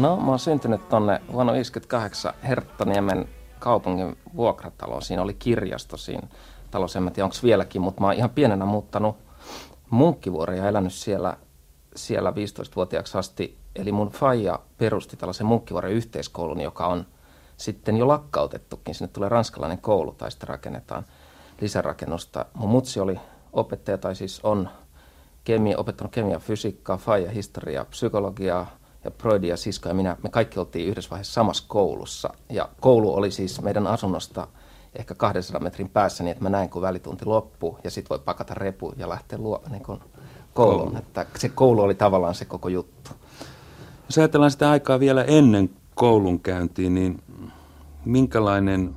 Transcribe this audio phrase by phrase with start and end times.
[0.00, 5.00] No, mä oon syntynyt tonne vuonna 58 Herttaniemen kaupungin vuokratalo.
[5.00, 6.28] Siinä oli kirjasto siinä
[6.70, 9.16] talossa, en tiedä onko vieläkin, mutta mä oon ihan pienenä muuttanut
[9.90, 11.36] Munkkivuori ja elänyt siellä,
[11.96, 13.58] siellä 15-vuotiaaksi asti.
[13.76, 17.06] Eli mun faija perusti tällaisen Munkkivuoren yhteiskoulun, joka on
[17.56, 18.94] sitten jo lakkautettukin.
[18.94, 21.04] Sinne tulee ranskalainen koulu tai sitten rakennetaan
[21.60, 22.46] lisärakennusta.
[22.54, 23.20] Mun mutsi oli
[23.52, 24.68] opettaja, tai siis on
[25.44, 30.60] kemia, opettanut kemiaa, fysiikkaa, faija, historiaa, psykologiaa, ja Broidi ja sisko ja minä, me kaikki
[30.60, 32.34] oltiin yhdessä vaiheessa samassa koulussa.
[32.48, 34.48] Ja koulu oli siis meidän asunnosta
[34.94, 38.54] ehkä 200 metrin päässä niin, että mä näin, kun välitunti loppuu ja sitten voi pakata
[38.54, 40.00] repu ja lähteä luo, niin kuin
[40.54, 40.84] kouluun.
[40.84, 40.98] Koulu.
[40.98, 43.10] Että se koulu oli tavallaan se koko juttu.
[44.08, 47.22] Jos ajatellaan sitä aikaa vielä ennen koulunkäyntiin, niin
[48.04, 48.94] minkälainen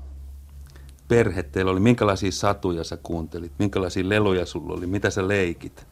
[1.08, 1.80] perhe teillä oli?
[1.80, 3.52] Minkälaisia satuja sä kuuntelit?
[3.60, 4.88] Minkälaisia leluja sulla oli?
[4.88, 5.88] Mitä sä leikit?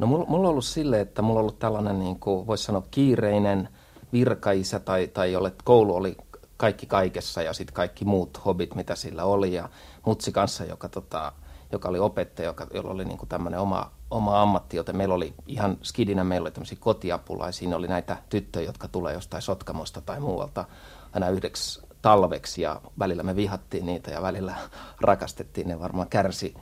[0.00, 3.68] No mulla, mulla on ollut silleen, että mulla on ollut tällainen, niin voisi sanoa, kiireinen
[4.12, 6.16] virkaisä tai, tai jolle koulu oli
[6.56, 9.54] kaikki kaikessa ja sitten kaikki muut hobit, mitä sillä oli.
[9.54, 9.68] Ja
[10.06, 11.32] mutsi kanssa, joka, tota,
[11.72, 15.78] joka oli opettaja, joka, jolla oli niin tämmöinen oma, oma ammatti, joten meillä oli ihan
[15.82, 20.64] skidinä, meillä oli tämmöisiä kotiapulaisia, oli näitä tyttöjä, jotka tulee jostain Sotkamosta tai muualta
[21.12, 24.54] aina yhdeksi talveksi ja välillä me vihattiin niitä ja välillä
[25.00, 26.54] rakastettiin, ne varmaan kärsi,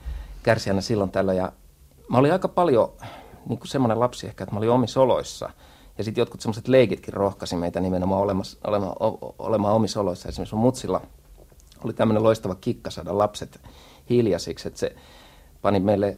[0.43, 1.51] kärsi aina silloin tällä ja
[2.09, 2.91] mä olin aika paljon
[3.49, 5.49] niin kuin semmoinen lapsi ehkä, että mä olin omissa oloissa.
[5.97, 8.95] Ja sitten jotkut semmoiset leikitkin rohkasi meitä nimenomaan olemassa, olemaan,
[9.39, 10.29] olemaan omissa oloissa.
[10.29, 11.01] Esimerkiksi mun mutsilla
[11.83, 13.61] oli tämmöinen loistava kikka saada lapset
[14.09, 14.95] hiljaisiksi, että se
[15.61, 16.17] pani meille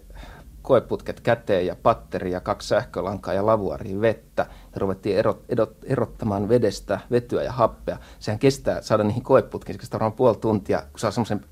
[0.61, 4.45] koeputket käteen ja patteri ja kaksi sähkölankaa ja lavuaria vettä.
[4.73, 7.97] Ja ruvettiin erot, erot, erottamaan vedestä vetyä ja happea.
[8.19, 11.45] Sehän kestää saada niihin koeputkiin, se varmaan puoli tuntia, kun saa semmoisen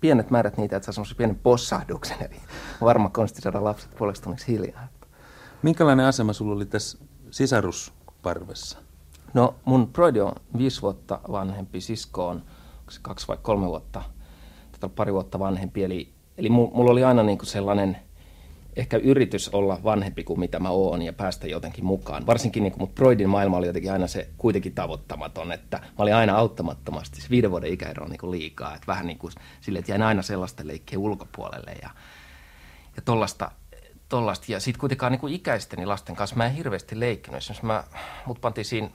[0.00, 2.16] pienet määrät niitä, että saa semmoisen pienen possahduksen.
[2.20, 2.36] Eli
[2.80, 4.88] varma konsti saada lapset puoleksi tunniksi hiljaa.
[5.66, 6.98] Minkälainen asema sulla oli tässä
[7.30, 8.78] sisarusparvessa?
[9.34, 12.42] No mun broidi on viisi vuotta vanhempi, sisko on
[13.02, 14.02] kaksi vai kolme vuotta,
[14.72, 15.84] tätä pari vuotta vanhempi.
[15.84, 17.96] Eli, eli mulla oli aina niin kuin sellainen
[18.76, 22.26] ehkä yritys olla vanhempi kuin mitä mä oon ja päästä jotenkin mukaan.
[22.26, 26.14] Varsinkin niin kuin mut broidin maailma oli jotenkin aina se kuitenkin tavoittamaton, että mä olin
[26.14, 27.20] aina auttamattomasti.
[27.20, 30.02] Se viiden vuoden ikäero on niin kuin liikaa, että vähän niin kuin sille, että jäin
[30.02, 31.90] aina sellaista leikkiä ulkopuolelle ja,
[32.96, 33.50] ja tollasta
[34.08, 34.52] tollasta.
[34.52, 37.38] Ja sitten kuitenkaan niin kuin ikäisteni lasten kanssa mä en hirveästi leikkinyt.
[37.38, 37.84] Esimerkiksi mä,
[38.26, 38.90] mut pantiin siinä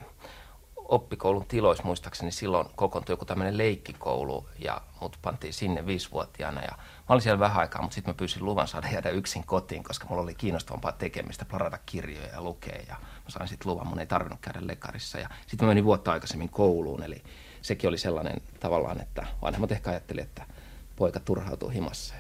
[0.92, 7.06] oppikoulun tiloissa muistaakseni silloin kokoontui joku tämmöinen leikkikoulu ja mut pantiin sinne viisivuotiaana ja mä
[7.10, 10.22] olin siellä vähän aikaa, mutta sitten mä pyysin luvan saada jäädä yksin kotiin, koska mulla
[10.22, 14.40] oli kiinnostavampaa tekemistä, parata kirjoja ja lukea ja mä sain sitten luvan, mun ei tarvinnut
[14.42, 17.24] käydä lekarissa ja sitten mä menin vuotta aikaisemmin kouluun, eli
[17.62, 20.46] sekin oli sellainen tavallaan, että vanhemmat ehkä ajatteli, että
[20.96, 22.16] poika turhautuu himassa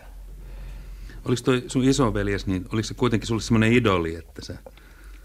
[1.25, 4.57] Oliko toi sun isoveljes, niin oliko se kuitenkin sulle semmoinen idoli, että sä...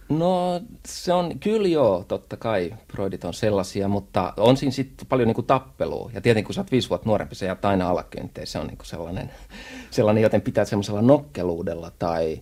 [0.08, 5.26] No se on, kyllä joo, totta kai Broidit on sellaisia, mutta on siinä sitten paljon
[5.26, 6.10] niinku tappelua.
[6.14, 8.46] Ja tietenkin kun sä oot viisi vuotta nuorempi, sä jäät aina alakynteen.
[8.46, 9.30] Se on niinku sellainen,
[9.90, 12.40] sellainen, joten pitää semmoisella nokkeluudella tai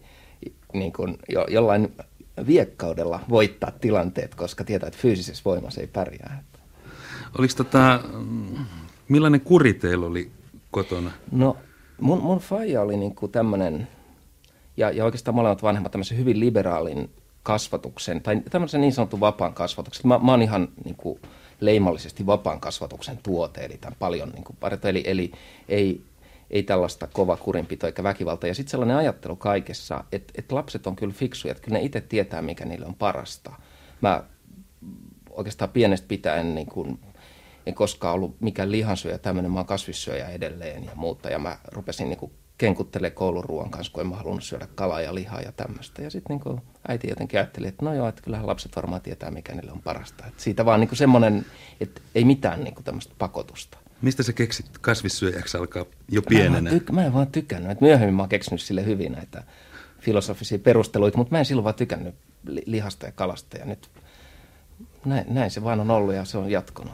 [0.73, 1.93] niinku jo, jollain
[2.47, 6.45] viekkaudella voittaa tilanteet, koska tietää, että fyysisessä voimassa ei pärjää.
[7.39, 8.01] Oliko tota,
[9.09, 10.31] millainen kuri teillä oli
[10.71, 11.11] kotona?
[11.33, 11.57] No
[12.01, 13.89] mun, mun faija oli niinku tämmöinen,
[14.77, 17.11] ja, ja oikeastaan molemmat vanhemmat tämmöisen hyvin liberaalin
[17.43, 20.09] kasvatuksen, tai tämmöisen niin sanotun vapaan kasvatuksen.
[20.09, 21.21] Mä, mä oon ihan niin kuin,
[21.61, 25.33] leimallisesti vapaan kasvatuksen tuote, eli tämän paljon niin kuin, eli, eli
[25.69, 26.03] ei,
[26.51, 28.47] ei tällaista kova kurinpito eikä väkivalta.
[28.47, 32.01] Ja sitten sellainen ajattelu kaikessa, että, että lapset on kyllä fiksuja, että kyllä ne itse
[32.01, 33.53] tietää, mikä niille on parasta.
[34.01, 34.25] Mä
[35.31, 36.99] oikeastaan pienestä pitäen niin kuin,
[37.67, 41.31] en koskaan ollut mikään lihansyöjä, tämmöinen, mä oon kasvissyöjä edelleen ja muuta.
[41.31, 45.41] Ja mä rupesin niin kenkuttelemaan kouluruoan kanssa, kun en mä halunnut syödä kalaa ja lihaa
[45.41, 46.03] ja tämmöistä.
[46.03, 49.55] Ja sitten niin äiti jotenkin ajatteli, että no joo, että kyllähän lapset varmaan tietää, mikä
[49.55, 50.27] niille on parasta.
[50.27, 51.47] Et siitä vaan niin semmoinen,
[51.81, 53.79] että ei mitään niin tämmöistä pakotusta.
[54.03, 56.71] Mistä sä keksit kasvissyöjäksi alkaa jo pienenä?
[56.71, 57.71] Mä en, tyk- mä en vaan tykännyt.
[57.71, 59.43] Et myöhemmin mä oon keksinyt sille hyvin näitä
[60.01, 62.15] filosofisia perusteluita, mutta mä en silloin vaan tykännyt
[62.67, 63.57] lihasta ja kalasta.
[63.57, 63.91] Ja nyt
[65.05, 66.93] näin, näin se vaan on ollut ja se on jatkunut.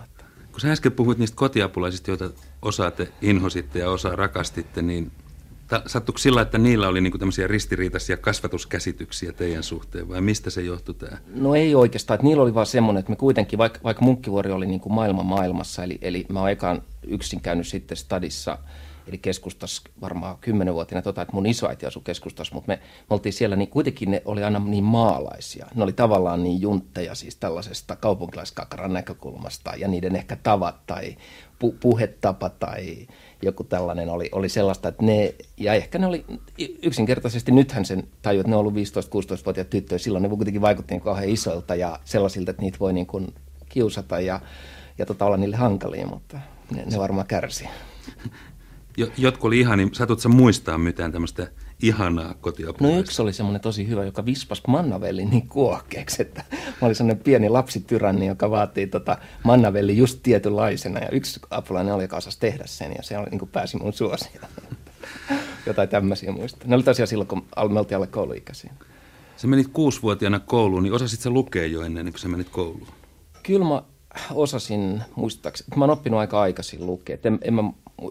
[0.60, 2.30] Kun sä äsken puhuit niistä kotiapulaisista, joita
[2.62, 5.12] osaa te inhositte ja osaa rakastitte, niin
[5.86, 10.94] sattuiko sillä, että niillä oli niinku tämmöisiä ristiriitaisia kasvatuskäsityksiä teidän suhteen, vai mistä se johtui
[10.94, 11.18] tämä?
[11.34, 14.66] No ei oikeastaan, että niillä oli vaan semmoinen, että me kuitenkin, vaikka, vaikka Munkkivuori oli
[14.66, 18.58] niinku maailman maailmassa, eli, eli mä oon ekaan yksin käynyt sitten stadissa–
[19.10, 23.56] eli keskustassa varmaan kymmenenvuotina, tota, että mun isoäiti asui keskustassa, mutta me, me oltiin siellä,
[23.56, 25.66] niin kuitenkin ne oli aina niin maalaisia.
[25.74, 31.16] Ne oli tavallaan niin juntteja siis tällaisesta kaupunkilaiskakaran näkökulmasta ja niiden ehkä tavat tai
[31.64, 33.06] pu- puhetapa tai
[33.42, 36.24] joku tällainen oli, oli sellaista, että ne, ja ehkä ne oli
[36.82, 41.02] yksinkertaisesti, nythän sen taju, että ne on ollut 15-16-vuotiaat tyttöjä, silloin ne kuitenkin vaikutti niin
[41.02, 43.34] kauhean isoilta ja sellaisilta, että niitä voi niin kuin
[43.68, 44.40] kiusata ja,
[44.98, 46.40] ja tota, olla niille hankalia, mutta
[46.70, 47.68] ne, ne varmaan kärsii.
[49.16, 51.46] Jotkut oli ihan, niin satut sä muistaa mitään tämmöistä
[51.82, 52.88] ihanaa kotiapua?
[52.88, 57.24] No yksi oli semmoinen tosi hyvä, joka vispas mannavelli niin kuohkeeksi, että mä olin semmoinen
[57.24, 61.00] pieni lapsityranni, joka vaatii tota mannavelli just tietynlaisena.
[61.00, 63.92] Ja yksi apulainen oli, joka osasi tehdä sen ja se oli, niin kuin pääsi mun
[63.92, 64.48] suosioon.
[65.66, 66.68] Jotain tämmöisiä muista.
[66.68, 68.72] Ne oli tosiaan silloin, kun me oltiin alle kouluikäisiä.
[69.36, 72.88] Sä menit kuusivuotiaana kouluun, niin osasit sä lukea jo ennen kuin sä menit kouluun?
[73.42, 73.82] Kyllä mä
[74.34, 75.76] osasin muistaakseni.
[75.76, 77.18] Mä oon oppinut aika aikaisin lukea.
[77.24, 77.62] En, en mä,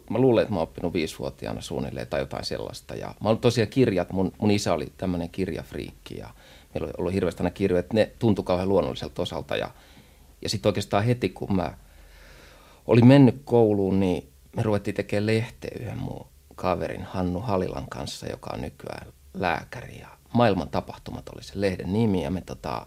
[0.10, 2.96] mä luulen, että mä oon oppinut viisivuotiaana suunnilleen tai jotain sellaista.
[2.96, 6.30] Ja mä olen tosiaan kirjat, mun, mun isä oli tämmöinen kirjafriikki ja
[6.74, 9.56] meillä oli ollut hirveästi aina kirjoja, että ne tuntui kauhean luonnolliselta osalta.
[9.56, 9.72] Ja,
[10.42, 11.78] ja sitten oikeastaan heti, kun mä
[12.88, 16.26] olin mennyt kouluun, niin me ruvettiin tekemään lehteä yhden mun
[16.56, 20.00] kaverin Hannu Halilan kanssa, joka on nykyään lääkäri.
[20.00, 22.86] Ja maailman tapahtumat oli se lehden nimi ja me tota,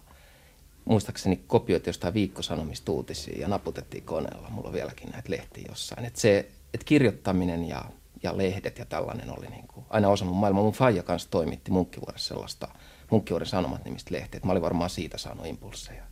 [0.85, 4.51] muistaakseni kopioitiin jostain viikkosanomista uutisia ja naputettiin koneella.
[4.51, 6.05] Mulla on vieläkin näitä lehtiä jossain.
[6.05, 7.85] Et se, et kirjoittaminen ja,
[8.23, 10.63] ja lehdet ja tällainen oli niin kuin aina osa mun maailmaa.
[10.63, 12.69] Mun faija kanssa toimitti Munkkivuodessa sellaista
[13.11, 14.41] Munkkivuoden sanomat nimistä lehteä.
[14.45, 16.03] Mä olin varmaan siitä saanut impulseja.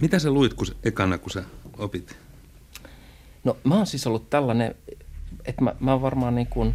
[0.00, 1.44] Mitä sä luit kun, ekana, kun sä
[1.78, 2.16] opit?
[3.44, 4.74] No mä oon siis ollut tällainen,
[5.44, 6.74] että mä, mä oon varmaan niin kuin,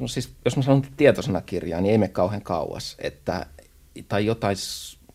[0.00, 2.96] no siis, jos mä sanon tietosanakirjaa, niin ei me kauhean kauas.
[2.98, 3.46] Että,
[4.08, 4.56] tai jotain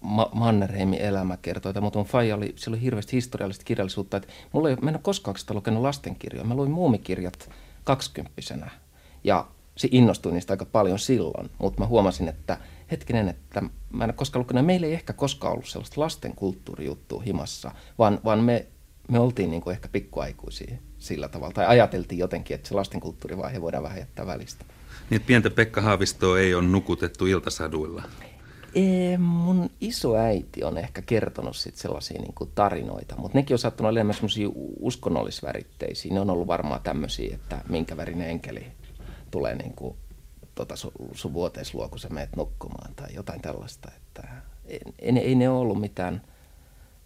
[0.03, 4.17] Ma- Mannerheimin elämäkertoita, mutta mun faija oli, sillä oli hirveästi historiallista kirjallisuutta.
[4.17, 6.47] Että mulla ei mennä koskaan sitä lukenut lastenkirjoja.
[6.47, 7.49] Mä luin muumikirjat
[7.83, 8.71] kaksikymppisenä
[9.23, 9.47] ja
[9.77, 12.57] se innostui niistä aika paljon silloin, mutta mä huomasin, että
[12.91, 17.21] hetkinen, että mä en ole koskaan lukenut, meillä ei ehkä koskaan ollut sellaista lasten kulttuurijuttua
[17.21, 18.67] himassa, vaan, vaan me,
[19.11, 23.61] me oltiin niin kuin ehkä pikkuaikuisia sillä tavalla, tai ajateltiin jotenkin, että se lasten kulttuurivaihe
[23.61, 24.65] voidaan vähän jättää välistä.
[25.09, 28.03] Niin, pientä Pekka Haavistoa ei ole nukutettu iltasaduilla?
[28.75, 33.89] Ee, mun isoäiti on ehkä kertonut sit sellaisia niin kuin tarinoita, mutta nekin on saattanut
[33.89, 34.47] olla enemmän semmoisia
[34.79, 36.13] uskonnollisväritteisiä.
[36.13, 38.67] Ne on ollut varmaan tämmöisiä, että minkä värinen enkeli
[39.31, 39.95] tulee niin kuin,
[40.55, 43.91] tota, sun, sun vuoteisluo, kun sä meet nukkumaan tai jotain tällaista.
[43.97, 44.27] Että,
[44.65, 46.21] ei, ei, ne ollut mitään,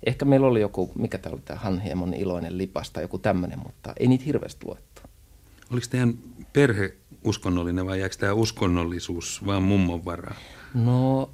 [0.05, 3.93] ehkä meillä oli joku, mikä tämä oli tämä Hanhiemon iloinen lipas tai joku tämmöinen, mutta
[3.99, 5.01] ei niitä hirveästi luettu.
[5.71, 6.13] Oliko teidän
[6.53, 6.93] perhe
[7.23, 10.35] uskonnollinen vai jääkö tämä uskonnollisuus vaan mummon varaa?
[10.73, 11.29] No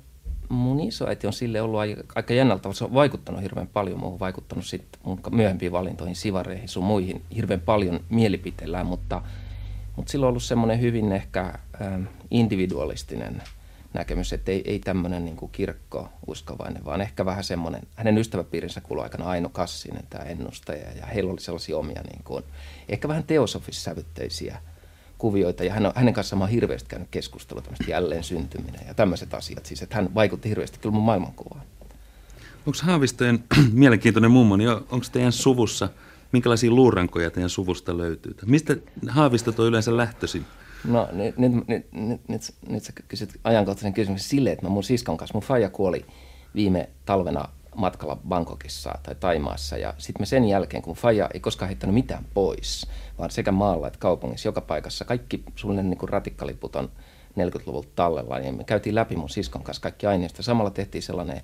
[0.54, 1.80] mun isoäiti on sille ollut
[2.16, 6.84] aika jännältä, se on vaikuttanut hirveän paljon, muuhun vaikuttanut sitten mun myöhempiin valintoihin, sivareihin, sun
[6.84, 9.22] muihin hirveän paljon mielipiteellään, mutta,
[9.96, 13.42] mutta sillä on ollut semmoinen hyvin ehkä ähm, individualistinen
[13.94, 19.04] näkemys, että ei, ei tämmöinen niin kirkko uskovainen, vaan ehkä vähän semmoinen, hänen ystäväpiirinsä kuului
[19.04, 22.44] aikana Aino Kassinen, tämä ennustaja, ja heillä oli sellaisia omia niin kuin,
[22.90, 24.58] ehkä vähän teosofissävytteisiä
[25.24, 28.94] kuvioita ja hän on, hänen kanssaan mä oon hirveästi käynyt keskustelua tämmöistä jälleen syntyminen ja
[28.94, 29.66] tämmöiset asiat.
[29.66, 31.66] Siis että hän vaikutti hirveästi kyllä mun maailmankuvaan.
[32.66, 35.90] Onko Haavistojen mielenkiintoinen mummo, niin onko teidän suvussa,
[36.32, 38.36] minkälaisia luurankoja teidän suvusta löytyy?
[38.46, 38.76] Mistä
[39.10, 40.46] Haavistot on yleensä lähtöisin?
[40.88, 44.84] No nyt, nyt, nyt, nyt, nyt, nyt sä kysyt ajankohtaisen kysymyksen silleen, että mä mun
[44.84, 46.06] siskon kanssa, mun faija kuoli
[46.56, 49.78] viime talvena matkalla Bangkokissa tai Taimaassa.
[49.78, 52.88] Ja sitten me sen jälkeen, kun Faja ei koskaan heittänyt mitään pois,
[53.18, 56.92] vaan sekä maalla että kaupungissa, joka paikassa, kaikki suunnilleen niin ratikkaliput on
[57.40, 60.44] 40-luvulta tallella, niin me käytiin läpi mun siskon kanssa kaikki aineisto.
[60.44, 61.42] Samalla tehtiin sellainen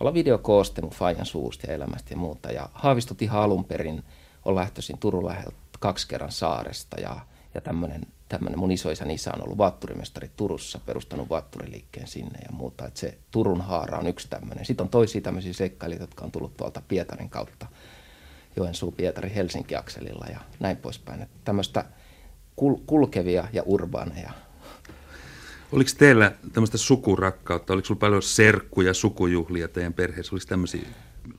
[0.00, 2.52] olla videokooste mun Fajan suusta ja elämästä ja muuta.
[2.52, 4.02] Ja Haavistut ihan alun perin
[4.44, 7.16] on lähtöisin Turun läheltä kaksi kerran saaresta ja,
[7.54, 12.86] ja tämmöinen tämmöinen mun isoisän isä on ollut vaatturimestari Turussa, perustanut vaatturiliikkeen sinne ja muuta.
[12.86, 14.64] Että se Turun haara on yksi tämmöinen.
[14.64, 17.66] Sitten on toisia tämmöisiä seikkailijoita, jotka on tullut tuolta Pietarin kautta,
[18.56, 21.22] Joensuu, Pietari, Helsinki-akselilla ja näin poispäin.
[21.22, 21.84] Että tämmöistä
[22.56, 24.30] kul- kulkevia ja urbaaneja.
[25.72, 27.72] Oliko teillä tämmöistä sukurakkautta?
[27.72, 30.34] Oliko sinulla paljon serkkuja, sukujuhlia teidän perheessä?
[30.34, 30.88] Oliko tämmöisiä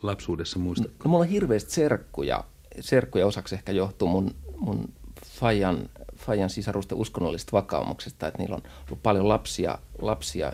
[0.01, 0.87] lapsuudessa muista?
[0.87, 2.43] No, mulla on hirveästi serkkuja.
[2.79, 4.93] Serkkuja osaksi ehkä johtuu mun, mun
[5.25, 5.89] Fajan
[6.25, 10.53] Fajan sisarusten uskonnollisesta vakaumuksesta, että niillä on ollut paljon lapsia, lapsia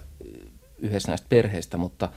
[0.78, 2.10] yhdessä näistä perheistä, mutta,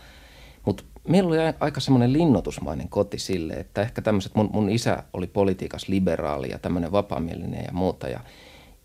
[0.66, 5.26] mutta meillä oli aika semmoinen linnotusmainen koti sille, että ehkä tämmöiset, mun, mun isä oli
[5.26, 8.20] politiikas liberaali ja tämmöinen vapaamielinen ja muuta, ja,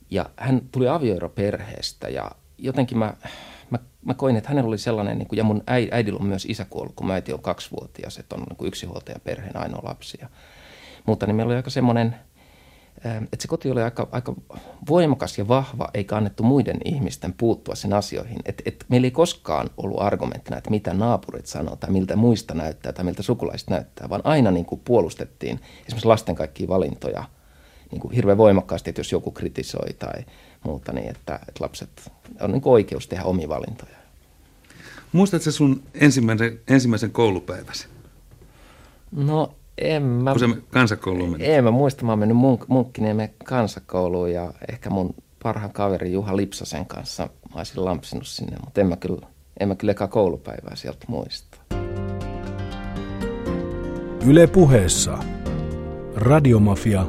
[0.10, 3.14] ja hän tuli avioeroperheestä ja jotenkin mä,
[3.70, 6.66] mä, mä koin, että hänellä oli sellainen, niin kuin, ja mun äidillä on myös isä
[6.70, 8.72] kuollut, kun mä äiti on kaksivuotias, että on niin kuin
[9.54, 10.30] ainoa lapsia.
[11.06, 12.16] Mutta niin meillä oli aika semmoinen
[13.06, 14.34] että se koti oli aika, aika
[14.90, 18.40] voimakas ja vahva, eikä annettu muiden ihmisten puuttua sen asioihin.
[18.46, 22.94] Et, et meillä ei koskaan ollut argumenttina, että mitä naapurit sanoo tai miltä muista näyttää
[22.94, 27.24] tai miltä sukulaiset näyttää, vaan aina niin kuin puolustettiin esimerkiksi lasten kaikkia valintoja
[27.92, 30.26] niin kuin hirveän voimakkaasti, että jos joku kritisoi tai
[30.64, 32.12] muuta, niin että, että lapset
[32.42, 33.98] on niin kuin oikeus tehdä omia valintoja.
[35.12, 37.88] Muistatko sun ensimmäisen, ensimmäisen koulupäiväsi?
[39.12, 40.32] No en mä...
[40.32, 41.46] Kun se kansakouluun meni?
[41.46, 46.36] En mä muista, mä oon mennyt Munk- Munkkiniemen kansakouluun ja ehkä mun parhaan kaveri Juha
[46.36, 49.28] Lipsasen kanssa mä olisin lampsinut sinne, mutta en mä kyllä,
[49.60, 51.58] en mä kyllä eka koulupäivää sieltä muista.
[54.26, 55.18] Yle puheessa.
[56.16, 57.06] Radiomafia.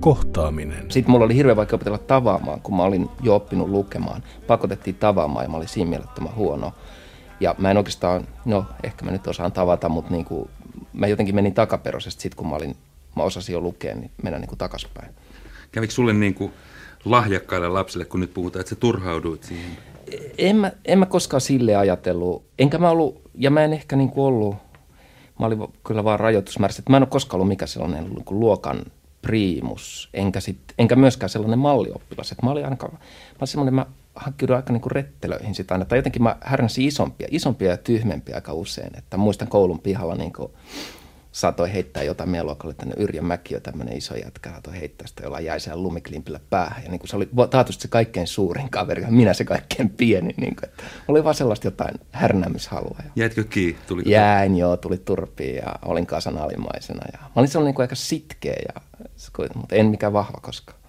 [0.00, 0.90] Kohtaaminen.
[0.90, 4.22] Sitten mulla oli hirveän vaikea opetella tavaamaan, kun mä olin jo oppinut lukemaan.
[4.46, 6.72] Pakotettiin tavaamaan ja mä olin siinä mielettömän huono.
[7.40, 10.50] Ja mä en oikeastaan, no ehkä mä nyt osaan tavata, mutta niin kuin,
[10.94, 12.76] mä jotenkin menin takaperoisesti sit kun mä, olin,
[13.16, 15.14] mä osasin jo lukea, niin mennä niin kuin takaspäin.
[15.72, 16.52] Kävikö sulle niin kuin
[17.04, 19.70] lahjakkaille lapsille, kun nyt puhutaan, että sä turhauduit siihen?
[20.38, 22.44] En mä, en mä koskaan sille ajatellut.
[22.58, 24.56] Enkä mä ollut, ja mä en ehkä niin kuin ollut,
[25.40, 28.40] mä olin kyllä vaan rajoitusmäärässä, että mä en ole koskaan ollut mikä sellainen niin kuin
[28.40, 28.82] luokan
[29.22, 32.32] priimus, enkä, sit, enkä myöskään sellainen mallioppilas.
[32.32, 32.98] Että mä olin ainakaan, mä
[33.38, 37.28] olin semmoinen, mä hankkiudun aika niin kuin rettelöihin sitä aina, tai jotenkin mä härnäsin isompia,
[37.30, 38.98] isompia ja tyhmempiä aika usein.
[38.98, 40.52] Että muistan koulun pihalla niin kuin
[41.34, 45.44] saatoi heittää jotain meidän luokalle tänne Yrjö Mäki, tämmöinen iso jätkä, saatoi heittää sitä jollain
[45.44, 46.84] jäisellä lumiklimpillä päähän.
[46.84, 50.34] Ja niin kuin se oli taatusti se kaikkein suurin kaveri, ja minä se kaikkein pieni.
[50.36, 52.98] Niin kuin, että oli vaan sellaista jotain härnäämishalua.
[53.04, 53.80] Ja Jäitkö kiinni?
[53.86, 57.02] Tuliko Jäin, joo, tuli turpiin ja olin kasan alimaisena.
[57.12, 58.80] Ja mä olin sellainen niin kuin aika sitkeä, ja,
[59.54, 60.83] mutta en mikään vahva koskaan.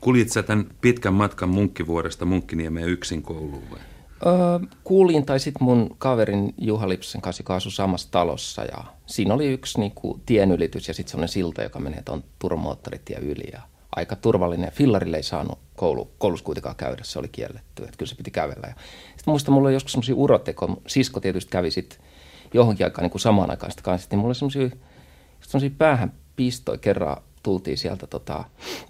[0.00, 3.78] Kuljit sä tämän pitkän matkan Munkkivuoresta Munkkiniemeen yksin kouluun vai?
[4.26, 8.64] Öö, kuulin, tai sitten mun kaverin Juha Lipsen kanssa, joka asui samassa talossa.
[8.64, 13.18] Ja siinä oli yksi niin kuin, tienylitys ja sitten semmoinen silta, joka menee tuon turmoottoritie
[13.18, 13.50] yli.
[13.52, 13.60] Ja
[13.96, 14.72] aika turvallinen.
[14.72, 17.82] Fillarille ei saanut koulu, koulussa kuitenkaan käydä, se oli kielletty.
[17.82, 18.66] Että kyllä se piti kävellä.
[19.16, 20.82] Sitten muista, mulla oli joskus semmoisia uroteko.
[20.86, 21.98] Sisko tietysti kävi sitten
[22.54, 24.08] johonkin aikaan niin kuin samaan aikaan sitten kanssa.
[24.10, 24.70] Niin mulla oli
[25.40, 27.16] semmoisia päähän pistoja kerran
[27.48, 28.44] tultiin sieltä tota,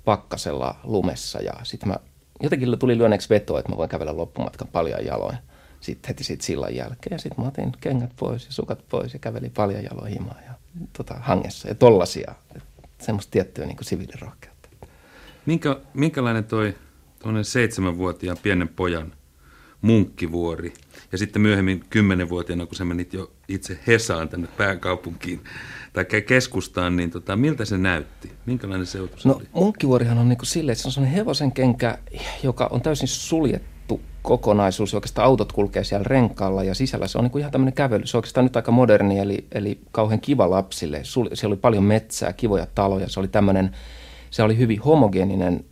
[0.05, 1.97] pakkasella lumessa ja sitten mä
[2.43, 5.39] jotenkin tuli lyönneeksi vetoa, että mä voin kävellä loppumatkan paljon jaloin.
[5.81, 7.15] Sitten heti siitä sillan jälkeen.
[7.15, 10.55] Ja sitten mä otin kengät pois ja sukat pois ja kävelin paljon jaloin himaan ja
[10.93, 11.69] tota, hangessa.
[11.69, 12.35] Ja tollasia.
[13.01, 14.69] Semmoista tiettyä niin siviilirohkeutta.
[15.47, 16.75] Minkä, minkälainen toi
[17.19, 19.13] tuonne seitsemänvuotiaan pienen pojan
[19.83, 20.73] munkkivuori
[21.13, 25.41] ja sitten myöhemmin kymmenenvuotiaana, kun sä menit jo itse Hesaan tänne pääkaupunkiin
[25.93, 28.33] tai keskustaan, niin tota, miltä se näytti?
[28.47, 29.45] Minkälainen seutu se no, oli?
[29.53, 31.99] Munkkivuorihan on niin kuin silleen, että se on sellainen hevosen kenkä,
[32.43, 34.95] joka on täysin suljettu kokonaisuus.
[34.95, 38.07] Oikeastaan autot kulkee siellä renkaalla ja sisällä se on niin kuin ihan tämmöinen kävely.
[38.07, 41.01] Se on oikeastaan nyt aika moderni, eli, eli kauhean kiva lapsille.
[41.05, 43.09] Siellä oli paljon metsää, kivoja taloja.
[43.09, 43.77] Se oli tämmöinen,
[44.31, 45.65] se oli hyvin homogeeninen,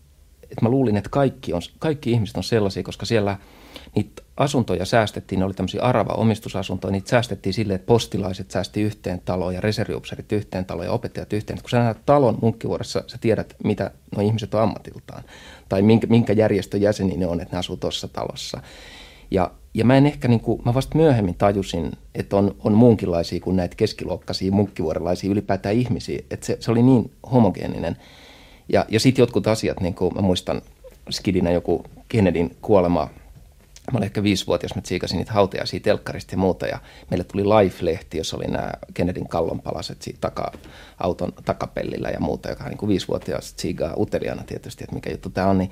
[0.43, 3.38] että mä luulin, että kaikki, on, kaikki ihmiset on sellaisia, koska siellä–
[3.95, 9.55] niitä asuntoja säästettiin, ne oli tämmöisiä arava-omistusasuntoja, niitä säästettiin silleen, että postilaiset säästi yhteen taloon
[9.55, 11.59] ja reserviupserit yhteen taloon ja opettajat yhteen.
[11.62, 15.25] Kun sä näet talon munkkivuorossa, sä tiedät, mitä nuo ihmiset on ammatiltaan
[15.69, 18.61] tai minkä, minkä järjestön jäseni ne on, että ne asuu tuossa talossa.
[19.31, 23.40] Ja, ja mä en ehkä, niin kuin, mä vasta myöhemmin tajusin, että on, on muunkinlaisia
[23.40, 27.97] kuin näitä keskiluokkaisia munkkivuorelaisia ylipäätään ihmisiä, että se, se oli niin homogeeninen.
[28.69, 30.62] Ja, ja sitten jotkut asiat, niin kuin mä muistan
[31.11, 33.11] skidinä joku Kennedyn kuolema
[33.93, 36.66] Mä olin ehkä viisivuotias, mä tsiikasin niitä hautajaisia telkkarista ja muuta.
[36.66, 36.78] Ja
[37.11, 40.52] meille tuli Life-lehti, jossa oli nämä Kennedyn kallonpalaset siitä taka,
[40.99, 45.47] auton takapellillä ja muuta, joka niin kuin viisivuotias tsiigaa uteliaana tietysti, että mikä juttu tämä
[45.47, 45.59] on.
[45.59, 45.71] Niin,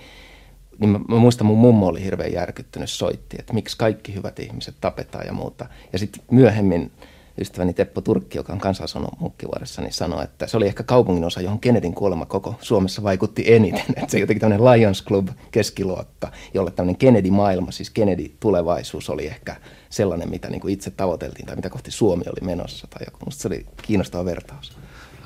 [0.79, 4.75] niin mä, mä muistan, mun mummo oli hirveän järkyttynyt, soitti, että miksi kaikki hyvät ihmiset
[4.81, 5.67] tapetaan ja muuta.
[5.93, 6.93] Ja sitten myöhemmin
[7.39, 11.25] ystäväni Teppo Turkki, joka on kanssa asunut Munkkivuoressa, niin sanoi, että se oli ehkä kaupungin
[11.25, 13.85] osa, johon Kennedyn kuolema koko Suomessa vaikutti eniten.
[13.97, 19.57] Että se jotenkin tämmöinen Lions Club keskiluokka, jolle tämmöinen Kennedy-maailma, siis Kennedy-tulevaisuus oli ehkä
[19.91, 22.87] sellainen, mitä niin kuin itse tavoiteltiin tai mitä kohti Suomi oli menossa.
[22.87, 23.19] Tai joku.
[23.25, 24.77] Musta se oli kiinnostava vertaus.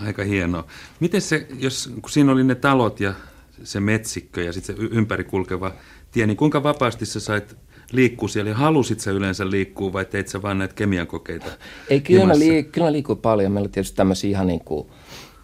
[0.07, 0.65] Aika hienoa.
[1.01, 3.15] Miten se, jos kun siinä oli ne talot ja
[3.65, 5.73] se metsikkö ja sitten se ympäri kulkeva
[6.11, 7.57] tie, niin kuinka vapaasti sä sait
[7.93, 8.55] liikkuu siellä?
[8.55, 11.47] Halusit sä yleensä liikkuu vai teit sä vaan näitä kemian kokeita?
[11.91, 13.53] Ei, kyllä mä, liik- kyllä mä liikuin paljon.
[13.53, 14.89] Meillä oli tietysti tämmöisiä ihan niin kuin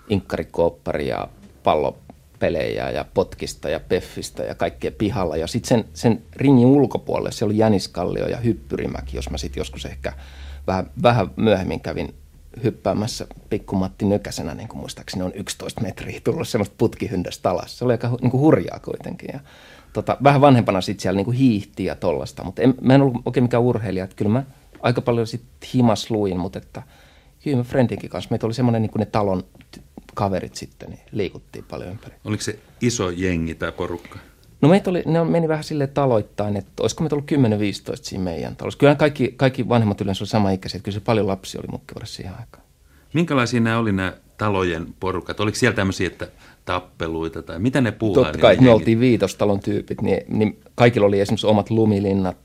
[0.08, 1.28] inkkarikooppari ja
[1.62, 5.36] pallopelejä ja potkista ja peffistä ja kaikkea pihalla.
[5.36, 9.84] Ja sitten sen, sen ringin ulkopuolelle se oli Jäniskallio ja Hyppyrimäki, jos mä sitten joskus
[9.84, 10.12] ehkä
[10.66, 12.14] vähän, vähän myöhemmin kävin
[12.64, 17.78] hyppäämässä pikkumatti Nykäsenä, niin kuin muistaakseni on 11 metriä tullut semmoista putkihyndästä alas.
[17.78, 19.28] Se oli aika niin kuin hurjaa kuitenkin.
[19.32, 19.40] Ja
[19.94, 23.44] tota, vähän vanhempana sitten siellä niinku hiihti ja tollasta, mutta en, mä en ollut oikein
[23.44, 24.44] mikään urheilija, että kyllä mä
[24.80, 26.82] aika paljon sitten himas luin, mutta että
[27.44, 29.42] kyllä mä Friendinkin kanssa, meitä oli semmoinen niin ne talon
[30.14, 32.14] kaverit sitten, niin liikuttiin paljon ympäri.
[32.24, 34.18] Oliko se iso jengi tai porukka?
[34.60, 37.34] No meitä oli, ne meni vähän sille taloittain, että olisiko meitä ollut 10-15
[38.02, 38.78] siinä meidän talossa.
[38.78, 42.16] Kyllä kaikki, kaikki vanhemmat yleensä oli sama ikäisiä, että kyllä se paljon lapsi oli mukkivuodessa
[42.16, 42.64] siihen aikaan.
[43.12, 45.40] Minkälaisia nämä oli nämä talojen porukat?
[45.40, 46.28] Oliko siellä tämmöisiä, että
[46.64, 48.24] tappeluita tai mitä ne puuhaa?
[48.24, 52.36] Totta kai, me oltiin viitostalon tyypit, niin, niin kaikilla oli esimerkiksi omat lumilinnat.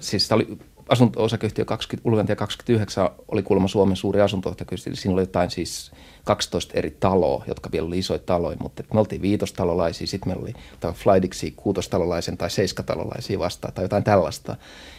[0.00, 0.58] Siis oli
[0.88, 5.92] asunto-osakeyhtiö 20, Ulventia 29 oli kuulemma Suomen suuri asunto Siinä oli jotain siis
[6.24, 10.54] 12 eri taloa, jotka vielä oli isoja taloja, mutta me oltiin viitostalolaisia, sitten meillä oli
[10.80, 10.92] tai
[11.56, 14.56] kuutostalolaisen tai seiskatalolaisia vastaan tai jotain tällaista.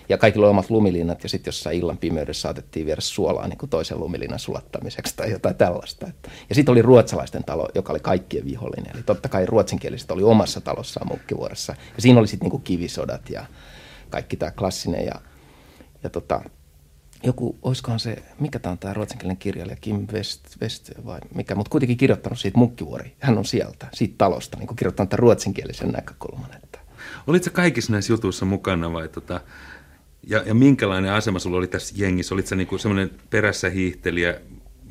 [0.10, 3.70] Ja kaikilla oli omat lumilinnat ja sitten jossain illan pimeydessä saatettiin viedä suolaa niin kuin
[3.70, 6.08] toisen lumilinnan sulattamiseksi tai jotain tällaista.
[6.50, 8.92] Ja sitten oli ruotsalaisten talo, joka oli kaikkien vihollinen.
[8.96, 11.76] Eli totta kai ruotsinkieliset oli omassa talossaan Mukkivuoressa.
[11.96, 13.46] Ja siinä oli sitten niin kivisodat ja
[14.10, 15.06] kaikki tämä klassinen.
[15.06, 15.22] Ja,
[16.04, 16.42] ja tota,
[17.24, 21.70] joku, olisikohan se, mikä tämä on tämä ruotsinkielinen kirjailija, Kim West, West vai mikä, mutta
[21.70, 23.16] kuitenkin kirjoittanut siitä Mukkivuori.
[23.20, 26.50] Hän on sieltä, siitä talosta, niin kirjoittanut tämän ruotsinkielisen näkökulman.
[26.64, 26.80] Että.
[27.28, 29.42] Olitko kaikissa näissä jutuissa mukana vai tota,
[30.28, 32.36] ja, ja minkälainen asema sulla oli tässä jengissä?
[32.36, 34.40] Olitko niinku semmoinen perässä hiihtelijä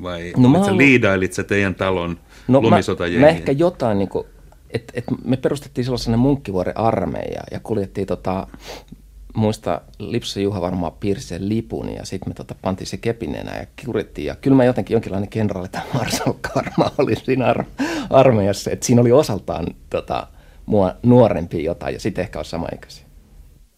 [0.03, 0.77] vai no, olitko ollut...
[0.77, 3.21] liidailit sä teidän talon no, lumisotajengiä?
[3.21, 4.27] Mä, mä ehkä jotain, niinku,
[4.71, 8.47] että et me perustettiin silloin sellainen munkkivuoren armeija ja kuljettiin tota,
[9.35, 13.67] muista Lipsa Juha varmaan piirsi sen lipun ja sitten me tota, pantiin se kepinenä ja
[13.85, 14.27] kurittiin.
[14.27, 17.65] Ja kyllä mä jotenkin jonkinlainen kenraali tai marsalkka varmaan oli siinä ar-
[18.11, 18.71] armeijassa.
[18.71, 20.27] Että siinä oli osaltaan tota,
[20.67, 23.09] mua nuorempi jotain ja sitten ehkä on samaikäisiä.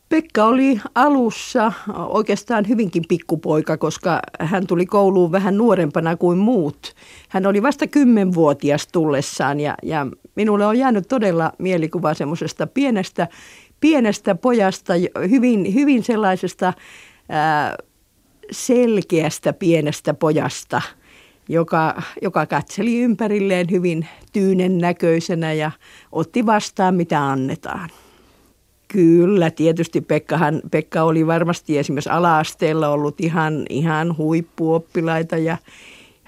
[0.08, 1.72] Pekka oli alussa
[2.08, 6.94] oikeastaan hyvinkin pikkupoika, koska hän tuli kouluun vähän nuorempana kuin muut.
[7.28, 13.28] Hän oli vasta kymmenvuotias tullessaan ja, ja minulle on jäänyt todella mielikuva semmoisesta pienestä,
[13.80, 14.92] pienestä pojasta,
[15.30, 16.72] hyvin, hyvin sellaisesta
[17.28, 17.76] ää,
[18.50, 20.82] selkeästä pienestä pojasta,
[21.48, 25.70] joka, joka katseli ympärilleen hyvin tyynen näköisenä ja
[26.12, 27.90] otti vastaan mitä annetaan.
[28.88, 35.56] Kyllä, tietysti Pekkahan, Pekka oli varmasti esimerkiksi ala-asteella ollut ihan, ihan huippuoppilaita ja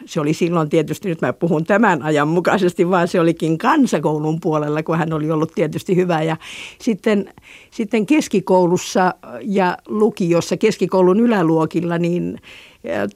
[0.06, 4.82] se oli silloin tietysti, nyt mä puhun tämän ajan mukaisesti, vaan se olikin kansakoulun puolella,
[4.82, 6.22] kun hän oli ollut tietysti hyvä.
[6.22, 6.36] Ja
[6.78, 7.32] sitten,
[7.70, 12.38] sitten keskikoulussa ja lukiossa, keskikoulun yläluokilla, niin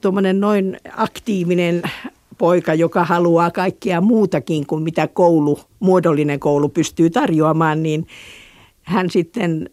[0.01, 1.81] tuommoinen noin aktiivinen
[2.37, 8.07] poika, joka haluaa kaikkea muutakin kuin mitä koulu, muodollinen koulu pystyy tarjoamaan, niin
[8.87, 9.69] hän sitten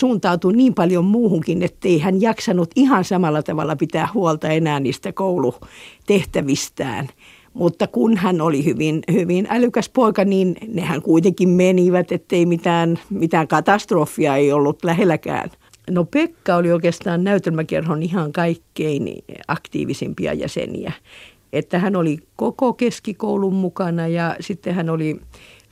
[0.00, 7.08] suuntautui niin paljon muuhunkin, ettei hän jaksanut ihan samalla tavalla pitää huolta enää niistä koulutehtävistään.
[7.54, 13.48] Mutta kun hän oli hyvin, hyvin älykäs poika, niin nehän kuitenkin menivät, ettei mitään, mitään
[13.48, 15.50] katastrofia ei ollut lähelläkään.
[15.90, 19.14] No Pekka oli oikeastaan näytelmäkerhon ihan kaikkein
[19.48, 20.92] aktiivisimpia jäseniä.
[21.52, 25.20] Että hän oli koko keskikoulun mukana ja sitten hän oli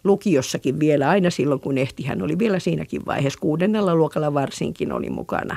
[0.07, 5.11] lukiossakin vielä, aina silloin kun ehti, hän oli vielä siinäkin vaiheessa, kuudennella luokalla varsinkin oli
[5.11, 5.57] mukana.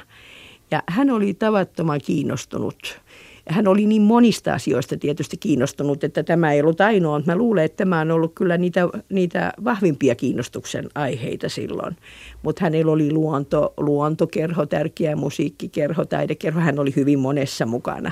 [0.71, 3.01] Ja hän oli tavattoman kiinnostunut.
[3.49, 7.21] Hän oli niin monista asioista tietysti kiinnostunut, että tämä ei ollut ainoa.
[7.25, 11.97] Mä luulen, että tämä on ollut kyllä niitä, niitä vahvimpia kiinnostuksen aiheita silloin.
[12.43, 16.59] Mutta hänellä oli luonto, luontokerho, tärkeä musiikkikerho, taidekerho.
[16.59, 18.11] Hän oli hyvin monessa mukana.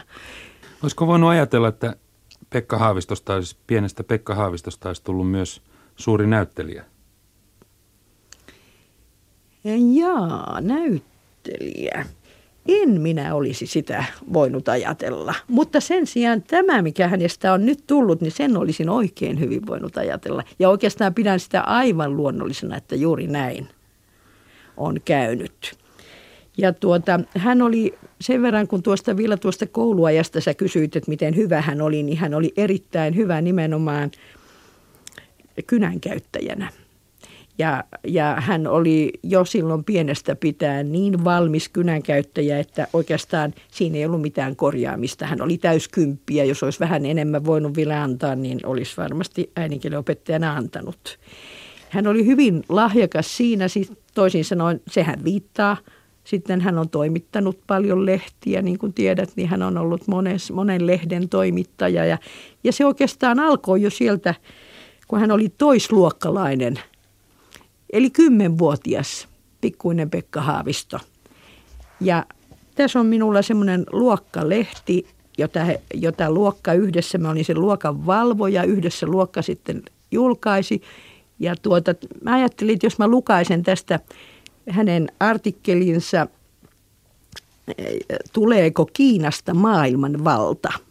[0.84, 1.96] Olisiko voinut ajatella, että
[2.50, 5.62] Pekka Haavistosta olisi, pienestä Pekka Haavistosta olisi tullut myös–
[5.98, 6.86] suuri näyttelijä?
[9.94, 12.06] Jaa, näyttelijä.
[12.68, 15.36] En minä olisi sitä voinut ajatella.
[15.48, 19.98] Mutta sen sijaan tämä, mikä hänestä on nyt tullut, niin sen olisin oikein hyvin voinut
[19.98, 20.44] ajatella.
[20.60, 23.68] Ja oikeastaan pidän sitä aivan luonnollisena, että juuri näin
[24.78, 25.78] on käynyt.
[26.58, 31.36] Ja tuota, hän oli sen verran, kun tuosta vielä tuosta kouluajasta sä kysyit, että miten
[31.36, 34.12] hyvä hän oli, niin hän oli erittäin hyvä nimenomaan
[35.68, 36.70] kynänkäyttäjänä.
[37.60, 44.06] Ja, ja hän oli jo silloin pienestä pitää niin valmis kynänkäyttäjä, että oikeastaan siinä ei
[44.06, 45.26] ollut mitään korjaamista.
[45.26, 50.54] Hän oli täyskymppiä, jos olisi vähän enemmän voinut vielä antaa, niin olisi varmasti äidinkielen opettajana
[50.54, 51.20] antanut.
[51.90, 55.78] Hän oli hyvin lahjakas siinä, siis toisin sanoen sehän viittaa.
[56.24, 60.88] Sitten hän on toimittanut paljon lehtiä, niin kuin tiedät, niin hän on ollut mones, monen
[60.88, 62.06] lehden toimittaja.
[62.06, 62.18] Ja,
[62.64, 64.36] ja se oikeastaan alkoi jo sieltä
[65.08, 66.80] kun hän oli toisluokkalainen,
[67.94, 69.28] eli kymmenvuotias
[69.62, 71.00] pikkuinen Pekka Haavisto.
[72.02, 72.26] Ja
[72.76, 75.60] tässä on minulla semmoinen luokkalehti, jota,
[75.94, 80.82] jota luokka yhdessä, mä olin sen luokan valvoja, yhdessä luokka sitten julkaisi.
[81.40, 84.00] Ja tuota, mä ajattelin, että jos mä lukaisen tästä
[84.70, 86.28] hänen artikkelinsa,
[88.34, 90.70] tuleeko Kiinasta maailman valta–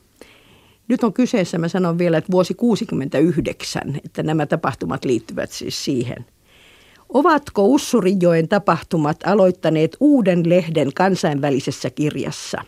[0.89, 6.27] nyt on kyseessä, mä sanon vielä, että vuosi 69, että nämä tapahtumat liittyvät siis siihen.
[7.09, 12.63] Ovatko Ussurijoen tapahtumat aloittaneet uuden lehden kansainvälisessä kirjassa?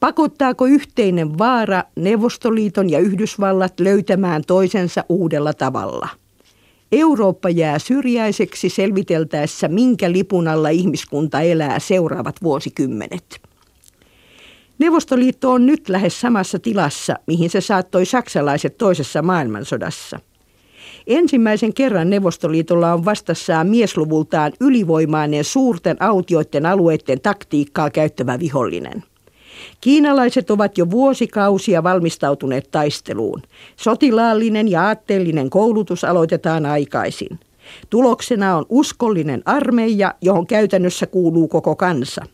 [0.00, 6.08] Pakottaako yhteinen vaara Neuvostoliiton ja Yhdysvallat löytämään toisensa uudella tavalla?
[6.92, 13.45] Eurooppa jää syrjäiseksi selviteltäessä, minkä lipun alla ihmiskunta elää seuraavat vuosikymmenet.
[14.78, 20.20] Neuvostoliitto on nyt lähes samassa tilassa, mihin se saattoi saksalaiset toisessa maailmansodassa.
[21.06, 29.04] Ensimmäisen kerran Neuvostoliitolla on vastassaan miesluvultaan ylivoimainen suurten autioiden alueiden taktiikkaa käyttävä vihollinen.
[29.80, 33.42] Kiinalaiset ovat jo vuosikausia valmistautuneet taisteluun.
[33.76, 37.38] Sotilaallinen ja aatteellinen koulutus aloitetaan aikaisin.
[37.90, 42.24] Tuloksena on uskollinen armeija, johon käytännössä kuuluu koko kansa.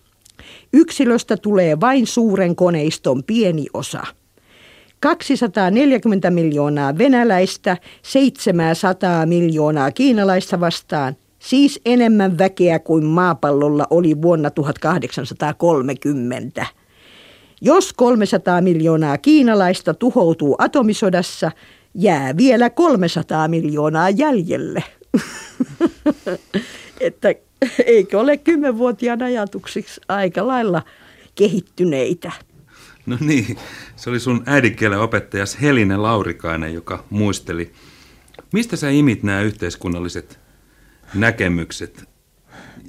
[0.73, 4.07] Yksilöstä tulee vain suuren koneiston pieni osa.
[5.01, 16.67] 240 miljoonaa venäläistä, 700 miljoonaa kiinalaista vastaan, siis enemmän väkeä kuin maapallolla oli vuonna 1830.
[17.61, 21.51] Jos 300 miljoonaa kiinalaista tuhoutuu atomisodassa,
[21.95, 24.85] jää vielä 300 miljoonaa jäljelle.
[27.03, 27.35] että
[27.87, 30.83] eikö ole kymmenvuotiaan ajatuksiksi aika lailla
[31.35, 32.33] kehittyneitä?
[33.07, 33.57] No niin,
[33.97, 37.73] se oli sun äidinkielen opettajas Heline Laurikainen, joka muisteli.
[38.53, 40.39] Mistä sä imit nämä yhteiskunnalliset
[41.15, 42.05] näkemykset?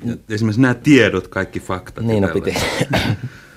[0.06, 2.06] Ja esimerkiksi nämä tiedot, kaikki faktat.
[2.06, 2.56] Niin, no piti,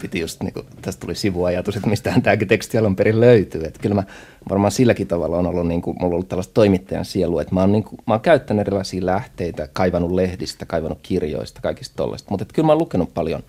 [0.02, 3.64] piti just, niin kuin, tästä tuli sivuajatus, että mistähän tämäkin teksti alun perin löytyy.
[3.64, 4.02] Että kyllä mä
[4.50, 7.60] varmaan silläkin tavalla on ollut, niin kuin, mulla on ollut tällaista toimittajan sielu, että mä
[7.60, 12.30] oon, niin kuin, mä oon käyttänyt erilaisia lähteitä, kaivannut lehdistä, kaivannut kirjoista, kaikista tollaista.
[12.30, 13.42] Mutta kyllä mä oon lukenut paljon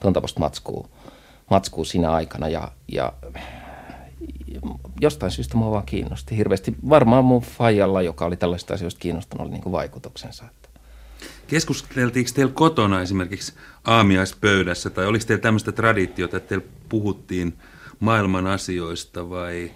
[0.00, 0.88] tuon tapaista matskua,
[1.50, 3.12] matskua siinä aikana ja, ja
[5.00, 6.74] jostain syystä mua vaan kiinnosti hirveästi.
[6.88, 10.44] Varmaan mun faijalla, joka oli tällaista asioista kiinnostunut, oli niin kuin vaikutuksensa.
[11.54, 13.52] Keskusteltiinko teillä kotona esimerkiksi
[13.84, 17.58] aamiaispöydässä, tai oliko teillä tämmöistä traditiota, että teillä puhuttiin
[18.00, 19.70] maailman asioista vai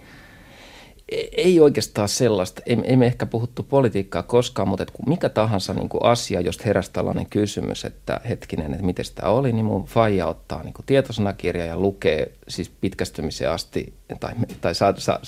[1.37, 2.61] ei oikeastaan sellaista.
[2.65, 6.65] Ei, ei me ehkä puhuttu politiikkaa koskaan, mutta että mikä tahansa niin kuin asia, jos
[6.65, 11.65] heräsi tällainen kysymys, että hetkinen, että miten sitä oli, niin mun faija ottaa niin tietosanakirja
[11.65, 15.19] ja lukee siis pitkästymiseen asti, tai, tai saa, saa,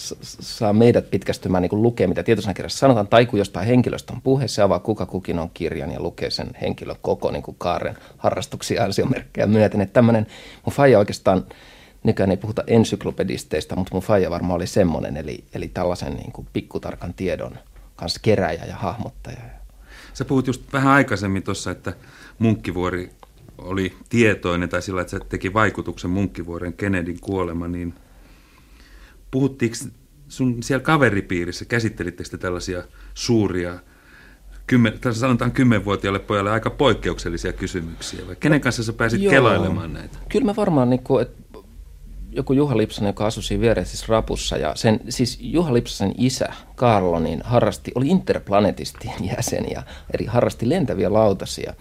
[0.42, 4.62] saa meidät pitkästymään niin lukee, mitä tietosanakirjassa sanotaan, tai kun jostain henkilöstä on puhe, se
[4.62, 9.48] avaa kuka kukin on kirjan ja lukee sen henkilön koko niin kuin kaaren harrastuksia ansiomerkkejä
[9.48, 9.82] myöten.
[9.82, 10.28] Että tämmöinen,
[10.66, 11.46] mun faija oikeastaan
[12.04, 16.48] nykyään ei puhuta ensyklopedisteista, mutta mun faija varmaan oli semmoinen, eli, eli tällaisen niin kuin
[16.54, 17.58] pikkutarkan tiedon
[17.96, 19.38] kanssa keräjä ja hahmottaja.
[20.14, 21.94] Sä puhut just vähän aikaisemmin tuossa, että
[22.40, 23.12] Munkkivuori
[23.58, 27.94] oli tietoinen tai sillä, että se teki vaikutuksen Munkkivuoren Kennedyn kuolema, niin
[29.32, 29.78] puhuttiinko
[30.28, 32.84] sun siellä kaveripiirissä, käsittelittekö te tällaisia
[33.14, 33.80] suuria
[34.68, 39.32] kymmen, sanotaan kymmenvuotiaalle pojalle aika poikkeuksellisia kysymyksiä, vai kenen kanssa sä pääsit Joo.
[39.32, 40.18] kelailemaan näitä?
[40.30, 41.41] Kyllä mä varmaan, niin kuin, että
[42.32, 44.58] joku Juha Lipsanen, joka asui siinä siis Rapussa.
[44.58, 50.70] Ja sen, siis Juha Lipsasen isä, Karlo, niin harrasti, oli interplanetistien jäsen ja eri harrasti
[50.70, 51.74] lentäviä lautasia.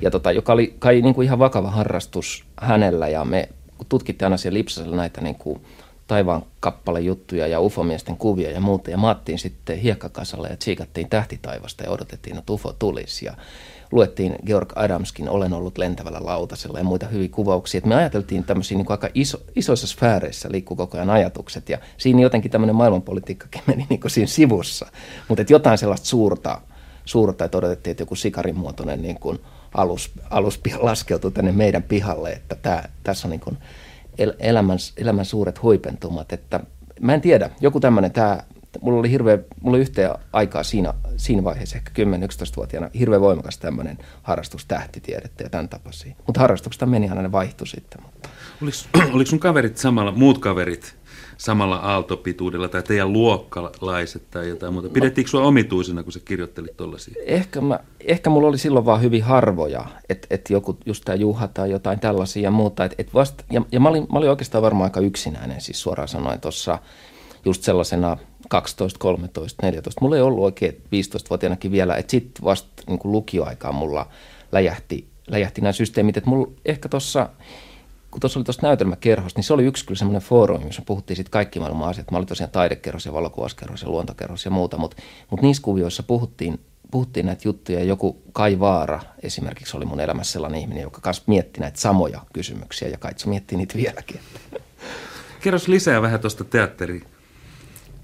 [0.00, 3.48] Ja tota, joka oli kai niin kuin ihan vakava harrastus hänellä ja me
[3.88, 5.60] tutkittiin aina siellä Lipsasella näitä niin kuin
[6.06, 8.90] taivaan kappalejuttuja ja ufomiesten kuvia ja muuta.
[8.90, 13.26] Ja maattiin sitten hiekkakasalle ja tsiikattiin tähtitaivasta ja odotettiin, että ufo tulisi.
[13.26, 13.34] Ja
[13.92, 17.78] luettiin Georg Adamskin Olen ollut lentävällä lautasella ja muita hyviä kuvauksia.
[17.78, 22.20] Et me ajateltiin tämmöisiä niin aika iso, isoissa sfääreissä liikkuu koko ajan ajatukset ja siinä
[22.20, 24.86] jotenkin tämmöinen maailmanpolitiikkakin meni niin kuin siinä sivussa.
[25.28, 26.60] Mutta jotain sellaista suurta,
[27.04, 29.38] suurta, että odotettiin, että joku sikarin muotoinen niin kuin
[29.74, 33.58] alus, alus laskeutui tänne meidän pihalle, että tää, tässä on niin kuin
[34.38, 36.32] elämän, elämän suuret huipentumat.
[36.32, 36.60] Että
[37.00, 38.42] mä en tiedä, joku tämmöinen, tämä
[38.80, 43.98] mulla oli hirveä, mulla oli yhteen aikaa siinä, siinä vaiheessa, ehkä 10-11-vuotiaana, hirveän voimakas tämmöinen
[44.22, 46.14] harrastus tähtitiedettä ja tämän tapaisia.
[46.26, 48.02] Mutta harrastuksesta meni aina ne vaihtui sitten.
[48.02, 48.28] Mutta.
[48.62, 48.76] Oliko,
[49.14, 50.96] oliko sun kaverit samalla, muut kaverit
[51.36, 54.88] samalla aaltopituudella tai teidän luokkalaiset tai jotain muuta?
[54.88, 57.14] Pidettiinkö sinua omituisena, kun sä kirjoittelit tuollaisia?
[57.26, 61.48] Ehkä, mä, ehkä mulla oli silloin vaan hyvin harvoja, että et joku, just tämä Juha
[61.48, 62.84] tai jotain tällaisia ja muuta.
[62.84, 66.08] Et, et vasta, ja ja mä, olin, mä olin oikeastaan varmaan aika yksinäinen, siis suoraan
[66.08, 66.78] sanoen tuossa
[67.44, 68.16] just sellaisena
[68.48, 70.00] 12, 13, 14.
[70.00, 74.06] Mulla ei ollut oikein 15-vuotiaanakin vielä, että sitten vasta niin kuin lukioaikaan mulla
[74.52, 76.16] läjähti, läjähti nämä systeemit.
[76.16, 77.28] Että mulla ehkä tuossa,
[78.10, 81.30] kun tuossa oli tuossa näytelmäkerhossa, niin se oli yksi kyllä semmoinen foorumi, jossa puhuttiin sitten
[81.30, 82.10] kaikki maailman asiat.
[82.10, 86.60] Mä olin tosiaan taidekerros ja valokuvaskerros ja luontokerros ja muuta, mutta, mutta niissä kuvioissa puhuttiin,
[86.90, 87.84] puhuttiin näitä juttuja.
[87.84, 92.88] Joku Kai Vaara esimerkiksi oli mun elämässä sellainen ihminen, joka kanssa mietti näitä samoja kysymyksiä
[92.88, 94.20] ja Kaitsu miettii niitä vieläkin.
[95.40, 97.02] Kerros lisää vähän tuosta teatteri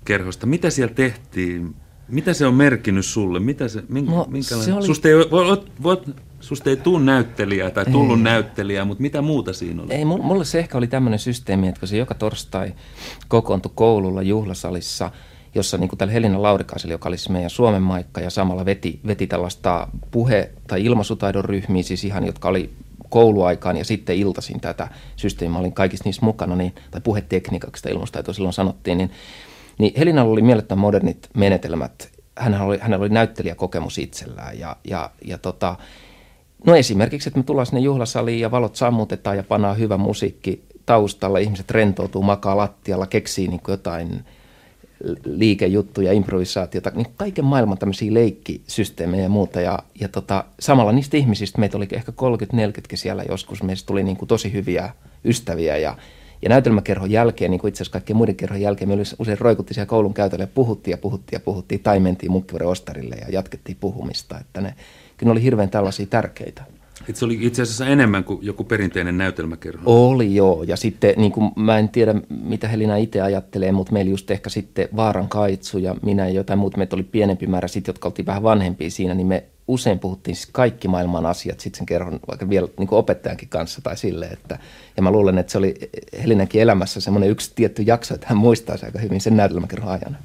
[0.04, 0.46] kerhosta.
[0.46, 1.74] Mitä siellä tehtiin?
[2.08, 3.40] Mitä se on merkinnyt sulle?
[3.40, 4.64] Mitä se, minkä, no, minkälainen?
[4.64, 4.86] Se oli...
[4.86, 8.24] Susta ei, voit, voit, susta ei tuu näyttelijää tai tullut ei.
[8.24, 9.92] näyttelijää, mutta mitä muuta siinä oli?
[9.92, 12.74] Ei, mulle se ehkä oli tämmöinen systeemi, että kun se joka torstai
[13.28, 15.10] kokoontui koululla juhlasalissa,
[15.54, 19.00] jossa niin kuin tällä Helina Laurikaisella, joka oli siis meidän Suomen maikka ja samalla veti,
[19.06, 22.70] veti tällaista puhe- tai ilmaisutaidon ryhmiä, siis ihan, jotka oli
[23.08, 28.34] kouluaikaan ja sitten iltaisin tätä systeemiä, olin kaikissa niissä mukana, niin, tai puhetekniikaksi sitä ilmustaitoa
[28.34, 29.10] silloin sanottiin, niin,
[29.78, 32.10] niin Helinalla oli mielettömän modernit menetelmät.
[32.38, 35.76] Hänellä oli, hänellä oli näyttelijäkokemus itsellään ja, ja, ja tota,
[36.66, 41.38] no esimerkiksi, että me tullaan sinne juhlasaliin ja valot sammutetaan ja pannaan hyvä musiikki taustalla,
[41.38, 44.24] ihmiset rentoutuu, makaa lattialla, keksii niin jotain
[45.24, 49.60] liikejuttuja, improvisaatiota, niin kaiken maailman tämmöisiä leikkisysteemejä ja muuta.
[49.60, 52.14] Ja, ja tota, samalla niistä ihmisistä, meitä oli ehkä 30-40
[52.94, 54.90] siellä joskus, meistä tuli niin kuin tosi hyviä
[55.24, 55.96] ystäviä ja,
[56.44, 59.86] ja näytelmäkerhon jälkeen, niin kuin itse asiassa kaikkien muiden kerhon jälkeen, me usein roikutti siellä
[59.86, 64.38] koulun käytölle ja puhuttiin ja puhuttiin ja puhuttiin, tai mentiin munkkivuoren ostarille ja jatkettiin puhumista.
[64.40, 64.74] Että ne,
[65.16, 66.64] kyllä ne oli hirveän tällaisia tärkeitä.
[67.08, 69.82] Et se oli itse asiassa enemmän kuin joku perinteinen näytelmäkerho.
[70.10, 74.10] Oli joo, ja sitten niin kuin, mä en tiedä mitä Helina itse ajattelee, mutta meillä
[74.10, 77.92] just ehkä sitten Vaaran Kaitsu ja minä ja jotain muuta, meitä oli pienempi määrä sitten,
[77.92, 81.86] jotka oltiin vähän vanhempia siinä, niin me usein puhuttiin siis kaikki maailman asiat sitten sen
[81.86, 84.58] kerron vaikka vielä niin kuin opettajankin kanssa tai sille, että
[84.96, 85.74] ja mä luulen, että se oli
[86.22, 90.18] Helinäkin elämässä semmoinen yksi tietty jakso, että hän muistaisi aika hyvin sen näytelmäkerhon ajan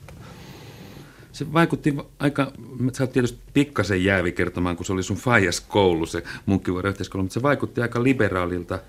[1.39, 2.51] se vaikutti aika,
[2.93, 7.23] sä oot tietysti pikkasen jäävi kertomaan, kun se oli sun faijas koulu, se munkkivuoren yhteiskoulu,
[7.23, 8.79] mutta se vaikutti aika liberaalilta,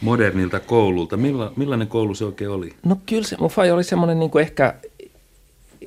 [0.00, 1.16] modernilta koululta.
[1.16, 2.72] Milla, millainen koulu se oikein oli?
[2.86, 4.74] No kyllä se, mun faija oli semmoinen niin kuin ehkä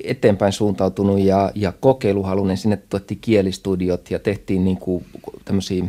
[0.04, 2.56] eteenpäin suuntautunut ja, ja kokeiluhalunen.
[2.56, 5.04] Sinne tuotti kielistudiot ja tehtiin niin kuin
[5.44, 5.84] tämmöisiä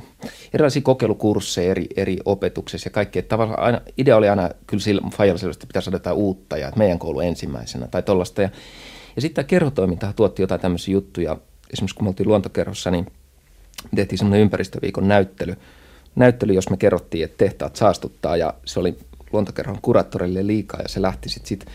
[0.53, 3.19] erilaisia kokeilukursseja eri, eri opetuksessa ja kaikki.
[3.19, 6.67] Että tavallaan aina, idea oli aina kyllä sillä Fajalla että pitäisi saada jotain uutta ja
[6.67, 8.41] että meidän koulu ensimmäisenä tai tollaista.
[8.41, 8.49] Ja
[9.15, 11.37] ja sitten kerhotoiminta tuotti jotain tämmöisiä juttuja.
[11.73, 13.05] Esimerkiksi kun me oltiin luontokerhossa, niin
[13.95, 15.55] tehtiin semmoinen ympäristöviikon näyttely.
[16.15, 18.97] Näyttely, jos me kerrottiin, että tehtaat saastuttaa ja se oli
[19.31, 21.65] luontokerhon kuraattorille liikaa ja se lähti sitten sit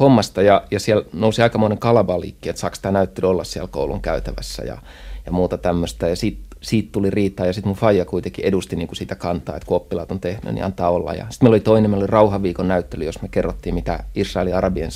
[0.00, 4.62] hommasta ja, ja siellä nousi aikamoinen kalabaliikki, että saako tämä näyttely olla siellä koulun käytävässä
[4.64, 4.78] ja,
[5.26, 6.08] ja muuta tämmöistä.
[6.08, 9.56] Ja siitä, siitä tuli riitaa ja sitten mun faija kuitenkin edusti niin kuin sitä kantaa,
[9.56, 11.14] että kun oppilaat on tehnyt, niin antaa olla.
[11.14, 14.90] Ja sitten meillä oli toinen, meillä oli rauhaviikon näyttely, jos me kerrottiin, mitä Israelin Arabien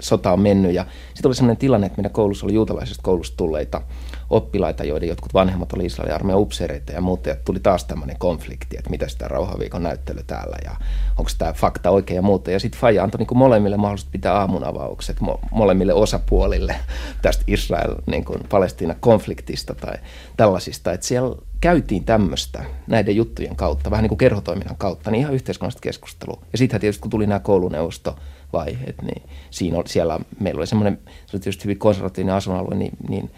[0.00, 0.74] sota on mennyt.
[0.74, 3.82] Ja sitten oli sellainen tilanne, että meidän koulussa oli juutalaisesta koulusta tulleita
[4.30, 7.28] oppilaita, joiden jotkut vanhemmat oli Israelin armeijan upseereita ja muuta.
[7.28, 10.76] Ja tuli taas tämmöinen konflikti, että mitä sitä rauhaviikon näyttely täällä ja
[11.18, 12.50] onko tämä fakta oikein ja muuta.
[12.50, 16.76] Ja sitten Faija antoi niin molemmille mahdollisuus pitää aamunavaukset mo- molemmille osapuolille
[17.22, 19.94] tästä Israel-Palestiina-konfliktista niin tai
[20.36, 20.92] tällaisista.
[20.92, 25.80] Että siellä käytiin tämmöistä näiden juttujen kautta, vähän niin kuin kerhotoiminnan kautta, niin ihan yhteiskunnallista
[25.80, 26.42] keskustelua.
[26.52, 28.16] Ja sitten tietysti kun tuli nämä kouluneuvosto
[28.52, 32.92] vaiheet, niin siinä oli, siellä meillä oli semmoinen, se oli tietysti hyvin konservatiivinen asuinalue, niin,
[33.08, 33.30] niin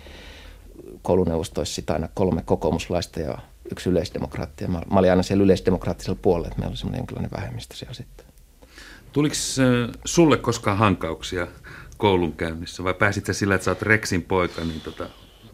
[1.02, 3.38] kouluneuvostoissa aina kolme kokoomuslaista ja
[3.72, 4.68] yksi yleisdemokraattia.
[4.68, 8.26] Mä, mä olin aina siellä yleisdemokraattisella puolella, että meillä oli semmoinen jonkinlainen vähemmistö siellä sitten.
[9.12, 9.34] Tuliko
[10.04, 11.46] sulle koskaan hankauksia
[11.96, 15.08] koulun käynnissä vai pääsit sä sillä, että sä oot Rexin poika niin tota,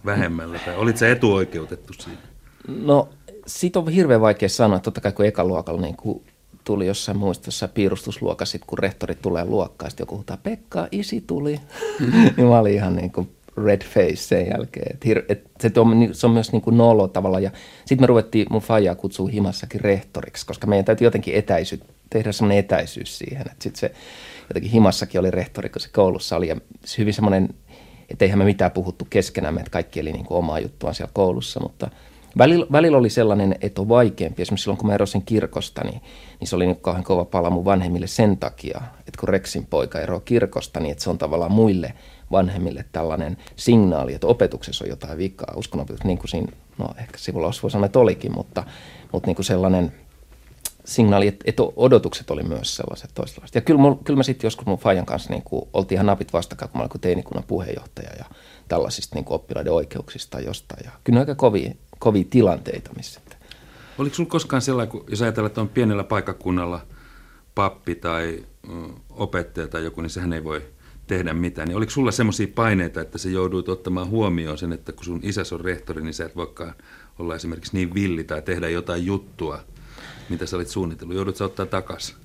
[0.05, 0.59] vähemmällä?
[0.59, 2.21] Tai olit sä etuoikeutettu siinä?
[2.69, 3.09] No,
[3.47, 4.79] siitä on hirveän vaikea sanoa.
[4.79, 6.25] Totta kai kun ekaluokalla niin kun
[6.69, 11.61] tuli jossain muistossa piirustusluokassa, kun rehtori tulee luokkaan, sitten joku huutaa, Pekka, isi tuli.
[12.37, 13.31] niin mä olin ihan niin kuin
[13.65, 14.95] red face sen jälkeen.
[14.95, 17.41] Et, hir- et se, on, se on myös niin kuin nolo tavalla.
[17.41, 17.51] Ja
[17.85, 22.59] sitten me ruvettiin mun faijaa kutsua himassakin rehtoriksi, koska meidän täytyy jotenkin etäisy, tehdä semmoinen
[22.59, 23.41] etäisyys siihen.
[23.41, 23.93] Että sitten se
[24.49, 26.49] jotenkin himassakin oli rehtori, kun se koulussa oli.
[26.49, 27.55] Ja se hyvin semmoinen,
[28.09, 31.61] että eihän me mitään puhuttu keskenämme, että kaikki eli niin kuin omaa juttuaan siellä koulussa,
[31.61, 31.91] mutta–
[32.39, 34.43] Välillä, välillä oli sellainen, että on vaikeampi.
[34.43, 36.03] Esimerkiksi silloin, kun mä erosin kirkosta, niin,
[36.41, 40.01] niin se oli niin kauhean kova pala mun vanhemmille sen takia, että kun Rexin poika
[40.01, 41.93] eroaa kirkosta, niin että se on tavallaan muille
[42.33, 45.55] vanhemmille tällainen signaali, että opetuksessa on jotain vikaa.
[45.57, 48.65] Uskonnopetus, niin kuin siinä, no ehkä sivulla voi sanoa, että olikin, mutta,
[49.13, 49.93] mutta niin kuin sellainen
[50.89, 53.55] signaali, että, että odotukset oli myös sellaiset toisenlaiset.
[53.55, 56.71] Ja kyllä, kyllä mä sitten joskus mun Fajan kanssa niin kuin, oltiin ihan napit vastakkain,
[56.71, 58.25] kun mä olin teinikunnan puheenjohtaja ja
[58.69, 60.85] tällaisista niin kuin oppilaiden oikeuksista jostain.
[60.85, 62.91] Ja kyllä ne aika kovia kovia tilanteita.
[62.97, 63.21] Missä.
[63.99, 66.81] Oliko sinulla koskaan sellainen, kun, jos ajatellaan, että on pienellä paikakunnalla
[67.55, 68.45] pappi tai
[69.11, 70.63] opettaja tai joku, niin sehän ei voi
[71.07, 71.69] tehdä mitään.
[71.69, 75.53] Niin oliko sulla semmoisia paineita, että se jouduit ottamaan huomioon sen, että kun sun isäs
[75.53, 76.75] on rehtori, niin sä et voikaan
[77.19, 79.61] olla esimerkiksi niin villi tai tehdä jotain juttua,
[80.29, 81.17] mitä sä olit suunnitellut.
[81.17, 82.17] Joudut sä ottaa takaisin?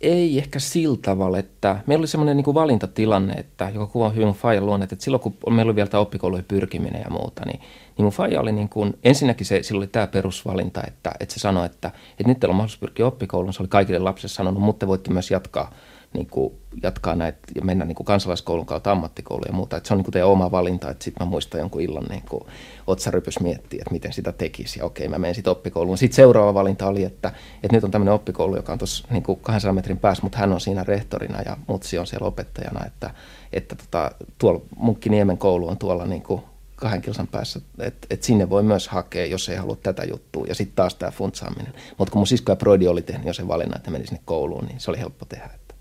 [0.00, 4.66] Ei ehkä sillä tavalla, että meillä oli semmoinen niin valintatilanne, että, joka kuvaa hyvin Fajan
[4.66, 7.60] luonne, että silloin kun meillä oli vielä tämä oppikoulujen pyrkiminen ja muuta, niin,
[8.00, 11.40] niin mun Faija oli niin kuin, ensinnäkin se, sillä oli tämä perusvalinta, että, että se
[11.40, 14.78] sanoi, että, että nyt teillä on mahdollisuus pyrkiä oppikouluun, se oli kaikille lapsille sanonut, mutta
[14.80, 15.74] te voitte myös jatkaa
[16.12, 19.76] niin kuin jatkaa näitä ja mennä niin kuin kansalaiskoulun kautta ammattikouluun ja muuta.
[19.76, 22.22] Että se on niin kuin teidän oma valinta, että sitten mä muistan jonkun illan niin
[22.28, 22.44] kuin
[22.86, 25.98] otsarypys miettiä, että miten sitä tekisi ja okei, mä menen sitten oppikouluun.
[25.98, 27.32] Sitten seuraava valinta oli, että,
[27.62, 30.52] että nyt on tämmöinen oppikoulu, joka on tuossa niin kuin 200 metrin päässä, mutta hän
[30.52, 33.10] on siinä rehtorina ja mutsi on siellä opettajana, että,
[33.52, 36.42] että tota, tuolla Munkkiniemen koulu on tuolla niin kuin
[36.80, 40.44] kahden kilsan päässä, että et sinne voi myös hakea, jos ei halua tätä juttua.
[40.48, 41.74] Ja sitten taas tämä funtsaaminen.
[41.98, 44.64] Mutta kun mun sisko ja Brody oli tehnyt jo sen valinnan, että meni sinne kouluun,
[44.64, 45.50] niin se oli helppo tehdä.
[45.54, 45.74] Että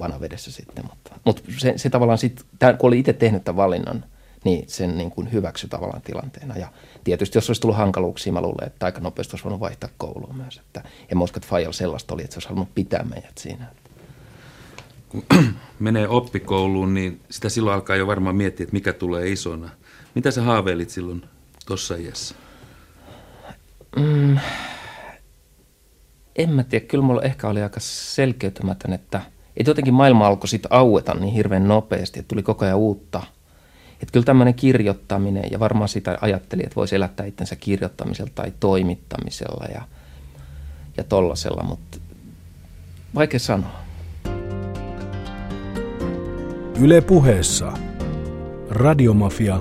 [0.00, 0.84] vanavedessä sitten.
[0.84, 2.46] Mutta, mutta se, se tavallaan sitten,
[2.78, 4.04] kun oli itse tehnyt tämän valinnan,
[4.44, 6.56] niin sen niin kuin hyväksy tavallaan tilanteena.
[6.56, 6.68] Ja
[7.04, 10.58] tietysti jos olisi tullut hankaluuksia, mä luulen, että aika nopeasti olisi voinut vaihtaa koulua myös.
[10.58, 13.66] Että, ja mä uskon, että Fajal sellaista oli, että se olisi halunnut pitää meidät siinä.
[15.08, 15.24] Kun
[15.78, 19.70] menee oppikouluun, niin sitä silloin alkaa jo varmaan miettiä, että mikä tulee isona.
[20.14, 21.22] Mitä sä haaveilit silloin
[21.66, 22.34] tuossa iässä?
[23.96, 24.38] Mm,
[26.36, 29.20] en mä tiedä, kyllä mulla ehkä oli aika selkeytymätön, että,
[29.56, 33.22] että jotenkin maailma alkoi sitten aueta niin hirveän nopeasti, että tuli koko ajan uutta–
[34.02, 39.64] että kyllä tämmöinen kirjoittaminen, ja varmaan sitä ajatteli, että voisi elättää itsensä kirjoittamisella tai toimittamisella
[39.74, 39.82] ja,
[40.96, 41.98] ja tollasella, mutta
[43.14, 43.80] vaikea sanoa.
[46.80, 47.72] Yle puheessa.
[48.70, 49.60] Radiomafia.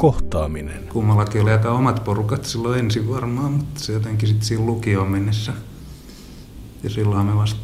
[0.00, 0.88] Kohtaaminen.
[0.88, 5.52] Kummallakin oli aika omat porukat silloin ensin varmaan, mutta se jotenkin sitten siinä lukioon mennessä.
[6.82, 7.60] Ja silloin me vasta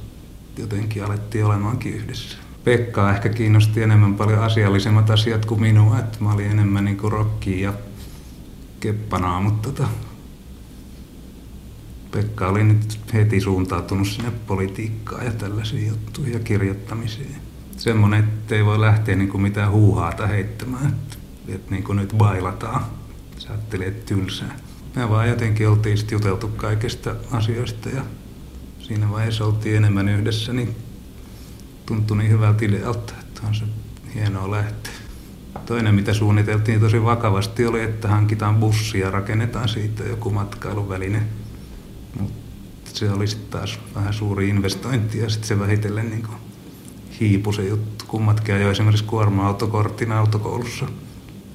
[0.59, 2.39] jotenkin alettiin olemaankin yhdessä.
[2.65, 7.13] Pekkaa ehkä kiinnosti enemmän paljon asiallisemmat asiat kuin minua, että mä olin enemmän niin kuin
[7.13, 7.75] rockia ja
[8.81, 9.89] keppanaa, mutta tota,
[12.11, 17.37] Pekka oli nyt heti suuntautunut sinne politiikkaan ja tällaisiin juttuihin ja kirjoittamiseen.
[17.77, 22.15] Semmoinen, että ei voi lähteä niin kuin mitään huuhaata heittämään, että, että niin kuin nyt
[22.17, 22.85] bailataan.
[23.39, 24.57] Sä ajattelin, että tylsää.
[24.97, 28.03] Me vaan jotenkin oltiin sitten juteltu kaikista asioista ja
[28.79, 30.77] siinä vaiheessa oltiin enemmän yhdessä, niin
[31.87, 33.65] tuntui niin hyvältä idealta, että on se
[34.15, 34.93] hienoa lähteä.
[35.67, 41.23] Toinen, mitä suunniteltiin tosi vakavasti, oli, että hankitaan bussi ja rakennetaan siitä joku matkailuväline.
[42.21, 42.37] Mutta
[42.85, 46.27] se oli sitten taas vähän suuri investointi ja sitten se vähitellen niin
[47.21, 48.05] hiipui se juttu.
[48.09, 50.87] Kummatkin ajoi esimerkiksi kuorma-autokortin autokoulussa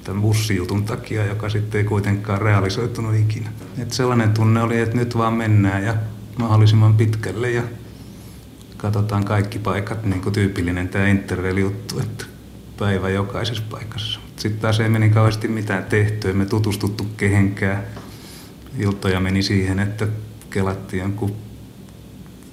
[0.04, 3.50] tämän bussijutun takia, joka sitten ei kuitenkaan realisoitunut ikinä.
[3.78, 5.94] Et sellainen tunne oli, että nyt vaan mennään ja
[6.38, 7.62] mahdollisimman pitkälle ja
[8.76, 12.24] katsotaan kaikki paikat, niin kuin tyypillinen tämä Interrail-juttu, että
[12.78, 14.20] päivä jokaisessa paikassa.
[14.36, 17.82] Sitten taas ei meni kauheasti mitään tehty, emme tutustuttu kehenkään.
[18.78, 20.08] Iltoja meni siihen, että
[20.50, 21.36] kelattiin jonkun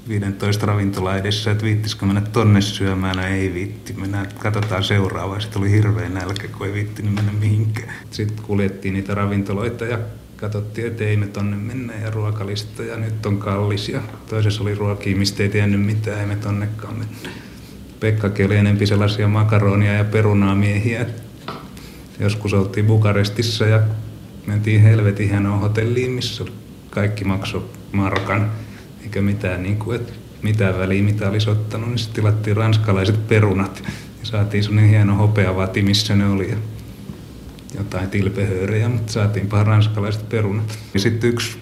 [0.09, 5.39] 15 ravintola edessä, että viittisikö mennä tonne syömään, no ei viitti, mennään, katsotaan seuraavaa.
[5.39, 7.93] Sitten oli hirveä nälkä, kun ei viittinyt mennä mihinkään.
[8.11, 9.99] Sitten kuljettiin niitä ravintoloita ja
[10.35, 14.75] katsottiin, että ei me tonne mennä ja ruokalista ja nyt on kallis ja toisessa oli
[14.75, 17.29] ruokia, mistä ei tiennyt mitään, ei me tonnekaan mennä.
[17.99, 21.05] Pekkakin oli enempi sellaisia makaronia ja perunaa miehiä.
[22.19, 23.81] Joskus oltiin Bukarestissa ja
[24.47, 26.43] mentiin helvetin hienoon hotelliin, missä
[26.89, 28.51] kaikki maksoi markan,
[29.03, 33.83] eikä mitään, niin kuin, että mitään väliä, mitä olisi ottanut, niin sitten tilattiin ranskalaiset perunat
[34.19, 36.49] ja saatiin sellainen hieno hopeavati, missä ne oli.
[36.49, 36.57] Ja
[37.77, 40.79] jotain tilpehöörejä, mutta saatiinpa ranskalaiset perunat.
[40.93, 41.57] Ja sitten yksi,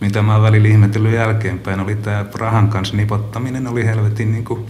[0.00, 4.66] mitä mä välillä ihmetellyt jälkeenpäin, oli tämä rahan kanssa nipottaminen, oli helvetin niin kuin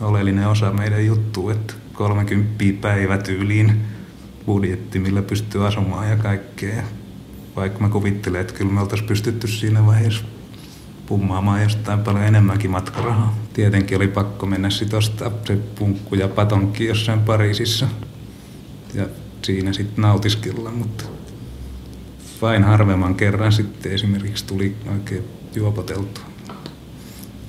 [0.00, 3.80] oleellinen osa meidän juttu, että 30 päivätyyliin
[4.46, 6.82] budjetti, millä pystyy asumaan ja kaikkea.
[7.56, 10.24] Vaikka mä kuvittelen, että kyllä me oltaisiin pystytty siinä vaiheessa
[11.10, 13.38] pummaamaan jostain paljon enemmänkin matkarahaa.
[13.52, 17.88] Tietenkin oli pakko mennä sitten ostaa se punkku ja patonki jossain Pariisissa.
[18.94, 19.06] Ja
[19.42, 21.04] siinä sitten nautiskella, mutta
[22.42, 26.24] vain harvemman kerran sitten esimerkiksi tuli oikein juopoteltua.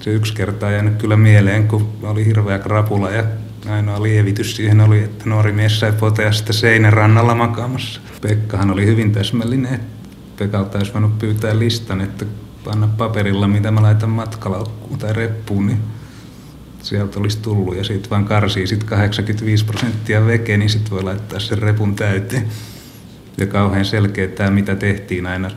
[0.02, 3.24] Se yksi kerta on jäänyt kyllä mieleen, kun oli hirveä krapula ja
[3.69, 8.02] ainoa lievitys siihen oli, että nuori mies sai potea sitä seinän rannalla makaamassa.
[8.21, 9.88] Pekkahan oli hyvin täsmällinen, että
[10.38, 12.26] Pekalta olisi voinut pyytää listan, että
[12.63, 15.80] panna paperilla, mitä mä laitan matkalaukkuun tai reppuun, niin
[16.82, 21.39] sieltä olisi tullut ja sitten vaan karsii sit 85 prosenttia vekeä, niin sitten voi laittaa
[21.39, 22.47] sen repun täyteen.
[23.38, 25.52] Ja kauhean selkeä tämä, mitä tehtiin aina.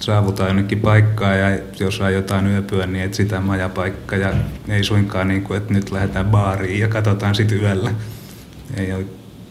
[0.00, 4.32] Saavutaan jonnekin paikkaa ja jos on jotain yöpyä, niin etsitään majapaikka ja
[4.68, 7.90] ei suinkaan niin kuin, että nyt lähdetään baariin ja katsotaan sitten yöllä.
[8.76, 9.04] Ei ole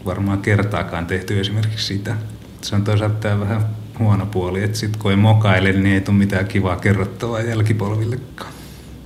[0.04, 2.16] varmaan kertaakaan tehty esimerkiksi sitä.
[2.62, 3.66] Se on toisaalta vähän
[3.98, 8.52] huono puoli, että sitten kun ei mokaile, niin ei tule mitään kivaa kerrottavaa jälkipolvillekaan.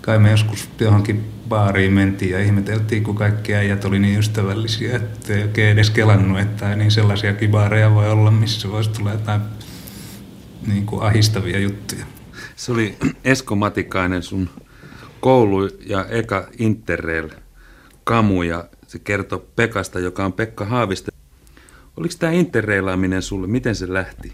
[0.01, 5.35] Kai me joskus johonkin baariin mentiin ja ihmeteltiin, kun kaikki äijät oli niin ystävällisiä, että
[5.35, 9.41] ei oikein edes kelannut, että niin sellaisiakin baareja voi olla, missä voisi tulla jotain
[10.67, 12.07] niin kuin ahistavia juttuja.
[12.57, 14.51] Se oli Esko Matikainen sun
[15.21, 17.29] koulu ja eka Interrail
[18.05, 21.13] kamu ja se kertoi Pekasta, joka on Pekka Haavista.
[21.97, 24.33] Oliko tämä interreilaaminen sulle, miten se lähti?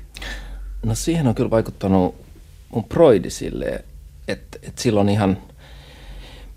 [0.83, 2.15] No siihen on kyllä vaikuttanut
[2.69, 3.85] mun proidi silleen,
[4.29, 5.39] että, että silloin ihan–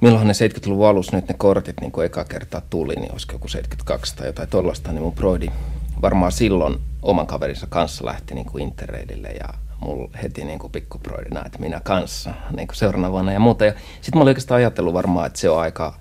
[0.01, 3.47] milloin ne 70-luvun alussa nyt ne kortit niin kuin eka kertaa tuli, niin olisiko joku
[3.47, 5.47] 72 tai jotain tollasta, niin mun broidi
[6.01, 9.49] varmaan silloin oman kaverinsa kanssa lähti niin kuin interreidille ja
[9.80, 13.65] mulla heti niin kuin pikkuproidina, että minä kanssa niin kuin seuraavana vuonna ja muuta.
[13.65, 15.99] Ja sitten mä olin oikeastaan ajatellut varmaan, että se on aika,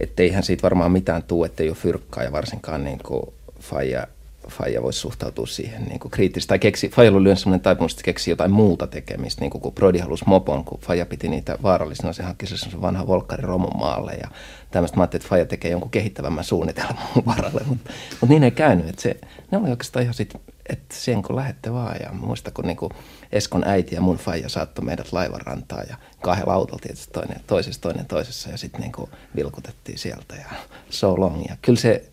[0.00, 3.22] että eihän siitä varmaan mitään tuu, ettei ole fyrkkaa ja varsinkaan niin kuin
[3.60, 4.06] faija
[4.48, 6.48] Faija voisi suhtautua siihen niin kuin kriittisesti.
[6.48, 9.72] Tai keksi, Faija oli yleensä sellainen taipumus, että keksi jotain muuta tekemistä, niin kuin kun
[9.72, 14.12] Brody halusi mopon, kun Faija piti niitä vaarallisena, se hankki se vanha volkkari romun maalle
[14.12, 14.28] ja
[14.70, 14.96] tämmöistä.
[14.96, 18.88] Mä ajattelin, että Faija tekee jonkun kehittävämmän suunnitelman varalle, mutta, mutta niin ei käynyt.
[18.88, 19.16] Että se,
[19.50, 22.92] ne oli oikeastaan ihan sitten, että siihen kun lähette vaan ja muista kun niin kuin
[23.32, 28.06] Eskon äiti ja mun Faija saattoi meidät laivarantaan ja kahdella autolla tietysti toinen toisessa, toinen
[28.06, 30.46] toisessa ja sitten niin vilkutettiin sieltä ja
[30.90, 31.44] so long.
[31.48, 32.10] Ja kyllä se,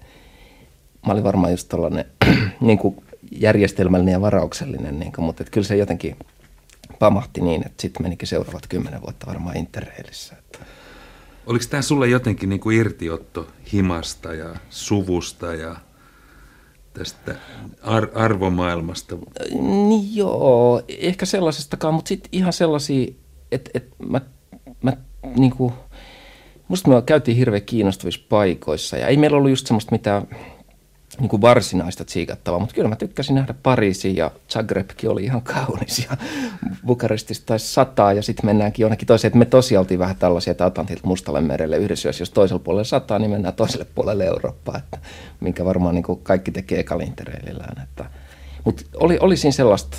[1.07, 2.05] mä olin varmaan just tällainen
[2.61, 2.95] niin kuin
[3.31, 6.15] järjestelmällinen ja varauksellinen, niin kuin, mutta kyllä se jotenkin
[6.99, 10.35] pamahti niin, että sitten menikin seuraavat kymmenen vuotta varmaan Interrailissa.
[10.37, 10.59] Että.
[11.45, 15.75] Oliko tämä sulle jotenkin niin kuin irtiotto himasta ja suvusta ja
[16.93, 17.35] tästä
[17.81, 19.17] ar- arvomaailmasta?
[19.61, 23.13] Niin joo, ehkä sellaisestakaan, mutta sitten ihan sellaisia,
[23.51, 24.21] että, että mä,
[24.81, 24.93] mä
[25.35, 25.73] niin kuin,
[26.67, 30.27] musta me käytiin hirveän kiinnostavissa paikoissa ja ei meillä ollut just semmoista mitään
[31.19, 36.07] niin kuin varsinaista tsiikattavaa, mutta kyllä mä tykkäsin nähdä Pariisin ja Zagrebkin oli ihan kaunis
[36.09, 36.17] ja
[36.85, 40.65] Bukarestista taisi sataa ja sitten mennäänkin jonnekin toiseen, että me tosiaan oltiin vähän tällaisia, että
[40.65, 44.99] Atlantilta Mustalle merelle yhdessä, jos toisella puolella sataa, niin mennään toiselle puolelle Eurooppaa, että
[45.39, 47.87] minkä varmaan niin kuin kaikki tekee kalintereillään.
[48.63, 49.97] Mutta oli, oli siinä sellaista,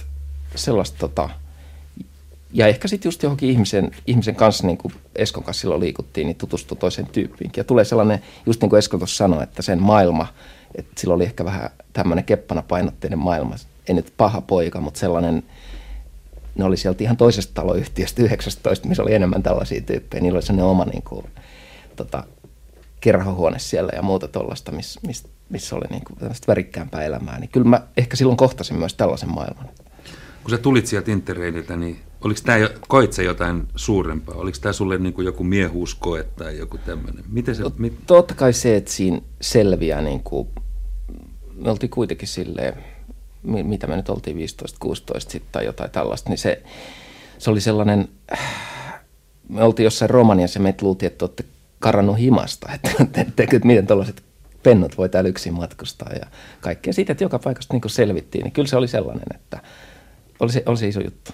[0.54, 1.28] sellaista tota,
[2.52, 6.36] ja ehkä sitten just johonkin ihmisen, ihmisen kanssa, niin kuin Eskon kanssa silloin liikuttiin, niin
[6.36, 7.61] tutustui toiseen tyyppiinkin.
[7.61, 10.26] Ja tulee sellainen, just niin kuin Esko tuossa sanoi, että sen maailma–
[10.79, 13.55] että sillä oli ehkä vähän tämmöinen keppana painotteinen maailma.
[13.89, 15.43] Ei nyt paha poika, mutta sellainen,
[16.55, 20.22] ne oli sieltä ihan toisesta taloyhtiöstä 19, missä oli enemmän tällaisia tyyppejä.
[20.22, 21.26] Niillä oli sellainen oma niin kuin,
[21.97, 22.24] tota,
[23.01, 27.39] kerhohuone siellä ja muuta tuollaista, missä, missä, missä oli niin kuin värikkäämpää elämää.
[27.39, 29.68] Niin kyllä mä ehkä silloin kohtasin myös tällaisen maailman.
[30.43, 34.35] Kun sä tulit sieltä Interraililtä, niin oliko tämä, koit sä jotain suurempaa?
[34.35, 37.24] Oliko tämä sulle niin kuin joku miehuuskoe tai joku tämmöinen?
[37.29, 37.99] Miten se, mit...
[38.07, 40.49] Totta kai se, että siinä selviää, niin kuin,
[41.59, 42.74] me oltiin kuitenkin silleen,
[43.42, 44.40] mitä me nyt oltiin 15-16
[45.18, 46.62] sitten tai jotain tällaista, niin se,
[47.38, 48.09] se oli sellainen,
[49.48, 51.44] me oltiin jossain Romaniassa ja me luultiin, että olette
[51.78, 54.22] karannut himasta, että, että, että, että miten tällaiset
[54.62, 56.26] pennut voi täällä yksin matkustaa ja
[56.61, 56.92] kaikkea.
[56.92, 59.62] Siitä, että joka paikasta niin selvittiin, niin kyllä se oli sellainen, että
[60.40, 61.32] oli se, oli se iso juttu.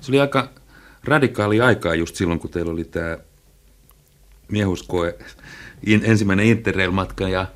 [0.00, 0.50] Se oli aika
[1.04, 3.18] radikaali aikaa just silloin, kun teillä oli tämä
[4.48, 5.18] miehuskoe,
[6.02, 7.46] ensimmäinen Interrail-matka ja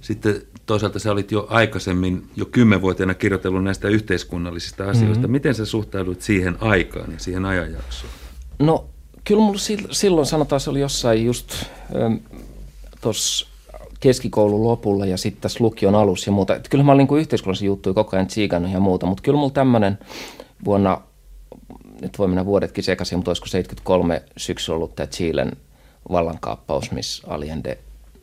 [0.00, 5.18] sitten toisaalta sä olit jo aikaisemmin, jo kymmenvuotiaana kirjoitellut näistä yhteiskunnallisista asioista.
[5.18, 5.32] Mm-hmm.
[5.32, 8.12] Miten sä suhtaudut siihen aikaan ja siihen ajanjaksoon?
[8.58, 8.84] No
[9.24, 9.58] kyllä mulla
[9.90, 11.52] silloin sanotaan, se oli jossain just
[11.96, 12.14] ähm,
[13.00, 13.46] tuossa
[14.00, 16.60] keskikoulun lopulla ja sitten tässä lukion alussa ja muuta.
[16.70, 19.98] Kyllä mä olin niin yhteiskunnallisia juttuja koko ajan tsiikannut ja muuta, mutta kyllä mulla tämmöinen
[20.64, 21.00] vuonna,
[22.00, 25.52] nyt voi mennä vuodetkin sekaisin, mutta olisiko 73 syksy ollut tämä Chilen
[26.12, 27.78] vallankaappaus, missä Allende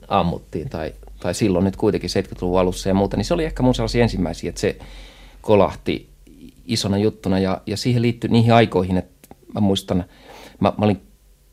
[0.07, 0.93] ammuttiin tai,
[1.25, 4.49] tai silloin nyt kuitenkin 70-luvun alussa ja muuta, niin se oli ehkä mun sellaisia ensimmäisiä,
[4.49, 4.77] että se
[5.41, 6.09] kolahti
[6.65, 9.97] isona juttuna ja, ja siihen liittyi niihin aikoihin, että mä muistan,
[10.59, 11.01] mä, mä olin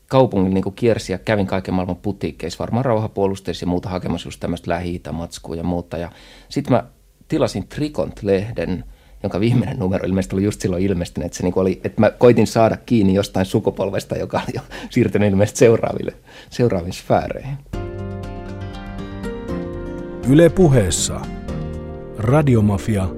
[0.07, 4.71] kaupungin niin kiersi ja kävin kaiken maailman putiikkeissa, varmaan rauhapuolusteissa ja muuta hakemassa just tämmöistä
[4.71, 5.97] lähi matskua ja muuta.
[5.97, 6.11] Ja
[6.49, 6.83] sitten mä
[7.27, 8.83] tilasin Trikont-lehden,
[9.23, 12.47] jonka viimeinen numero ilmeisesti oli just silloin ilmestynyt, että, se niin oli, että mä koitin
[12.47, 16.13] saada kiinni jostain sukupolvesta, joka oli jo siirtynyt ilmeisesti seuraaville,
[16.49, 17.82] seuraaviin sfääreihin.
[20.29, 21.21] Yle puheessa.
[22.17, 23.09] Radiomafia.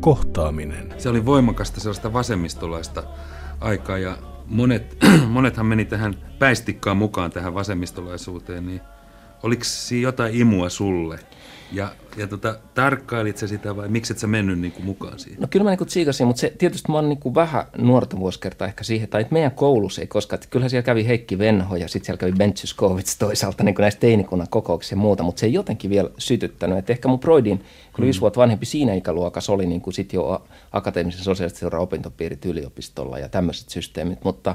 [0.00, 0.94] Kohtaaminen.
[0.98, 3.02] Se oli voimakasta sellaista vasemmistolaista
[3.60, 4.16] aikaa ja
[4.46, 4.96] monet,
[5.28, 8.80] monethan meni tähän päistikkaan mukaan tähän vasemmistolaisuuteen, niin
[9.42, 9.62] oliko
[10.00, 11.18] jotain imua sulle?
[11.72, 15.40] Ja, ja tota, tarkkailit sä sitä vai miksi et sä mennyt niin kuin mukaan siihen?
[15.40, 18.68] No kyllä mä niin tsiikasin, mutta se, tietysti mä oon niin kuin vähän nuorta vuosikertaa
[18.68, 21.88] ehkä siihen, tai että meidän koulussa ei koskaan, että kyllähän siellä kävi Heikki Venho ja
[21.88, 22.54] sitten siellä kävi Ben
[23.18, 26.78] toisaalta niin kuin näistä teinikunnan kokouksia ja muuta, mutta se ei jotenkin vielä sytyttänyt.
[26.78, 27.58] Että ehkä mun Broidin,
[27.92, 28.20] kun oli mm.
[28.20, 33.28] vuotta vanhempi siinä ikäluokassa, oli niin kuin sit jo akateemisen sosiaalisesti seuraa opintopiirit yliopistolla ja
[33.28, 34.54] tämmöiset systeemit, mutta,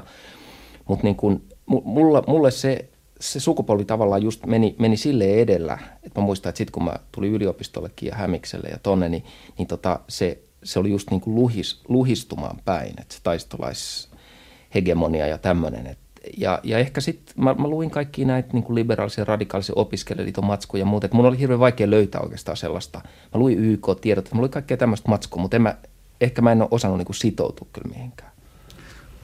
[0.88, 2.88] mutta niin kuin, mulla, mulle se
[3.20, 6.94] se sukupolvi tavallaan just meni, meni sille edellä, että mä muistan, että sitten kun mä
[7.12, 9.24] tulin yliopistollekin ja Hämikselle ja tonne, niin,
[9.58, 15.38] niin tota, se, se oli just niin kuin luhis, luhistumaan päin, että se taistolaishegemonia ja
[15.38, 15.96] tämmöinen.
[16.36, 20.80] Ja, ja ehkä sitten mä, mä luin kaikki näitä niin kuin liberaalisia, radikaalisia opiskelijaliiton matskuja
[20.80, 21.08] ja muuta.
[21.12, 23.00] Mun oli hirveän vaikea löytää oikeastaan sellaista.
[23.34, 25.76] Mä luin YK-tiedot, mä luin kaikkea tämmöistä matskua, mutta en mä,
[26.20, 28.32] ehkä mä en ole osannut niin kuin sitoutua kyllä mihinkään.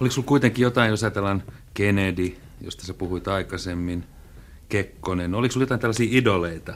[0.00, 1.42] Oliko sulla kuitenkin jotain, jos ajatellaan
[1.74, 4.04] Kennedy, josta sä puhuit aikaisemmin,
[4.68, 5.34] Kekkonen.
[5.34, 6.74] Oliko sinulla jotain tällaisia idoleita,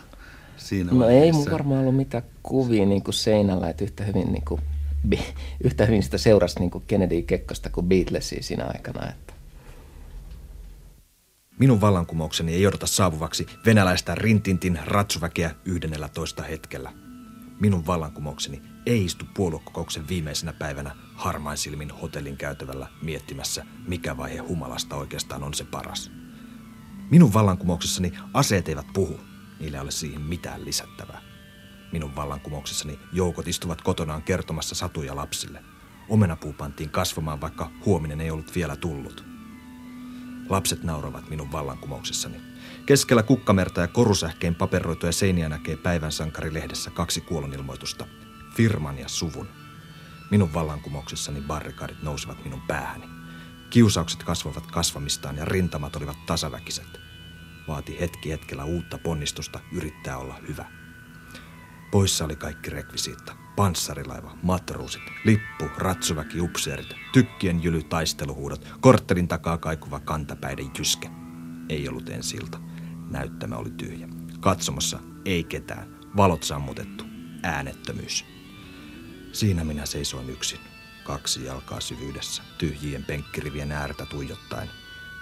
[0.56, 1.24] siinä No vaiheessa?
[1.24, 4.60] ei mun varmaan ollut mitään kuvia niin kuin seinällä, että yhtä hyvin, niin kuin,
[5.64, 9.08] yhtä hyvin sitä seurasi niin kuin Kennedy Kekkosta kuin Beatlesia siinä aikana.
[9.08, 9.34] Että.
[11.58, 16.92] Minun vallankumoukseni ei odota saapuvaksi venäläistä rintintin ratsuväkeä 11 hetkellä.
[17.60, 24.96] Minun vallankumoukseni ei istu puoluekokouksen viimeisenä päivänä harmain silmin hotellin käytävällä miettimässä, mikä vaihe humalasta
[24.96, 26.10] oikeastaan on se paras.
[27.10, 29.20] Minun vallankumouksessani aseet eivät puhu,
[29.60, 31.20] niillä ei ole siihen mitään lisättävää.
[31.92, 35.64] Minun vallankumouksessani joukot istuvat kotonaan kertomassa satuja lapsille.
[36.08, 39.24] Omenapuu pantiin kasvamaan, vaikka huominen ei ollut vielä tullut.
[40.48, 42.53] Lapset nauravat minun vallankumouksessani.
[42.86, 48.06] Keskellä kukkamerta ja korusähkeen paperoituja seiniä näkee päivän sankarilehdessä kaksi kuolonilmoitusta.
[48.56, 49.48] Firman ja suvun.
[50.30, 53.04] Minun vallankumouksessani barrikadit nousivat minun päähäni.
[53.70, 56.86] Kiusaukset kasvavat kasvamistaan ja rintamat olivat tasaväkiset.
[57.68, 60.64] Vaati hetki hetkellä uutta ponnistusta yrittää olla hyvä.
[61.90, 63.36] Poissa oli kaikki rekvisiitta.
[63.56, 71.10] Panssarilaiva, matruusit, lippu, ratsuväki, upseerit, tykkien jyly, taisteluhuudot, korttelin takaa kaikuva kantapäiden jyske.
[71.68, 72.60] Ei ollut ensilta.
[73.14, 74.08] Näyttämä oli tyhjä.
[74.40, 75.88] Katsomossa ei ketään.
[76.16, 77.04] Valot sammutettu.
[77.42, 78.24] Äänettömyys.
[79.32, 80.60] Siinä minä seisoin yksin.
[81.04, 84.70] Kaksi jalkaa syvyydessä, tyhjien penkkirivien äärtä tuijottaen.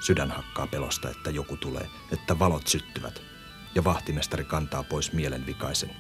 [0.01, 3.23] Sydän hakkaa pelosta, että joku tulee, että valot syttyvät.
[3.75, 5.91] Ja vahtimestari kantaa pois mielenvikaisen.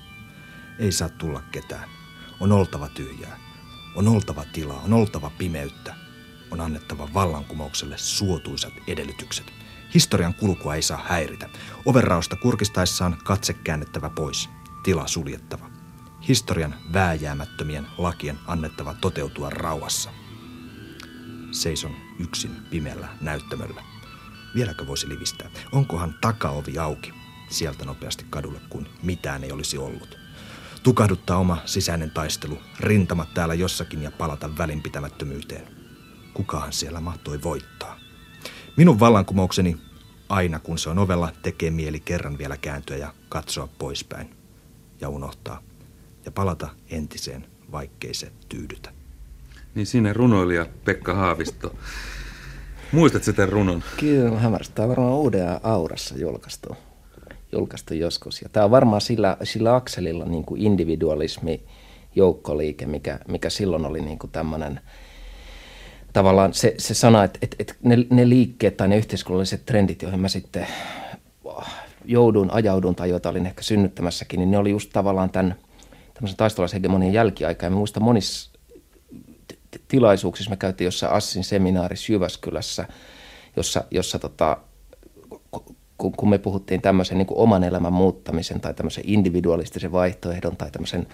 [0.78, 1.88] Ei saa tulla ketään.
[2.40, 3.38] On oltava tyhjää.
[3.94, 5.94] On oltava tilaa, on oltava pimeyttä.
[6.50, 9.61] On annettava vallankumoukselle suotuisat edellytykset.
[9.94, 11.48] Historian kulkua ei saa häiritä.
[11.84, 14.48] Overrausta kurkistaessaan katse käännettävä pois.
[14.82, 15.70] Tila suljettava.
[16.28, 20.10] Historian vääjäämättömien lakien annettava toteutua rauhassa.
[21.50, 23.82] Seison yksin pimeällä näyttämöllä.
[24.54, 25.50] Vieläkö voisi livistää?
[25.72, 27.12] Onkohan takaovi auki?
[27.50, 30.18] Sieltä nopeasti kadulle, kun mitään ei olisi ollut.
[30.82, 35.68] Tukahduttaa oma sisäinen taistelu, rintamat täällä jossakin ja palata välinpitämättömyyteen.
[36.34, 38.01] Kukahan siellä mahtoi voittaa?
[38.76, 39.76] Minun vallankumoukseni,
[40.28, 44.30] aina kun se on ovella, tekee mieli kerran vielä kääntyä ja katsoa poispäin.
[45.00, 45.62] Ja unohtaa.
[46.24, 48.90] Ja palata entiseen, vaikkei se tyydytä.
[49.74, 51.74] Niin siinä runoilija Pekka Haavisto.
[52.92, 53.82] Muistatko tämän runon?
[54.00, 54.74] Kyllä, hämäristä.
[54.74, 56.76] Tämä on varmaan uuden aurassa julkaistu,
[57.52, 58.42] julkaistu joskus.
[58.42, 61.62] Ja tämä on varmaan sillä, sillä akselilla niin kuin individualismi,
[62.14, 64.80] joukkoliike, mikä, mikä silloin oli niin kuin tämmöinen
[66.12, 70.20] tavallaan se, se sana, että, että, että ne, ne liikkeet tai ne yhteiskunnalliset trendit, joihin
[70.20, 70.66] mä sitten
[72.04, 75.54] joudun, ajaudun tai joita olin ehkä synnyttämässäkin, niin ne oli just tavallaan tämän
[76.14, 77.66] tämmöisen taistolaishegemonian jälkiaikaa.
[77.66, 78.50] Ja mä muistan monissa
[79.88, 82.88] tilaisuuksissa, me käytiin jossain Assin seminaarissa Jyväskylässä,
[83.56, 84.56] jossa, jossa tota,
[85.98, 91.06] kun, kun me puhuttiin tämmöisen niin oman elämän muuttamisen tai tämmöisen individualistisen vaihtoehdon tai tämmöisen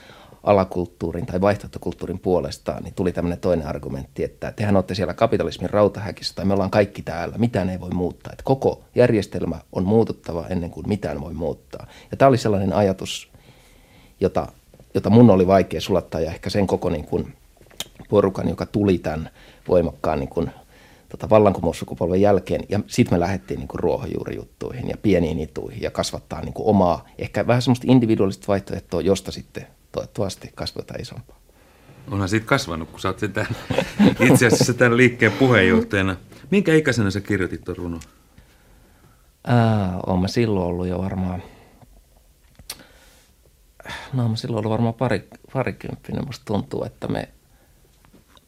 [0.42, 6.34] alakulttuurin tai vaihtoehtokulttuurin puolestaan, niin tuli tämmöinen toinen argumentti, että tehän olette siellä kapitalismin rautahäkissä
[6.34, 8.32] tai me ollaan kaikki täällä, mitään ei voi muuttaa.
[8.32, 11.86] Että koko järjestelmä on muututtava ennen kuin mitään voi muuttaa.
[12.10, 13.30] Ja tämä oli sellainen ajatus,
[14.20, 14.46] jota,
[14.94, 17.34] jota mun oli vaikea sulattaa ja ehkä sen koko niin kuin
[18.08, 19.30] porukan, joka tuli tämän
[19.68, 20.50] voimakkaan niin kuin,
[21.08, 22.64] tota, vallankumoussukupolven jälkeen.
[22.68, 27.46] Ja sitten me lähdettiin niin ruohonjuurijuttuihin ja pieniin ituihin ja kasvattaa niin kuin omaa, ehkä
[27.46, 29.66] vähän semmoista individuaalista vaihtoehtoa, josta sitten
[30.06, 31.38] toivottavasti kasvataan isompaa.
[32.10, 33.56] Onhan siitä kasvanut, kun sä oot tämän,
[34.30, 36.16] itse asiassa tämän liikkeen puheenjohtajana.
[36.50, 38.00] Minkä ikäisenä sä kirjoitit tuon runon?
[39.46, 41.42] Ää, oon mä silloin ollut jo varmaan,
[44.12, 46.26] no mä silloin ollut varmaan pari, parikymppinen.
[46.26, 47.28] Musta tuntuu, että me,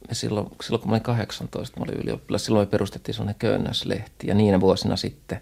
[0.09, 4.27] me silloin, silloin, kun mä olin 18, mä olin ylioppilas, silloin me perustettiin sellainen köynnöslehti.
[4.27, 5.41] Ja niinä vuosina sitten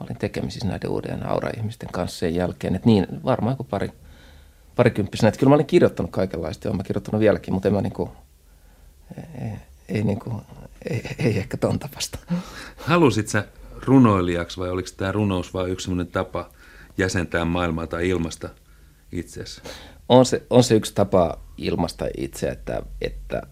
[0.00, 2.74] mä olin tekemisissä näiden uuden aura-ihmisten kanssa sen jälkeen.
[2.74, 3.90] Että niin, varmaan joku pari,
[4.76, 5.28] parikymppisenä.
[5.28, 8.10] Että kyllä mä olin kirjoittanut kaikenlaista, olen mä kirjoittanut vieläkin, mutta en mä niinku,
[9.42, 9.50] ei,
[9.88, 10.42] ei, niinku,
[10.90, 12.18] ei, ei ehkä ton tapasta.
[12.76, 13.44] Halusit sä
[13.82, 16.50] runoilijaksi vai oliko tämä runous vain yksi sellainen tapa
[16.98, 18.48] jäsentää maailmaa tai ilmasta
[19.12, 19.62] itseäsi?
[20.08, 23.42] On se, on se yksi tapa ilmasta itse, että, että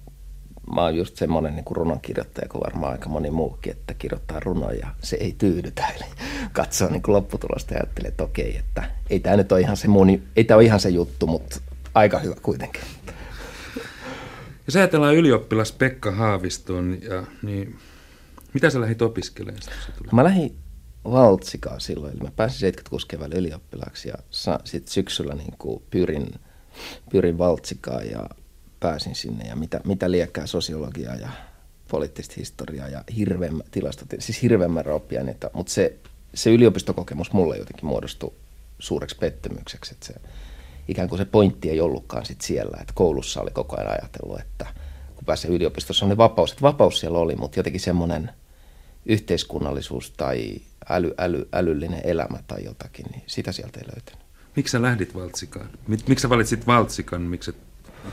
[0.74, 4.86] mä oon just semmoinen niin runonkirjoittaja kuin varmaan aika moni muukin, että kirjoittaa runoja ja
[5.02, 5.86] se ei tyydytä.
[5.96, 6.04] Eli
[6.52, 9.88] katsoo niin kuin lopputulosta ja ajattelee, että okei, että ei tämä nyt ole ihan se,
[9.88, 11.60] mun, ei tämä ole ihan se juttu, mutta
[11.94, 12.82] aika hyvä kuitenkin.
[14.66, 17.78] Jos ajatellaan ylioppilas Pekka Haaviston, ja, niin
[18.54, 19.62] mitä sä lähdit opiskelemaan?
[20.12, 20.56] Mä lähdin
[21.04, 24.14] Valtsikaa silloin, eli mä pääsin 76 keväällä ylioppilaaksi ja
[24.64, 26.34] sitten syksyllä niin kuin pyrin,
[27.10, 28.26] pyrin Valtsikaan ja
[28.82, 31.28] pääsin sinne ja mitä, mitä liekkää sosiologiaa ja
[31.88, 35.96] poliittista historiaa ja hirveämmä tilastot, siis hirveämmä oppiaineita, mutta se,
[36.34, 38.32] se yliopistokokemus mulle jotenkin muodostui
[38.78, 39.94] suureksi pettymykseksi.
[39.94, 40.14] Että se,
[40.88, 44.66] ikään kuin se pointti ei ollutkaan sit siellä, että koulussa oli koko ajan ajatellut, että
[45.14, 48.30] kun pääsee yliopistossa on ne vapaus, että vapaus siellä oli, mutta jotenkin semmoinen
[49.06, 50.56] yhteiskunnallisuus tai
[50.88, 54.22] äly, äly, älyllinen elämä tai jotakin, niin sitä sieltä ei löytynyt.
[54.56, 55.70] Miksi sä lähdit Valtsikaan?
[55.86, 57.54] Miksi sä valitsit Valtsikan, miksi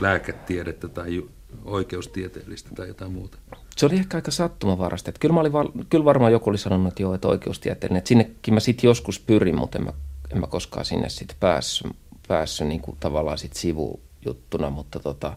[0.00, 1.22] lääketiedettä tai
[1.64, 3.38] oikeustieteellistä tai jotain muuta?
[3.76, 5.10] Se oli ehkä aika sattumavarasta.
[5.10, 5.52] Että kyllä, mä olin,
[5.90, 7.98] kyllä varmaan joku oli sanonut, että joo, että oikeustieteellinen.
[7.98, 9.92] Että sinnekin mä sitten joskus pyrin, mutta en mä,
[10.32, 11.92] en mä koskaan sinne sitten päässyt,
[12.28, 14.70] päässyt niin kuin tavallaan sit sivujuttuna.
[14.70, 15.36] Mutta tota,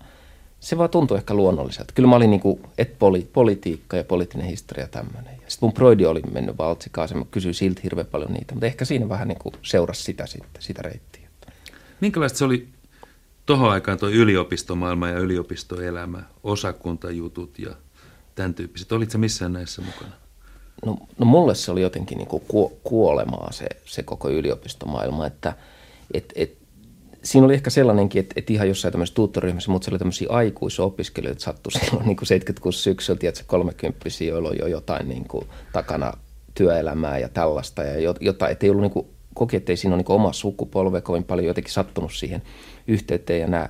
[0.60, 1.94] se vaan tuntui ehkä luonnolliselta.
[1.96, 5.36] Kyllä mä olin niin kuin, et poli, politiikka ja poliittinen historia tämmöinen.
[5.48, 9.10] Sitten mun broidi oli mennyt valtsikaan, mä kysyin siltä hirveän paljon niitä, mutta ehkä siinä
[9.10, 11.30] vähän niin kuin seurasi sitä sitten, sitä reittiä.
[12.02, 12.68] Minkälaista se oli
[13.46, 17.76] tuohon aikaan tuo yliopistomaailma ja yliopistoelämä, osakuntajutut ja
[18.36, 18.92] tämän tyyppiset?
[18.92, 20.12] Olitko missään näissä mukana?
[20.86, 22.44] No, no mulle se oli jotenkin niin kuin
[22.84, 25.56] kuolemaa se, se koko yliopistomaailma, että
[26.14, 26.58] et, et,
[27.24, 31.42] siinä oli ehkä sellainenkin, että, että ihan jossain tämmöisessä tuuttoryhmässä, mutta se oli tämmöisiä aikuisopiskelijoita
[31.42, 36.14] sattui silloin niin kuin 76 syksyllä, tiedätkö, 30 joilla on jo jotain niin kuin, takana
[36.56, 40.04] työelämää ja tällaista, ja jota, että ei ollut niin kuin, koki, että ei siinä ole
[40.04, 42.42] niin oma sukupolve kovin paljon jotenkin sattunut siihen
[42.88, 43.70] yhteyteen, ja nämä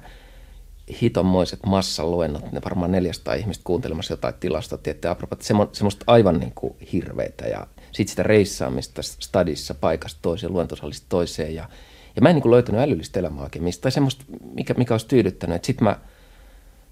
[1.01, 5.35] hitonmoiset massaluennot, ne varmaan 400 ihmistä kuuntelemassa jotain tilastoa, että apropo,
[5.71, 11.69] semmoista aivan niin kuin hirveitä, ja sitten sitä reissaamista stadissa paikasta toiseen, luentosalista toiseen, ja
[12.15, 15.65] ja mä en niin löytänyt älyllistä elämää oikein mistä, tai semmoista, mikä, mikä olisi tyydyttänyt.
[15.65, 15.99] Sitten mä,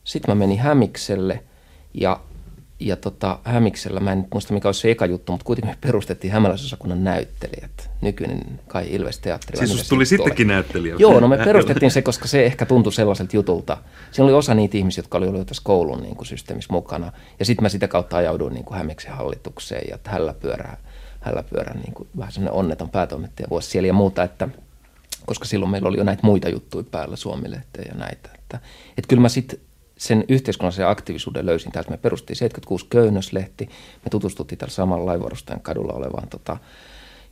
[0.04, 1.44] sit mä menin Hämikselle,
[1.94, 2.20] ja,
[2.82, 6.34] ja tota, Hämiksellä, mä en muista mikä olisi se eka juttu, mutta kuitenkin me perustettiin
[6.34, 7.90] Hämäläisosakunnan näyttelijät.
[8.02, 9.68] Nykyinen kai Ilves Teatteri.
[9.68, 10.96] Siis tuli sittenkin näyttelijä?
[11.00, 13.78] Joo, no me perustettiin se, koska se ehkä tuntui sellaiselta jutulta.
[14.12, 17.12] Siinä oli osa niitä ihmisiä, jotka oli ollut tässä koulun niin kuin systeemissä mukana.
[17.40, 20.78] Ja sitten mä sitä kautta ajauduin niin kuin Hämiksen hallitukseen ja hällä pyörää,
[21.20, 24.50] hällä pyörää niin kuin vähän sellainen onneton päätoimittaja vuosi siellä ja muuta, että–
[25.26, 28.30] koska silloin meillä oli jo näitä muita juttuja päällä Suomi-lehteen ja näitä.
[28.40, 28.60] Että,
[28.98, 29.60] että kyllä mä sitten
[30.02, 31.92] sen yhteiskunnallisen aktiivisuuden löysin täältä.
[31.92, 33.66] Me perustiin 76 Köynnöslehti.
[34.06, 36.58] Me tutustuttiin täällä samalla laivarustajan kadulla olevaan tota,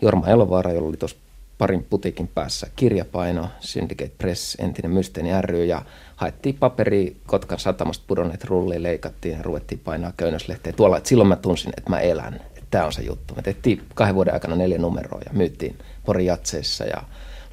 [0.02, 1.18] Jorma Elovaara, jolla oli tuossa
[1.58, 5.82] parin putikin päässä kirjapaino, Syndicate Press, entinen Mysteeni ry, ja
[6.16, 10.98] haettiin paperi Kotkan satamasta pudonneet rulliin, leikattiin ja ruvettiin painaa köynnöslehteä tuolla.
[10.98, 12.40] Et silloin mä tunsin, että mä elän,
[12.72, 13.36] tämä on se juttu.
[13.36, 17.04] Me tehtiin kahden vuoden aikana neljä numeroa ja myytiin Porin jatseissa ja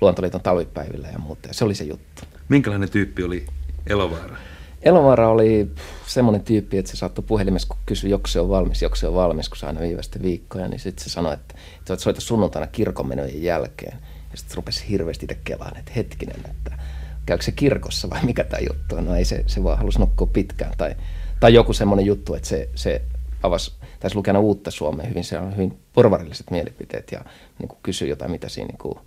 [0.01, 1.49] Luontoliiton talvipäivillä ja muuta.
[1.49, 2.23] Ja se oli se juttu.
[2.49, 3.47] Minkälainen tyyppi oli
[3.87, 4.37] Elovaara?
[4.83, 5.71] Elovaara oli
[6.07, 9.15] semmoinen tyyppi, että se saattoi puhelimessa, kun kysyi, joko se on valmis, joko se on
[9.15, 13.43] valmis, kun se aina viivästi viikkoja, niin sitten se sanoi, että, että soita sunnuntaina kirkonmenojen
[13.43, 13.99] jälkeen.
[14.31, 16.79] Ja sitten rupesi hirveästi itse kelaan, että hetkinen, että
[17.27, 19.05] käykö se kirkossa vai mikä tämä juttu on.
[19.05, 20.73] No ei se, se vaan halusi nukkua pitkään.
[20.79, 20.95] Tai,
[21.41, 23.03] tai joku semmoinen juttu, että se, se
[23.43, 27.25] avasi, taisi lukea uutta Suomea hyvin, se on hyvin porvarilliset mielipiteet ja
[27.59, 28.99] niin kysyi jotain, mitä siinä niin kuin,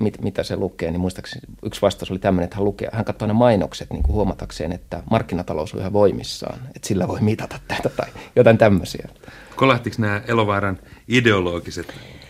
[0.00, 3.28] mit, mitä se lukee, niin muistaakseni yksi vastaus oli tämmöinen, että hän, lukee, hän katsoi
[3.28, 7.88] ne mainokset niin kuin huomatakseen, että markkinatalous on yhä voimissaan, että sillä voi mitata tätä
[7.88, 9.08] tai jotain tämmöisiä.
[9.56, 11.86] Kolahtiko nämä Elovaaran ideologiset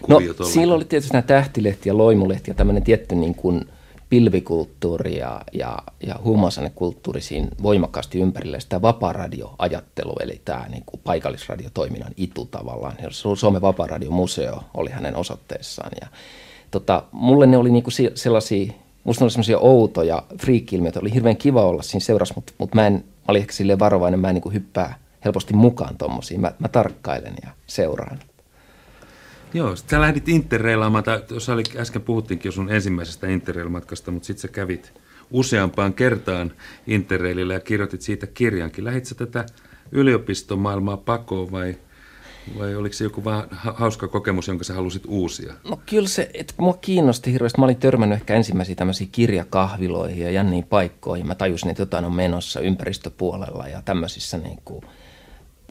[0.08, 0.38] no, kuviot?
[0.38, 3.64] No, siellä oli tietysti nämä tähtilehti ja loimulehti ja tämmöinen tietty niin kuin
[4.10, 8.60] pilvikulttuuri ja, ja, ja huumausainekulttuuri siinä voimakkaasti ympärillä.
[8.60, 12.96] Sitä vapaa-radioajattelu, eli tämä niin kuin paikallisradiotoiminnan itu tavallaan.
[13.10, 16.08] Suomen vapaa-radiomuseo oli hänen osoitteessaan ja
[16.70, 18.72] tota, mulle ne oli niinku sellaisia,
[19.04, 21.00] musta ne oli sellaisia outoja friikki-ilmiöitä.
[21.00, 24.20] Oli hirveän kiva olla siinä seurassa, mutta, mutta mä, en, mä olin ehkä silleen varovainen,
[24.20, 26.40] mä en niinku hyppää helposti mukaan tommosiin.
[26.40, 28.18] Mä, mä tarkkailen ja seuraan.
[29.54, 34.42] Joo, sä lähdit interreilaamaan, tai tuossa oli, äsken puhuttiinkin jo sun ensimmäisestä interrail-matkasta, mutta sitten
[34.42, 34.92] sä kävit
[35.30, 36.52] useampaan kertaan
[36.86, 38.84] interreilillä ja kirjoitit siitä kirjankin.
[38.84, 39.46] Lähit sä tätä
[39.92, 41.76] yliopistomaailmaa pakoon vai–
[42.58, 45.54] vai oliko se joku vähän hauska kokemus, jonka sä halusit uusia?
[45.64, 47.60] No kyllä se, että mua kiinnosti hirveästi.
[47.60, 51.26] Mä olin törmännyt ehkä ensimmäisiä tämmöisiä kirjakahviloihin ja jänniin paikkoihin.
[51.26, 54.84] Mä tajusin, että jotain on menossa ympäristöpuolella ja tämmöisissä niin kuin,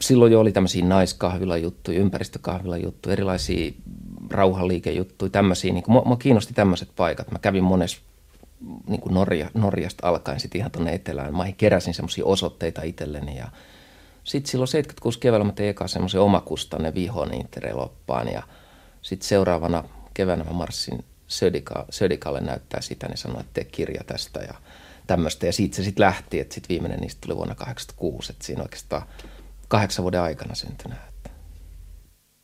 [0.00, 3.72] silloin jo oli tämmöisiä naiskahvilajuttuja, ympäristökahvilajuttuja, erilaisia
[4.30, 5.72] rauhanliikejuttuja, tämmöisiä.
[5.72, 7.30] Niin kuin, mua, mua kiinnosti tämmöiset paikat.
[7.30, 7.98] Mä kävin monessa
[8.86, 11.36] niin kuin Norja, Norjasta alkaen sitten ihan tuonne etelään.
[11.36, 13.48] Mä keräsin semmoisia osoitteita itselleni ja–
[14.28, 18.42] sitten silloin 76 keväällä mä tein eka semmoisen omakustanne vihon Interreloppaan ja
[19.02, 24.40] sitten seuraavana keväänä mä marssin Södika, Södikalle näyttää sitä, niin sanoi, että tee kirja tästä
[24.40, 24.54] ja
[25.06, 25.46] tämmöistä.
[25.46, 29.02] Ja siitä se sitten lähti, että sitten viimeinen niistä tuli vuonna 86, että siinä oikeastaan
[29.68, 30.98] kahdeksan vuoden aikana syntynyt.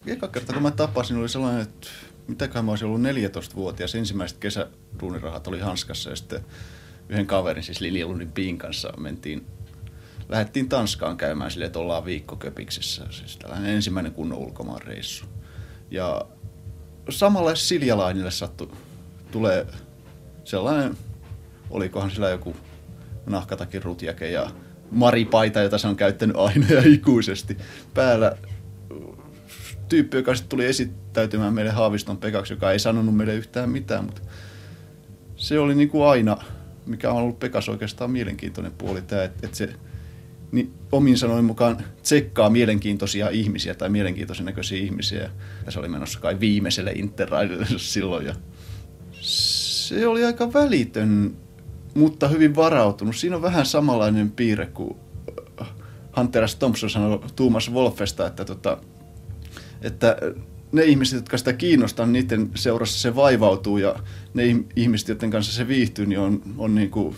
[0.07, 1.89] Eka kerta kun mä tapasin, oli sellainen, että
[2.29, 3.95] mitäkään mä olisin ollut 14-vuotias.
[3.95, 6.45] Ensimmäiset kesäduunirahat oli hanskassa ja sitten
[7.09, 9.47] yhden kaverin, siis Lili Lundin Piin kanssa mentiin
[10.29, 13.07] lähdettiin Tanskaan käymään sille, että ollaan viikko Köpiksessä.
[13.11, 15.25] Siis tällainen ensimmäinen kunnon ulkomaan reissu.
[15.91, 16.27] Ja
[17.11, 18.69] samalle Siljalainille sattui
[19.31, 19.67] tulee
[20.45, 20.97] sellainen,
[21.71, 22.57] olikohan sillä joku
[23.27, 24.51] nahkatakin rutjake ja
[24.91, 27.57] maripaita, jota se on käyttänyt aina ja ikuisesti
[27.95, 28.37] päällä.
[29.89, 34.21] Tyyppi, joka sitten tuli esittäytymään meille Haaviston Pekaksi, joka ei sanonut meille yhtään mitään, mutta
[35.37, 36.37] se oli niin kuin aina,
[36.87, 39.75] mikä on ollut Pekas oikeastaan mielenkiintoinen puoli, tämä, että, että se
[40.55, 45.31] niin omin sanoin mukaan tsekkaa mielenkiintoisia ihmisiä tai mielenkiintoisen näköisiä ihmisiä.
[45.67, 48.27] Ja se oli menossa kai viimeiselle interraidille silloin.
[48.27, 48.35] Ja
[49.21, 51.37] se oli aika välitön,
[51.95, 53.17] mutta hyvin varautunut.
[53.17, 54.97] Siinä on vähän samanlainen piirre kuin
[56.17, 56.57] Hunter S.
[56.57, 58.79] Thompson sanoi Thomas Wolfesta, että, tota,
[59.83, 60.17] että
[60.73, 63.97] ne ihmiset, jotka sitä kiinnostaa, niiden seurassa se vaivautuu ja
[64.35, 64.43] ne
[64.77, 67.17] ihmiset, joiden kanssa se viihtyy, niin on, on niin kuin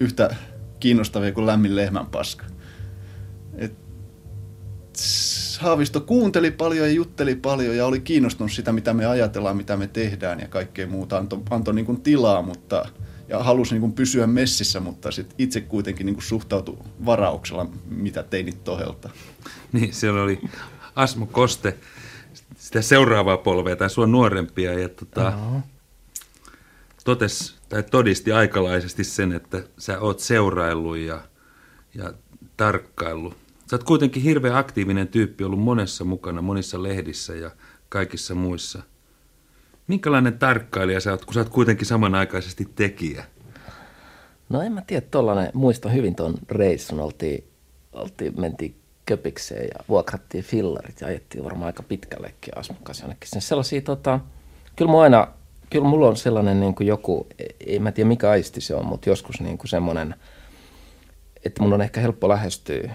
[0.00, 0.36] yhtä
[0.80, 2.44] kiinnostavia kuin lämmin lehmän paska.
[3.56, 3.72] Et
[5.60, 9.86] Haavisto kuunteli paljon ja jutteli paljon ja oli kiinnostunut sitä, mitä me ajatellaan, mitä me
[9.86, 11.18] tehdään ja kaikkea muuta.
[11.18, 12.88] Antoi anto niin kuin tilaa mutta,
[13.28, 18.22] ja halusi niin kuin pysyä messissä, mutta sit itse kuitenkin niin kuin suhtautui varauksella, mitä
[18.22, 19.10] teinit tohelta.
[19.72, 20.40] Niin, siellä oli
[20.94, 21.76] Asmo Koste,
[22.56, 25.62] sitä seuraavaa polvea tai sua nuorempia ja tota, uh-huh.
[27.04, 31.20] totes, tai todisti aikalaisesti sen, että sä oot seuraillut ja,
[31.94, 32.12] ja
[32.56, 33.36] tarkkaillut.
[33.70, 37.50] Sä oot kuitenkin hirveän aktiivinen tyyppi, ollut monessa mukana, monissa lehdissä ja
[37.88, 38.82] kaikissa muissa.
[39.86, 43.24] Minkälainen tarkkailija sä oot, kun sä oot kuitenkin samanaikaisesti tekijä?
[44.48, 47.44] No en mä tiedä, tollanen, muistan hyvin tuon reissun, oltiin,
[47.92, 48.74] oltiin, mentiin
[49.06, 53.42] köpikseen ja vuokrattiin fillarit ja ajettiin varmaan aika pitkällekin Asmukas jonnekin.
[53.42, 54.20] Sellaisia, tota,
[54.76, 55.28] kyllä mä aina
[55.70, 57.26] kyllä mulla on sellainen niin kuin joku,
[57.66, 60.14] ei mä tiedä mikä aisti se on, mutta joskus niin kuin semmoinen,
[61.44, 62.90] että mun on ehkä helppo lähestyä,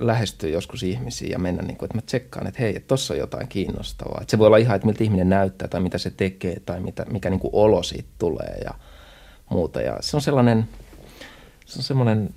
[0.00, 3.20] lähestyä joskus ihmisiä ja mennä, niin kuin, että mä tsekkaan, että hei, että tossa on
[3.20, 4.18] jotain kiinnostavaa.
[4.20, 7.06] Että se voi olla ihan, että miltä ihminen näyttää tai mitä se tekee tai mitä,
[7.10, 8.70] mikä niin kuin olo siitä tulee ja
[9.50, 9.80] muuta.
[9.80, 10.68] Ja se on sellainen,
[11.66, 12.34] se on semmoinen,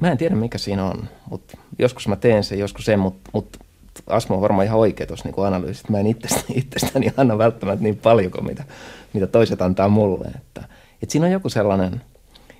[0.00, 3.58] mä en tiedä mikä siinä on, mutta joskus mä teen sen, joskus sen, mutta, mutta
[4.06, 5.88] Asmo on varmaan ihan oikea tuossa niin analyysissä.
[5.90, 8.64] Mä en itsestäni, itsestäni anna välttämättä niin paljon kuin mitä,
[9.12, 10.28] mitä toiset antaa mulle.
[10.28, 10.68] Että,
[11.02, 12.02] että siinä on joku sellainen,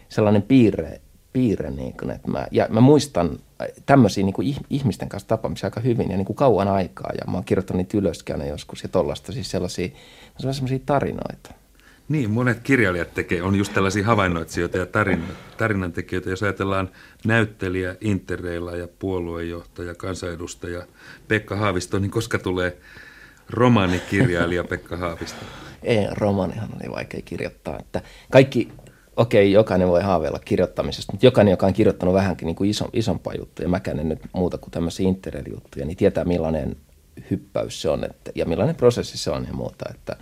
[0.09, 1.01] sellainen piirre,
[1.33, 3.39] piirre niin kuin, että mä, ja mä muistan
[3.87, 7.11] tämmöisiä niin kuin ihmisten kanssa tapaamisia aika hyvin ja niin kuin kauan aikaa.
[7.13, 9.89] Ja mä oon kirjoittanut niitä ylöskään joskus ja tollasta, siis sellaisia,
[10.39, 11.64] sellaisia tarinoita.
[12.09, 15.25] Niin, monet kirjailijat tekee, on just tällaisia havainnoitsijoita ja tarin,
[15.57, 16.31] tarinantekijöitä.
[16.31, 16.91] Jos ajatellaan
[17.25, 20.87] näyttelijä, interreilla ja puoluejohtaja, kansanedustaja
[21.29, 22.77] Pekka Haavisto, niin koska tulee
[23.51, 25.45] romaanikirjailija Pekka Haavisto?
[25.83, 27.79] Ei, romaanihan oli vaikea kirjoittaa.
[27.79, 28.69] Että kaikki,
[29.17, 32.89] okei, okay, jokainen voi haaveilla kirjoittamisesta, mutta jokainen, joka on kirjoittanut vähänkin niin kuin iso,
[32.93, 36.77] isompaa juttuja, mäkään en nyt muuta kuin tämmöisiä interreil-juttuja, niin tietää millainen
[37.31, 39.85] hyppäys se on että, ja millainen prosessi se on ja muuta.
[39.91, 40.17] Että,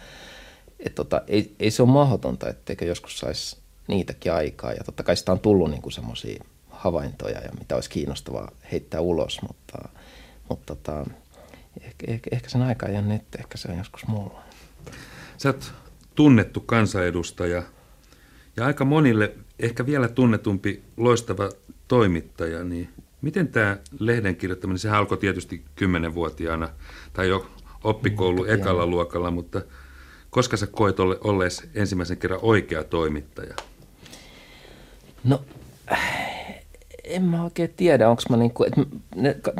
[0.86, 3.56] et tota, ei, ei se ole mahdotonta, etteikö joskus saisi
[3.88, 4.72] niitäkin aikaa.
[4.72, 9.42] Ja totta kai sitä on tullut niin semmoisia havaintoja ja mitä olisi kiinnostavaa heittää ulos,
[9.42, 9.88] mutta,
[10.48, 11.06] mutta tota,
[11.80, 14.42] ehkä, ehkä, ehkä sen aika ei ole nyt, ehkä se on joskus mulla.
[15.36, 15.72] Sä oot
[16.14, 17.62] tunnettu kansanedustaja
[18.56, 21.48] ja aika monille ehkä vielä tunnetumpi loistava
[21.88, 22.88] toimittaja, niin
[23.22, 26.68] miten tämä lehden kirjoittaminen, sehän alkoi tietysti kymmenenvuotiaana
[27.12, 27.50] tai jo
[27.84, 29.62] oppikoulu ekalla luokalla, mutta–
[30.32, 33.54] koska sä koet olle, ollees ensimmäisen kerran oikea toimittaja?
[35.24, 35.40] No,
[37.04, 38.80] en mä oikein tiedä, onko mä niinku, että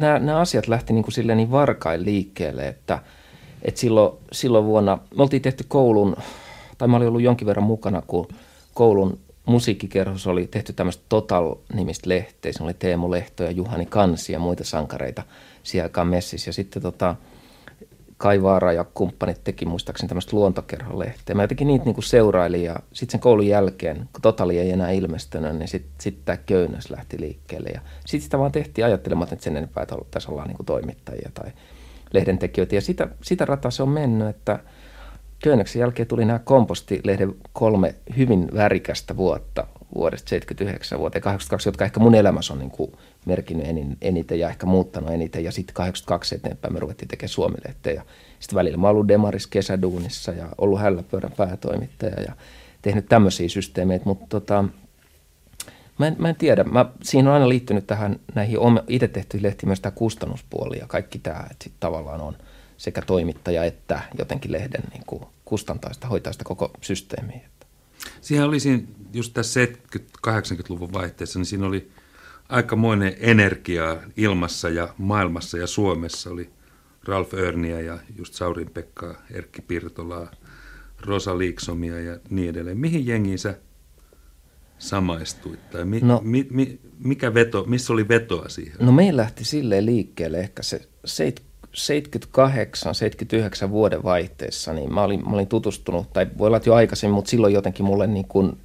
[0.01, 2.99] nämä, asiat lähti niinku silleen niin varkain liikkeelle, että,
[3.63, 6.17] että silloin, silloin vuonna, me oltiin tehty koulun,
[6.79, 8.29] tai mä olin ollut jonkin verran mukana, kun
[8.75, 12.53] koulun musiikkikerhos oli tehty tämmöistä Total-nimistä lehteä.
[12.53, 15.23] Se oli Teemu Lehto ja Juhani Kansi ja muita sankareita
[15.63, 16.49] siellä aikaan messissä.
[16.49, 17.17] Ja sitten tota,
[18.23, 21.35] Kai Vaara ja kumppanit teki muistaakseni tämmöistä luontokerholehteä.
[21.35, 25.57] Mä jotenkin niitä niinku seurailin ja sitten sen koulun jälkeen, kun Totali ei enää ilmestynyt,
[25.57, 27.69] niin sitten sit tämä köynnös lähti liikkeelle.
[27.69, 31.53] Ja sitten sitä vaan tehtiin ajattelematta, että sen enempää tässä ollaan niinku toimittajia tai
[32.13, 32.75] lehdentekijöitä.
[32.75, 34.59] Ja sitä, sitä rataa se on mennyt, että
[35.43, 42.01] köynnöksen jälkeen tuli nämä kompostilehden kolme hyvin värikästä vuotta vuodesta 79 vuoteen 82, jotka ehkä
[42.01, 42.93] mun elämässä on niin kuin
[43.27, 43.67] merkinnyt
[44.01, 45.45] eniten ja ehkä muuttanut eniten.
[45.45, 47.57] Ja sitten 82 eteenpäin me ruvettiin tekemään suomi
[47.95, 48.03] Ja
[48.41, 52.33] sitten välillä mä ollut Demaris kesäduunissa ja ollut Hälläpöydän päätoimittaja ja
[52.83, 54.65] tehnyt tämmöisiä systeemeitä, mutta tota,
[55.99, 56.65] mä, en, mä en tiedä.
[56.65, 61.19] Mä, siinä on aina liittynyt tähän näihin itse tehtyihin lehtiin myös tämä kustannuspuoli ja kaikki
[61.19, 62.37] tämä, että sitten tavallaan on
[62.77, 65.25] sekä toimittaja että jotenkin lehden niin kuin
[66.09, 67.53] hoitaa sitä koko systeemiä.
[68.21, 68.83] Siihen oli siinä,
[69.13, 71.91] just tässä 70-80-luvun vaihteessa, niin siinä oli
[72.49, 76.31] aikamoinen energia ilmassa ja maailmassa ja Suomessa.
[76.31, 76.51] Oli
[77.05, 80.31] Ralf Örniä ja just Saurin Pekka, Erkki Pirtolaa,
[81.01, 82.79] Rosa Liiksomia ja niin edelleen.
[82.79, 83.59] Mihin jengiin sä
[84.79, 85.71] samaistuit?
[85.71, 88.77] Tai mi, no, mi, mi, mikä veto, missä oli vetoa siihen?
[88.81, 90.89] No meillä lähti silleen liikkeelle ehkä se
[93.67, 97.31] 78-79 vuoden vaihteessa, niin mä olin, mä olin tutustunut, tai voi olla jo aikaisemmin, mutta
[97.31, 98.53] silloin jotenkin mulle niin kuin–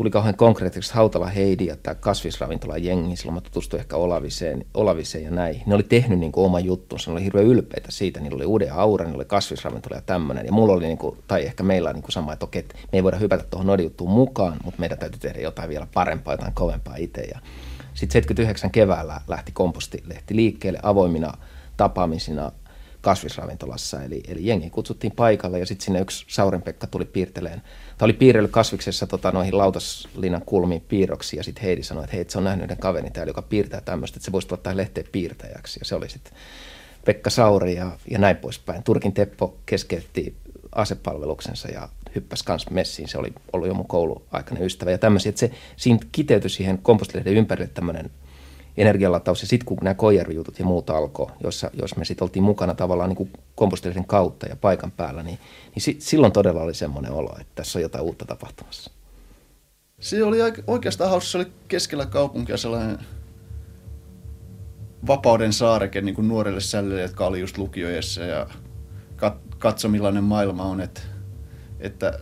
[0.00, 5.24] tuli kauhean konkreettisesti Hautala Heidi ja tämä kasvisravintola jengi, silloin mä tutustuin ehkä Olaviseen, Olaviseen
[5.24, 5.62] ja näin.
[5.66, 8.72] Ne oli tehnyt niin kuin oma juttunsa, ne oli hirveän ylpeitä siitä, niillä oli uuden
[8.72, 10.46] aura, niillä oli kasvisravintola ja tämmöinen.
[10.46, 12.78] Ja mulla oli, niin kuin, tai ehkä meillä on niin kuin sama, että okei, me
[12.92, 16.96] ei voida hypätä tuohon nodijuttuun mukaan, mutta meidän täytyy tehdä jotain vielä parempaa, jotain kovempaa
[16.96, 17.22] itse.
[17.22, 17.40] Ja
[17.94, 21.32] sitten 79 keväällä lähti kompostilehti liikkeelle avoimina
[21.80, 22.52] tapaamisina
[23.00, 27.62] kasvisravintolassa, eli, eli jengi kutsuttiin paikalle ja sitten sinne yksi Sauren Pekka tuli piirteleen
[27.98, 32.24] Tämä oli piirrellyt kasviksessa tota, noihin lautaslinnan kulmiin piirroksi ja sitten Heidi sanoi, että hei,
[32.28, 35.80] se on nähnyt yhden kaverin täällä, joka piirtää tämmöistä, että se voisi tuottaa lehteen piirtäjäksi.
[35.80, 36.32] Ja se oli sitten
[37.04, 38.82] Pekka Sauri ja, ja näin poispäin.
[38.82, 40.34] Turkin Teppo keskeytti
[40.72, 43.08] asepalveluksensa ja hyppäsi kans messiin.
[43.08, 45.30] Se oli ollut jo mun kouluaikainen ystävä ja tämmöisiä.
[45.30, 48.10] Että se, siinä kiteytyi siihen kompostilehden ympärille tämmöinen
[48.76, 49.42] energialataus.
[49.42, 53.08] Ja sitten kun nämä koijarvijutut ja muut alkoi, jossa, jos me sitten oltiin mukana tavallaan
[53.08, 53.32] niin kuin
[54.06, 55.38] kautta ja paikan päällä, niin,
[55.74, 58.90] niin sit, silloin todella oli semmoinen olo, että tässä on jotain uutta tapahtumassa.
[60.00, 62.98] Se oli oikeastaan hauska, se oli keskellä kaupunkia sellainen
[65.06, 68.46] vapauden saareke niin kuin nuorille sällille, jotka oli just lukioissa ja
[69.58, 71.00] katso millainen maailma on, että,
[71.80, 72.18] että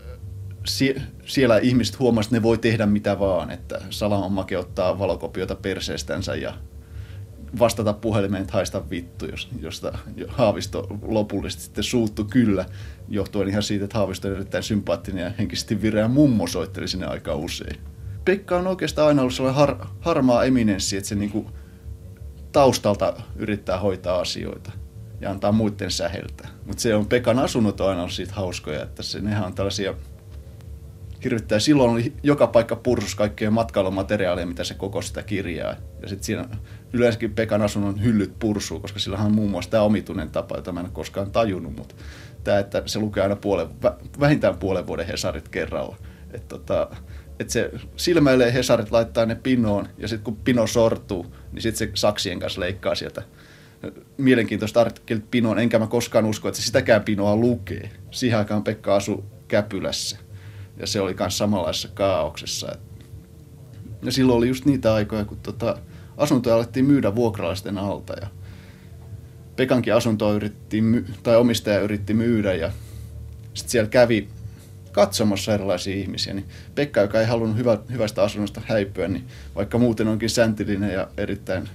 [0.69, 6.35] sie, siellä ihmiset huomasivat, että ne voi tehdä mitä vaan, että Salamamake ottaa valokopiota perseestänsä
[6.35, 6.55] ja
[7.59, 9.99] vastata puhelimeen, että haista vittu, jos, josta
[10.29, 12.65] Haavisto lopullisesti sitten suuttu kyllä,
[13.09, 17.35] johtuen ihan siitä, että Haavisto on erittäin sympaattinen ja henkisesti vireä mummo soitteli sinne aika
[17.35, 17.81] usein.
[18.25, 21.51] Pekka on oikeastaan aina ollut sellainen har, harmaa eminenssi, että se niinku
[22.53, 24.73] taustalta yrittää hoitaa asioita
[25.21, 26.49] ja antaa muiden säheltä.
[26.67, 29.95] Mutta se on Pekan asunnot on aina ollut siitä hauskoja, että se, nehän on tällaisia
[31.25, 31.59] hirvittää.
[31.59, 35.75] Silloin oli joka paikka pursus kaikkea matkailumateriaalia, mitä se koko sitä kirjaa.
[36.03, 36.45] Ja sitten siinä
[36.93, 40.81] yleensäkin Pekan asunnon hyllyt pursuu, koska sillä on muun muassa tämä omituinen tapa, jota mä
[40.81, 41.95] en koskaan tajunnut, mutta
[42.45, 43.69] tämä, että se lukee aina puolen,
[44.21, 45.97] vähintään puolen vuoden Hesarit kerralla.
[46.31, 46.91] Että tota,
[47.41, 51.91] että se silmäilee Hesarit, laittaa ne pinoon, ja sitten kun pino sortuu, niin sitten se
[51.95, 53.23] saksien kanssa leikkaa sieltä
[54.17, 57.91] mielenkiintoista artikkelit pinoon, enkä mä koskaan usko, että se sitäkään pinoa lukee.
[58.11, 60.19] Siihen aikaan Pekka asui Käpylässä
[60.79, 62.77] ja se oli myös samanlaisessa kaauksessa.
[64.03, 65.79] Ja silloin oli just niitä aikoja, kun tota,
[66.17, 68.29] asuntoja alettiin myydä vuokralaisten alta ja
[69.57, 70.83] Pekankin asuntoa yritti,
[71.23, 72.71] tai omistaja yritti myydä ja
[73.55, 74.29] sitten siellä kävi
[74.93, 79.25] katsomassa erilaisia ihmisiä, niin Pekka, joka ei halunnut hyvä, hyvästä asunnosta häipyä, niin
[79.55, 81.69] vaikka muuten onkin säntillinen ja erittäin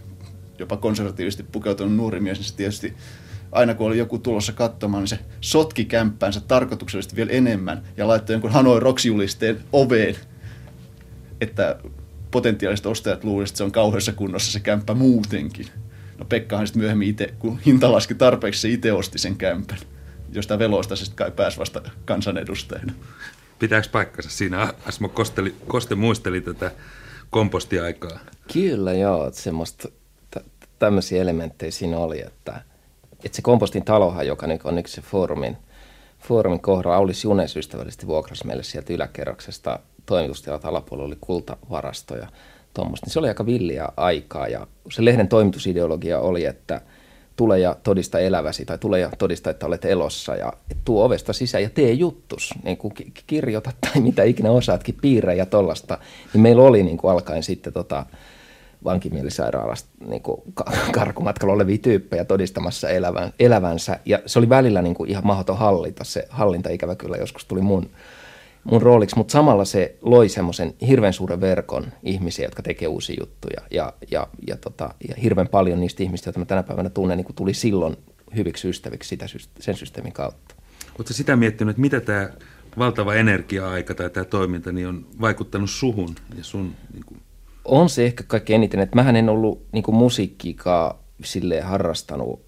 [0.59, 2.93] jopa konservatiivisesti pukeutunut nuori mies, niin se tietysti
[3.53, 8.33] aina kun oli joku tulossa katsomaan, niin se sotki kämppäänsä tarkoituksellisesti vielä enemmän ja laittoi
[8.33, 10.15] jonkun Hanoi Rocks-julisteen oveen,
[11.41, 11.75] että
[12.31, 15.67] potentiaaliset ostajat luulivat, että se on kauheassa kunnossa se kämppä muutenkin.
[16.17, 19.77] No Pekkahan sitten myöhemmin itse, kun hinta laski tarpeeksi, se itse osti sen kämpän,
[20.31, 22.93] josta veloista se sitten kai pääsi vasta kansanedustajana.
[23.59, 24.29] Pitääkö paikkansa?
[24.29, 26.71] Siinä Asmo Kosteli, Koste muisteli tätä
[27.29, 28.19] kompostiaikaa.
[28.53, 29.89] Kyllä joo, että semmoista
[30.79, 32.61] tämmöisiä elementtejä siinä oli, että–
[33.25, 35.57] että se kompostin talohan, joka nyt on yksi se foorumin,
[36.19, 42.27] foorumin kohdalla, Aulis Junes ystävällisesti vuokrasi meille sieltä yläkerroksesta toimitustilat alapuolella oli kultavarasto ja
[42.73, 43.05] tuommoista.
[43.05, 46.81] Niin se oli aika villiä aikaa ja se lehden toimitusideologia oli, että
[47.35, 50.53] tule ja todista eläväsi tai tule ja todista, että olet elossa ja
[50.85, 52.93] tuo ovesta sisään ja tee juttus, niin kuin
[53.27, 55.97] kirjoita tai mitä ikinä osaatkin, piirrä ja tollasta.
[56.33, 58.05] Niin meillä oli niin kuin alkaen sitten tota,
[58.83, 60.41] vankimielisairaalasta niin kuin
[60.91, 63.99] karkumatkalla olevia tyyppejä todistamassa elävän, elävänsä.
[64.05, 66.03] Ja se oli välillä niin kuin ihan mahdoton hallita.
[66.03, 67.89] Se hallinta ikävä kyllä joskus tuli mun,
[68.63, 73.61] mun rooliksi, mutta samalla se loi semmoisen hirveän suuren verkon ihmisiä, jotka tekee uusia juttuja.
[73.71, 77.25] Ja, ja, ja, tota, ja hirveän paljon niistä ihmistä, joita mä tänä päivänä tunnen, niin
[77.25, 77.97] kuin tuli silloin
[78.35, 79.25] hyviksi ystäviksi sitä,
[79.59, 80.55] sen systeemin kautta.
[80.99, 82.29] Oletko sitä miettinyt, että mitä tämä
[82.77, 87.21] valtava energia-aika tai tämä toiminta niin on vaikuttanut suhun ja sun niin kuin
[87.65, 92.41] on se ehkä kaikkein eniten, että mähän en ollut niin musiikkiikaan sille harrastanut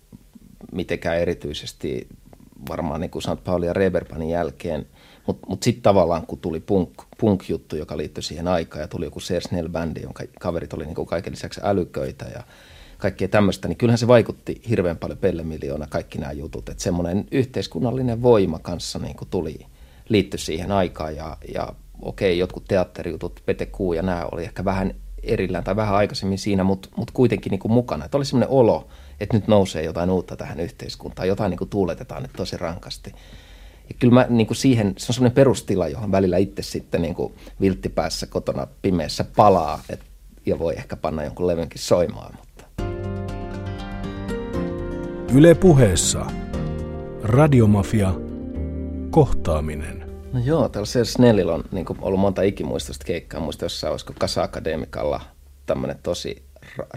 [0.71, 2.07] mitenkään erityisesti
[2.69, 3.73] varmaan niin kuin sanot Pauli ja
[4.29, 4.87] jälkeen,
[5.27, 6.89] mutta mut sitten tavallaan kun tuli punk,
[7.19, 11.07] punk-juttu, joka liittyi siihen aikaan ja tuli joku Sersnell bändi jonka kaverit oli niin kuin
[11.07, 12.43] kaiken lisäksi älyköitä ja
[12.97, 17.25] kaikkea tämmöistä, niin kyllähän se vaikutti hirveän paljon Pelle Miljoona, kaikki nämä jutut, että semmoinen
[17.31, 19.65] yhteiskunnallinen voima kanssa niin kuin tuli,
[20.09, 24.95] liittyi siihen aikaan ja, ja okei, jotkut teatterijutut, Pete Kuu ja nämä oli ehkä vähän
[25.27, 28.05] erillään tai vähän aikaisemmin siinä, mutta mut kuitenkin niin kuin mukana.
[28.05, 28.87] Että oli semmoinen olo,
[29.19, 33.11] että nyt nousee jotain uutta tähän yhteiskuntaan, jotain niin kuin tuuletetaan nyt tosi rankasti.
[33.89, 37.15] ja kyllä mä niin kuin siihen, se on semmoinen perustila, johon välillä itse sitten niin
[37.15, 39.99] kuin vilttipäässä kotona pimeässä palaa, et,
[40.45, 42.37] ja voi ehkä panna jonkun levynkin soimaan.
[42.37, 42.65] Mutta.
[45.33, 46.25] Yle puheessa.
[47.23, 48.13] Radiomafia.
[49.09, 50.04] Kohtaaminen.
[50.35, 53.39] No joo, täällä se Snellillä on niin kuin ollut monta ikimuistoista keikkaa.
[53.39, 55.21] Muista jossain olisiko Kasa Akademikalla
[55.65, 56.43] tämmöinen tosi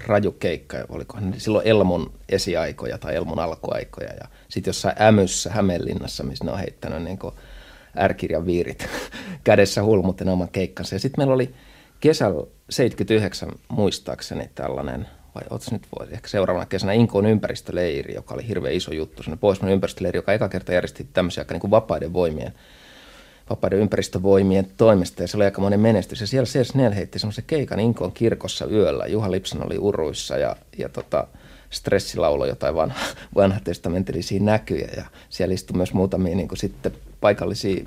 [0.06, 0.76] raju keikka.
[0.88, 4.12] Olikohan silloin Elmun esiaikoja tai Elmun alkuaikoja.
[4.12, 7.34] Ja sitten jossain Ämyssä Hämeenlinnassa, missä ne on heittänyt niin kuin
[7.98, 8.88] ärkirjan viirit
[9.44, 10.94] kädessä hulmutten oman keikkansa.
[10.94, 11.54] Ja sitten meillä oli
[12.00, 18.48] kesällä 79 muistaakseni tällainen, vai ootko nyt vuosi, ehkä seuraavana kesänä Inkoon ympäristöleiri, joka oli
[18.48, 22.12] hirveän iso juttu, sellainen Pohjoismainen ympäristöleiri, joka eka kerta järjesti tämmöisiä aika niin kuin vapaiden
[22.12, 22.52] voimien
[23.50, 26.20] vapaiden ympäristövoimien toimesta, ja se oli aika monen menestys.
[26.20, 29.06] Ja siellä CS Snell heitti semmoisen keikan Inkoon kirkossa yöllä.
[29.06, 31.26] Juha Lipsan oli uruissa, ja, ja tota,
[31.70, 33.00] stressilaulo jotain vanha,
[33.34, 37.84] vanha testamentillisia näkyjä ja siellä istui myös muutamia niin kuin sitten paikallisia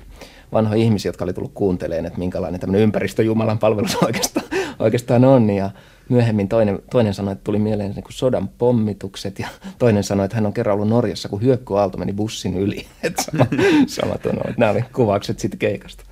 [0.52, 4.46] vanhoja ihmisiä, jotka oli tullut kuuntelemaan, että minkälainen tämmöinen ympäristöjumalan palvelus oikeastaan,
[4.78, 5.70] oikeastaan on ja
[6.08, 9.48] myöhemmin toinen, toinen sanoi, että tuli mieleen niin kuin sodan pommitukset ja
[9.78, 12.86] toinen sanoi, että hän on kerran ollut Norjassa, kun hyökkyaalto meni bussin yli.
[13.02, 13.46] Että sama,
[13.86, 16.04] sama tunnu, että nämä oli kuvaukset sitten keikasta.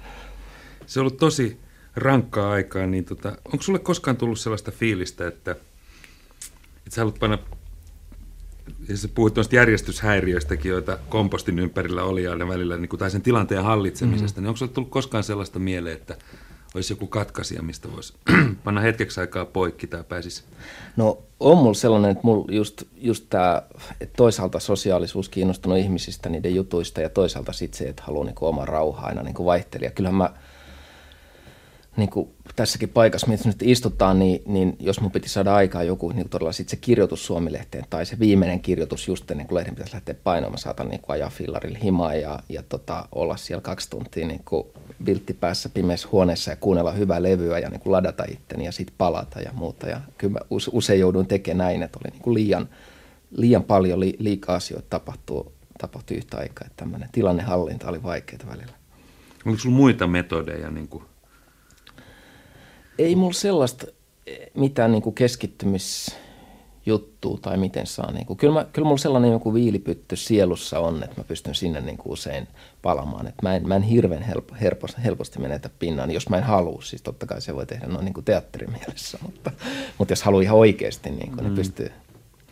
[0.86, 1.60] Se on ollut tosi
[1.96, 7.38] rankkaa aikaa, niin tota, onko sulle koskaan tullut sellaista fiilistä, että, että sä haluat panna
[8.88, 13.64] ja sä puhuit tuosta järjestyshäiriöistäkin, joita kompostin ympärillä oli aina välillä, niin tai sen tilanteen
[13.64, 14.42] hallitsemisesta, mm-hmm.
[14.42, 16.16] niin onko sinulle tullut koskaan sellaista mieleen, että
[16.74, 18.14] olisi joku katkaisija, mistä voisi
[18.64, 20.42] panna hetkeksi aikaa poikki tai pääsisi?
[20.96, 23.62] No on mulla sellainen, että mulla just, just tämä,
[24.00, 28.64] että toisaalta sosiaalisuus kiinnostunut ihmisistä, niiden jutuista ja toisaalta sitten se, että haluaa niin oma
[28.64, 29.90] rauha aina niin vaihtelija.
[29.90, 30.30] Kyllähän mä
[31.96, 36.12] niin kuin tässäkin paikassa, missä nyt istutaan, niin, niin jos mun piti saada aikaa joku
[36.12, 39.94] niin todella sitten se kirjoitus Suomi-lehteen tai se viimeinen kirjoitus just ennen kuin lehden pitäisi
[39.94, 43.90] lähteä painoon, mä saatan niin kuin ajaa fillarilla himaa ja, ja tota, olla siellä kaksi
[43.90, 44.66] tuntia niin kuin
[45.06, 49.40] vilttipäässä pimeässä huoneessa ja kuunnella hyvää levyä ja niin kuin ladata itteni ja sitten palata
[49.40, 49.86] ja muuta.
[49.86, 50.40] Ja kyllä mä
[50.72, 52.68] usein jouduin tekemään näin, että oli niin kuin liian,
[53.30, 58.72] liian paljon li, liikaa asioita tapahtuu, tapahtui yhtä aikaa, että tämmöinen tilannehallinta oli vaikeaa välillä.
[59.46, 61.04] Onko sinulla muita metodeja niin kuin
[63.00, 63.86] ei mulla sellaista
[64.26, 65.14] eh, mitään niin kuin
[66.84, 68.12] keskittymisjuttua tai miten saa.
[68.12, 71.80] Niin kuin, kyllä, mä, kyllä mulla sellainen joku viilipytty sielussa on, että mä pystyn sinne
[71.80, 72.48] niin kuin usein
[72.82, 73.26] palamaan.
[73.26, 76.82] Että mä en, mä en hirveän helpo, helposti, helposti menetä pinnaan, jos mä en halua.
[76.82, 79.52] Siis totta kai se voi tehdä noin niin kuin teatterimielessä, mutta,
[79.98, 81.44] mutta jos haluaa ihan oikeasti, niin, kuin, mm.
[81.44, 81.90] niin pystyy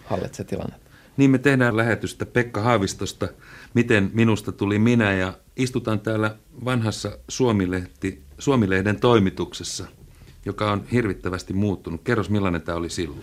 [0.05, 0.89] hallitsemaan tilannetta.
[1.17, 3.29] Niin me tehdään lähetystä Pekka Haavistosta,
[3.75, 9.87] miten minusta tuli minä ja istutaan täällä vanhassa Suomilehti, Suomilehden toimituksessa–
[10.49, 12.01] joka on hirvittävästi muuttunut.
[12.05, 13.23] Kerros, millainen tämä oli silloin?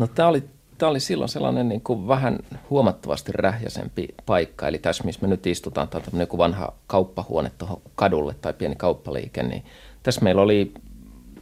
[0.00, 0.42] No tämä oli,
[0.78, 2.38] tämä oli silloin sellainen niin kuin vähän
[2.70, 4.68] huomattavasti rähjäsempi paikka.
[4.68, 8.76] Eli tässä, missä me nyt istutaan, tämä on joku vanha kauppahuone tuohon kadulle tai pieni
[8.76, 9.64] kauppaliike, niin
[10.02, 10.74] tässä meillä oli,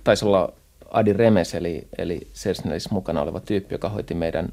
[0.05, 0.53] taisi olla
[0.91, 4.53] Adi Remes, eli, eli Selsnellis mukana oleva tyyppi, joka hoiti meidän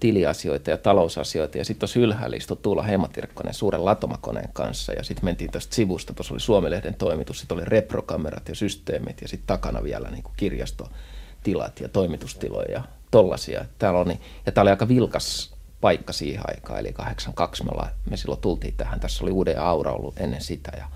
[0.00, 1.58] tiliasioita ja talousasioita.
[1.58, 4.92] Ja sitten tuossa ylhäällä istui Tuula Heimatirkkonen suuren latomakoneen kanssa.
[4.92, 9.28] Ja sitten mentiin tästä sivusta, tuossa oli Suomilehden toimitus, sitten oli reprokamerat ja systeemit ja
[9.28, 12.84] sitten takana vielä niin kuin kirjastotilat ja toimitustiloja ja
[13.14, 13.64] tollasia.
[13.78, 14.14] Täällä on,
[14.46, 18.74] ja tämä oli aika vilkas paikka siihen aikaan, eli 82 me, olla, me silloin tultiin
[18.76, 19.00] tähän.
[19.00, 20.72] Tässä oli uuden aura ollut ennen sitä.
[20.76, 20.88] Ja,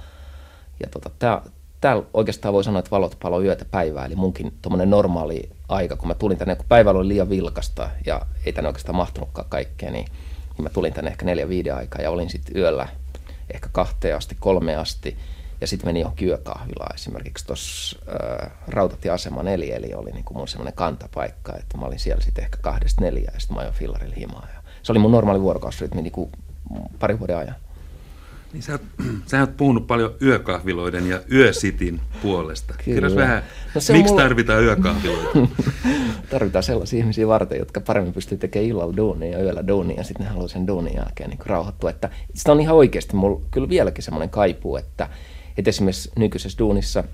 [0.81, 1.43] ja tota, tämä,
[1.81, 6.09] täällä oikeastaan voi sanoa, että valot palo yötä päivää, eli munkin tuommoinen normaali aika, kun
[6.09, 10.07] mä tulin tänne, kun päivällä oli liian vilkasta ja ei tänne oikeastaan mahtunutkaan kaikkea, niin,
[10.57, 12.89] niin mä tulin tänne ehkä neljä viiden aikaa ja olin sitten yöllä
[13.55, 15.17] ehkä kahteen asti, kolme asti.
[15.61, 17.99] Ja sitten menin johonkin yökahvilaan esimerkiksi tuossa
[18.43, 22.45] äh, rautatieasema neljä, eli oli niin kuin mun semmoinen kantapaikka, että mä olin siellä sitten
[22.45, 24.47] ehkä kahdesta neljä ja sitten mä ajoin fillarilla himaa.
[24.55, 26.33] Ja se oli mun normaali vuorokausrytmi niin kuin
[26.99, 27.55] pari vuoden ajan.
[28.53, 28.79] Niin sä,
[29.31, 32.75] sä oot puhunut paljon yökahviloiden ja yösitin puolesta.
[32.85, 33.43] Kerros vähän,
[33.75, 34.23] no miksi mulla...
[34.23, 35.39] tarvitaan yökahviloita?
[36.31, 40.27] tarvitaan sellaisia ihmisiä varten, jotka paremmin pystyy tekemään illalla duunia ja yöllä duunia ja sitten
[40.27, 41.91] ne haluaa sen duunin jälkeen niin rauhoittua.
[41.91, 45.09] Että sitä on ihan oikeasti mulla kyllä vieläkin semmoinen kaipuu, että,
[45.59, 47.05] että esimerkiksi nykyisessä duunissa,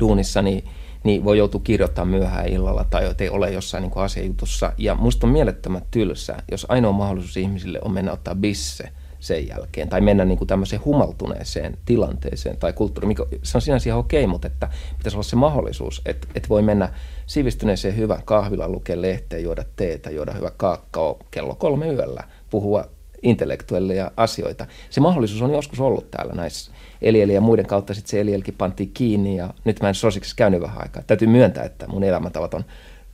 [0.00, 0.64] duunissa niin,
[1.04, 4.72] niin voi joutua kirjoittamaan myöhään illalla tai ei ole jossain niin asiajutussa.
[4.78, 8.88] Ja musta on mielettömän tylsä, jos ainoa mahdollisuus ihmisille on mennä ottaa bisse–
[9.24, 13.88] sen jälkeen, tai mennä niin kuin tämmöiseen humaltuneeseen tilanteeseen tai kulttuuriin, mikä se on sinänsä
[13.88, 16.88] ihan okei, mutta että pitäisi olla se mahdollisuus, että, että voi mennä
[17.26, 22.84] sivistyneeseen hyvän kahvilan, lukea lehteä, juoda teetä, juoda hyvä kakao kello kolme yöllä, puhua
[23.22, 24.66] intellektuelleja asioita.
[24.90, 26.72] Se mahdollisuus on joskus ollut täällä näissä
[27.02, 30.60] Elieli ja muiden kautta sitten se Elielkin pantiin kiinni ja nyt mä en sosiksessa käynyt
[30.60, 31.02] vähän aikaa.
[31.02, 32.64] Täytyy myöntää, että mun elämäntavat on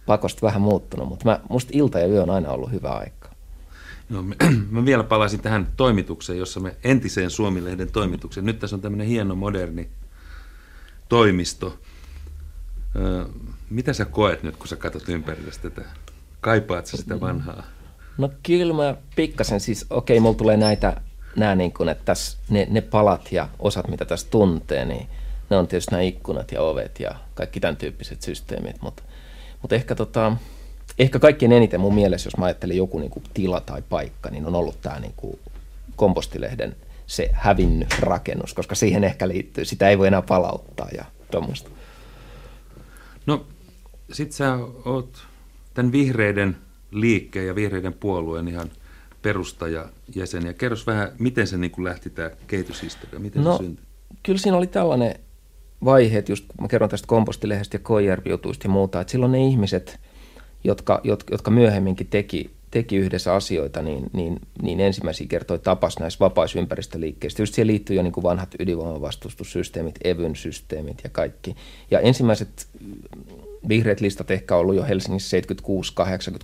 [0.07, 3.31] pakosta vähän muuttunut, mutta mä, musta ilta ja yö on aina ollut hyvä aika.
[4.09, 4.22] No,
[4.70, 8.47] mä vielä palasin tähän toimitukseen, jossa me entiseen Suomilehden toimitukseen.
[8.47, 9.89] Nyt tässä on tämmöinen hieno moderni
[11.09, 11.78] toimisto.
[13.70, 15.83] mitä sä koet nyt, kun sä katsot ympärillesi tätä?
[16.41, 17.62] Kaipaat sä sitä vanhaa?
[18.18, 21.01] No kyllä mä pikkasen siis, okei, okay, mulla tulee näitä,
[21.37, 25.09] nämä niin kuin, että tässä, ne, ne palat ja osat, mitä tässä tuntee, niin
[25.51, 29.03] ne on tietysti nämä ikkunat ja ovet ja kaikki tämän tyyppiset systeemit, mutta,
[29.62, 30.37] mutta ehkä tota,
[30.99, 34.47] ehkä kaikkein eniten mun mielessä, jos mä ajattelen joku niin kuin tila tai paikka, niin
[34.47, 35.39] on ollut tämä niin kuin
[35.97, 36.76] kompostilehden
[37.07, 41.70] se hävinnyt rakennus, koska siihen ehkä liittyy, sitä ei voi enää palauttaa ja tuommoista.
[43.26, 43.47] No,
[44.12, 45.26] sit sä oot
[45.74, 46.57] tämän vihreiden
[46.91, 48.70] liikkeen ja vihreiden puolueen ihan
[49.22, 50.46] perustajajäsen.
[50.46, 53.84] Ja kerros vähän, miten se niin kuin lähti tämä kehityshistoria, miten no, se syntyi?
[54.22, 55.14] Kyllä siinä oli tällainen
[55.84, 60.00] vaihe, että just mä kerron tästä kompostilehdestä ja Koijärvi-jutuista ja muuta, että silloin ne ihmiset–
[60.64, 61.00] jotka,
[61.30, 67.42] jotka myöhemminkin teki, teki yhdessä asioita, niin, niin, niin ensimmäisiä kertoi tapas näissä vapaisympäristöliikkeistä.
[67.42, 71.56] Just siihen liittyy jo niin kuin vanhat ydinvoimavastustussysteemit, evyn systeemit ja kaikki.
[71.90, 72.68] Ja ensimmäiset
[73.68, 75.40] vihreät listat ehkä ollut jo Helsingissä 76-80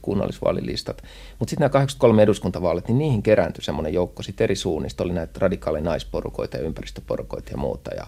[0.02, 1.02] kunnallisvaalilistat.
[1.38, 5.04] Mutta sitten nämä 83 eduskuntavaalit, niin niihin kerääntyi semmoinen joukko sit eri suunnista.
[5.04, 7.94] Oli näitä radikaaleja naisporukoita ja ympäristöporukoita ja muuta.
[7.94, 8.06] Ja,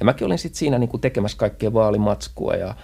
[0.00, 2.74] ja mäkin olin sitten siinä niin kuin tekemässä kaikkea vaalimatskua ja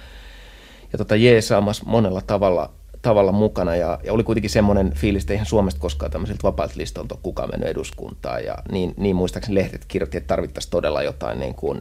[0.95, 2.71] ja tota jeesaamassa monella tavalla,
[3.03, 3.77] tavalla mukana.
[3.77, 7.51] Ja, ja, oli kuitenkin semmoinen fiilis, että eihän Suomesta koskaan tämmöisiltä vapailta listalta ole kukaan
[7.51, 8.45] mennyt eduskuntaan.
[8.45, 11.81] Ja niin, niin muistaakseni lehdet kirjoitti, että tarvittaisiin todella jotain niin kuin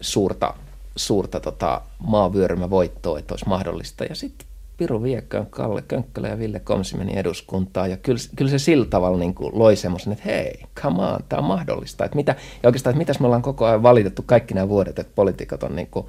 [0.00, 0.54] suurta,
[0.96, 4.04] suurta tota, maavyörymävoittoa, että olisi mahdollista.
[4.04, 7.90] Ja sitten Piru Viekkään, Kalle Könkkölä ja Ville Komsi meni eduskuntaan.
[7.90, 11.40] Ja kyllä, kyllä se sillä tavalla niin kuin loi semmoisen, että hei, come on, tämä
[11.40, 12.04] on mahdollista.
[12.04, 15.12] Että mitä, ja oikeastaan, että mitäs me ollaan koko ajan valitettu kaikki nämä vuodet, että
[15.14, 16.06] poliitikot on niin kuin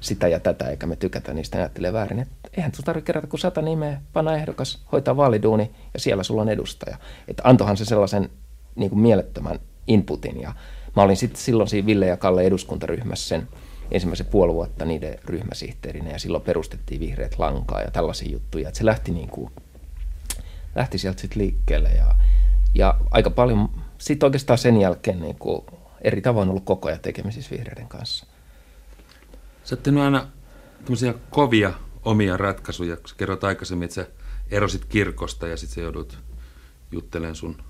[0.00, 2.20] sitä ja tätä, eikä me tykätä niistä ajattelee väärin.
[2.20, 6.42] Et eihän sinun tarvitse kerätä kuin sata nimeä, panna ehdokas, hoitaa vaaliduuni ja siellä sulla
[6.42, 6.96] on edustaja.
[7.28, 8.30] Että antohan se sellaisen
[8.74, 10.40] niin kuin mielettömän inputin.
[10.40, 10.54] Ja
[10.96, 13.48] mä olin sitten silloin siinä Ville ja Kalle eduskuntaryhmässä sen
[13.90, 18.68] ensimmäisen puoli vuotta niiden ryhmäsihteerinä ja silloin perustettiin vihreät lankaa ja tällaisia juttuja.
[18.68, 19.52] Että se lähti, niin kuin,
[20.74, 22.14] lähti sieltä sitten liikkeelle ja,
[22.74, 25.66] ja aika paljon sitten oikeastaan sen jälkeen niin kuin
[26.02, 28.26] eri tavoin ollut koko ajan tekemisissä vihreiden kanssa.
[29.64, 30.26] Sä oot aina
[30.84, 31.72] tämmöisiä kovia
[32.04, 32.96] omia ratkaisuja.
[33.06, 34.06] Sä kerroit aikaisemmin, että sä
[34.50, 36.18] erosit kirkosta ja sitten sä joudut
[36.92, 37.62] juttelemaan sun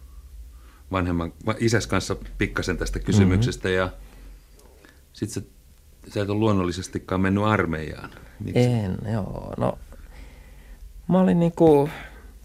[0.92, 3.78] vanhemman, isäs kanssa pikkasen tästä kysymyksestä mm-hmm.
[3.78, 3.90] ja
[5.12, 5.50] sitten sä,
[6.08, 8.10] sä et ole luonnollisestikaan mennyt armeijaan.
[8.40, 8.60] Miksi?
[8.60, 9.54] En, joo.
[9.56, 9.78] No,
[11.08, 11.88] mä olin niinku,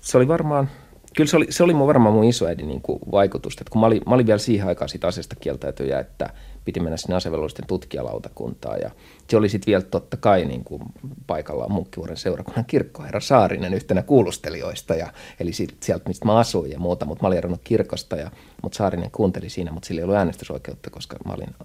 [0.02, 0.70] se oli varmaan,
[1.16, 4.02] kyllä se oli, se oli mun varmaan mun isoäidin niinku vaikutusta, että kun mä olin,
[4.08, 6.30] mä olin vielä siihen aikaan siitä asiasta kieltäytyjä, että–
[6.66, 8.80] piti mennä sinne asevelvollisten tutkijalautakuntaan.
[8.82, 8.92] Ja
[9.28, 10.84] se oli sitten vielä totta kai niin kuin
[11.28, 14.96] paikallaan Munkkivuoren seurakunnan kirkkoherra Saarinen yhtenä kuulustelijoista.
[14.96, 18.16] Ja, eli sieltä, mistä mä asuin ja muuta, mutta mä olin kirkosta.
[18.16, 18.32] Ja,
[18.64, 21.56] mutta Saarinen kuunteli siinä, mutta sillä ei ollut äänestysoikeutta, koska mä olin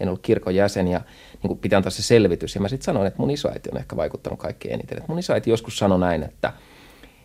[0.00, 0.98] en ollut kirkon jäsen ja
[1.32, 2.54] niin kuin pitää antaa se selvitys.
[2.54, 4.98] Ja mä sitten sanoin, että mun isoäiti on ehkä vaikuttanut kaikkein eniten.
[4.98, 6.52] Että mun isoäiti joskus sanoi näin, että–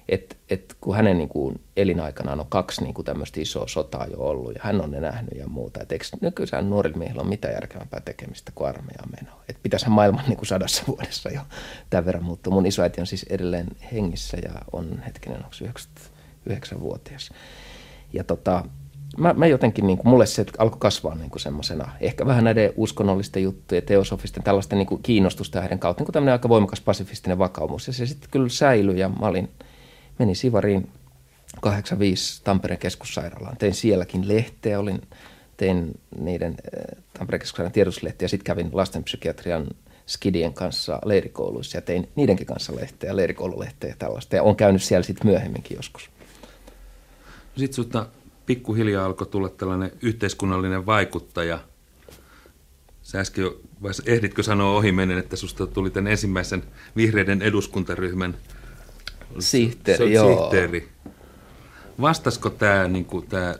[0.10, 4.18] että et kun hänen niin kuin, elinaikanaan on kaksi niin kuin tämmöistä isoa sotaa jo
[4.18, 7.54] ollut ja hän on ne nähnyt ja muuta, että eikö nykyisään nuorilla miehillä ole mitään
[7.54, 9.44] järkevämpää tekemistä kuin armeijaan menoa.
[9.50, 11.42] Että pitäisi maailman niin kuin sadassa vuodessa jo
[11.90, 12.54] tämän verran muuttua.
[12.54, 15.50] Mun isoäiti on siis edelleen hengissä ja on hetkinen, onko
[16.50, 17.32] 99-vuotias.
[18.14, 18.66] Ja tota,
[19.18, 23.44] mä, mä jotenkin, niin kuin, mulle se alkoi kasvaa niin semmoisena, ehkä vähän näiden uskonnollisten
[23.44, 27.88] juttujen, teosofisten, tällaisten niin kuin kiinnostusta heidän kautta, niin kuin tämmöinen aika voimakas pasifistinen vakaumus.
[27.88, 29.50] Ja se sitten kyllä säilyi ja mä olin
[30.20, 30.90] menin Sivariin
[31.62, 33.58] 85 Tampereen keskussairaalaan.
[33.58, 35.02] Tein sielläkin lehteä, olin,
[35.58, 39.68] tein niiden äh, Tampereen keskussairaalan tiedotuslehtiä sitten kävin lastenpsykiatrian
[40.08, 44.36] skidien kanssa leirikouluissa ja tein niidenkin kanssa lehteä, leirikoululehteä ja tällaista.
[44.36, 46.10] Ja olen käynyt siellä sitten myöhemminkin joskus.
[47.58, 48.06] Sitten sinulta
[48.46, 51.60] pikkuhiljaa alkoi tulla tällainen yhteiskunnallinen vaikuttaja.
[53.02, 56.64] Sä äsken jo, vai ehditkö sanoa ohi menen, että susta tuli tämän ensimmäisen
[56.96, 58.38] vihreiden eduskuntaryhmän
[59.40, 60.42] Sihteeri, joo.
[60.42, 60.90] Sihteeri.
[62.02, 63.56] Vastasko tämä niin kuin, tämä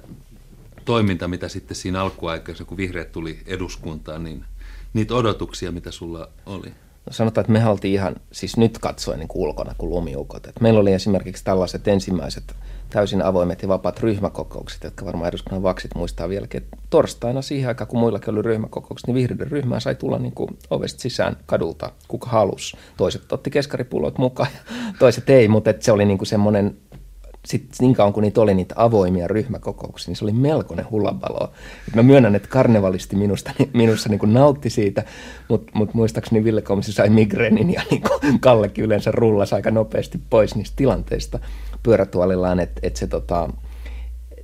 [0.86, 4.46] toiminta, mitä sitten siinä alkuaikaisessa, kun vihreät tuli eduskuntaan, niin
[4.94, 6.68] niitä odotuksia, mitä sulla oli?
[7.06, 10.48] No sanotaan, että me oltiin ihan, siis nyt katsoen niin ulkona kuin lumiukot.
[10.48, 12.56] Et meillä oli esimerkiksi tällaiset ensimmäiset
[12.94, 16.64] täysin avoimet ja vapaat ryhmäkokoukset, jotka varmaan eduskunnan vaksit muistaa vieläkin.
[16.64, 20.58] Että torstaina siihen aikaan, kun muillakin oli ryhmäkokoukset, niin vihreiden ryhmään sai tulla niin kuin
[20.70, 22.78] ovesta sisään kadulta, kuka halusi.
[22.98, 26.78] Toiset otti keskaripullot mukaan ja toiset ei, mutta se oli niin kuin semmoinen
[27.46, 31.52] sitten niin kauan kuin niitä oli niitä avoimia ryhmäkokouksia, niin se oli melkoinen hullabalo.
[31.96, 35.04] Mä myönnän, että karnevalisti minusta, minussa niin kuin nautti siitä,
[35.48, 40.20] mutta mut muistaakseni Ville Komsi sai migreenin ja niin kuin Kallekin yleensä rullasi aika nopeasti
[40.30, 41.40] pois niistä tilanteista
[41.84, 43.50] pyörätuolillaan, että et se tota,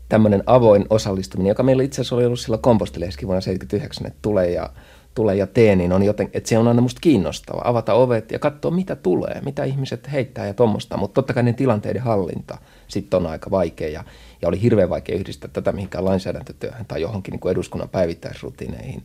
[0.10, 4.52] tämmöinen avoin osallistuminen, joka meillä itse asiassa oli ollut silloin komposteleiskin vuonna 79, että tulee
[4.52, 4.70] ja,
[5.16, 7.62] tulee ja tee, niin on joten, että se on aina musta kiinnostava.
[7.64, 10.98] Avata ovet ja katsoa, mitä tulee, mitä ihmiset heittää ja tuommoista.
[10.98, 12.58] Mutta totta kai ne tilanteiden hallinta
[12.88, 14.04] sitten on aika vaikea ja,
[14.42, 19.04] ja oli hirveän vaikea yhdistää tätä mihinkään lainsäädäntötyöhön tai johonkin niin kuin eduskunnan päivittäisrutiineihin.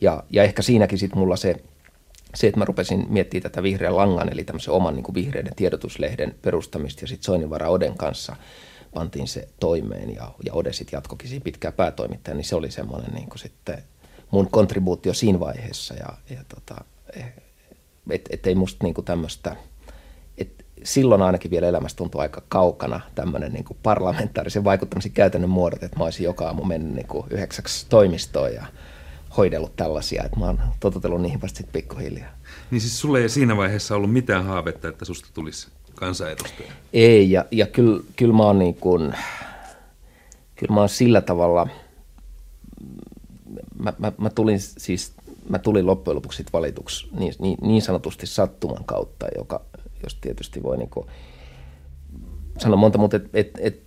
[0.00, 1.56] Ja, ja ehkä siinäkin sitten mulla se,
[2.34, 6.34] se, että mä rupesin miettimään tätä vihreän langan, eli tämmöisen oman niin kuin vihreiden tiedotuslehden
[6.42, 8.36] perustamista ja sitten Soininvara Oden kanssa
[8.94, 13.28] pantiin se toimeen ja, ja Ode sitten jatkokin pitkään päätoimittaja, niin se oli semmoinen niin
[13.28, 13.82] kuin sitten
[14.30, 16.84] mun kontribuutio siinä vaiheessa ja, ja tota,
[18.10, 19.56] että et ei musta niin tämmöistä,
[20.84, 26.04] silloin ainakin vielä elämässä tuntui aika kaukana tämmöinen niin parlamentaarisen vaikuttamisen käytännön muodot, että mä
[26.04, 28.66] olisin joka aamu mennyt niin kuin yhdeksäksi toimistoon ja
[29.38, 32.30] hoidellut tällaisia, että mä oon totutellut niihin vasta sitten pikkuhiljaa.
[32.70, 36.72] Niin siis sulle ei siinä vaiheessa ollut mitään haavetta, että susta tulisi kansanedustaja?
[36.92, 39.14] Ei, ja, ja kyllä, kyllä mä oon niin kuin,
[40.56, 41.68] kyllä mä oon sillä tavalla,
[43.78, 45.12] mä, mä, mä tulin siis,
[45.48, 49.60] mä tulin loppujen lopuksi valituksi niin, niin, niin sanotusti sattuman kautta, joka,
[50.02, 51.06] jos tietysti voi niin kuin,
[52.58, 53.82] sanoa monta, mutta et, et, et,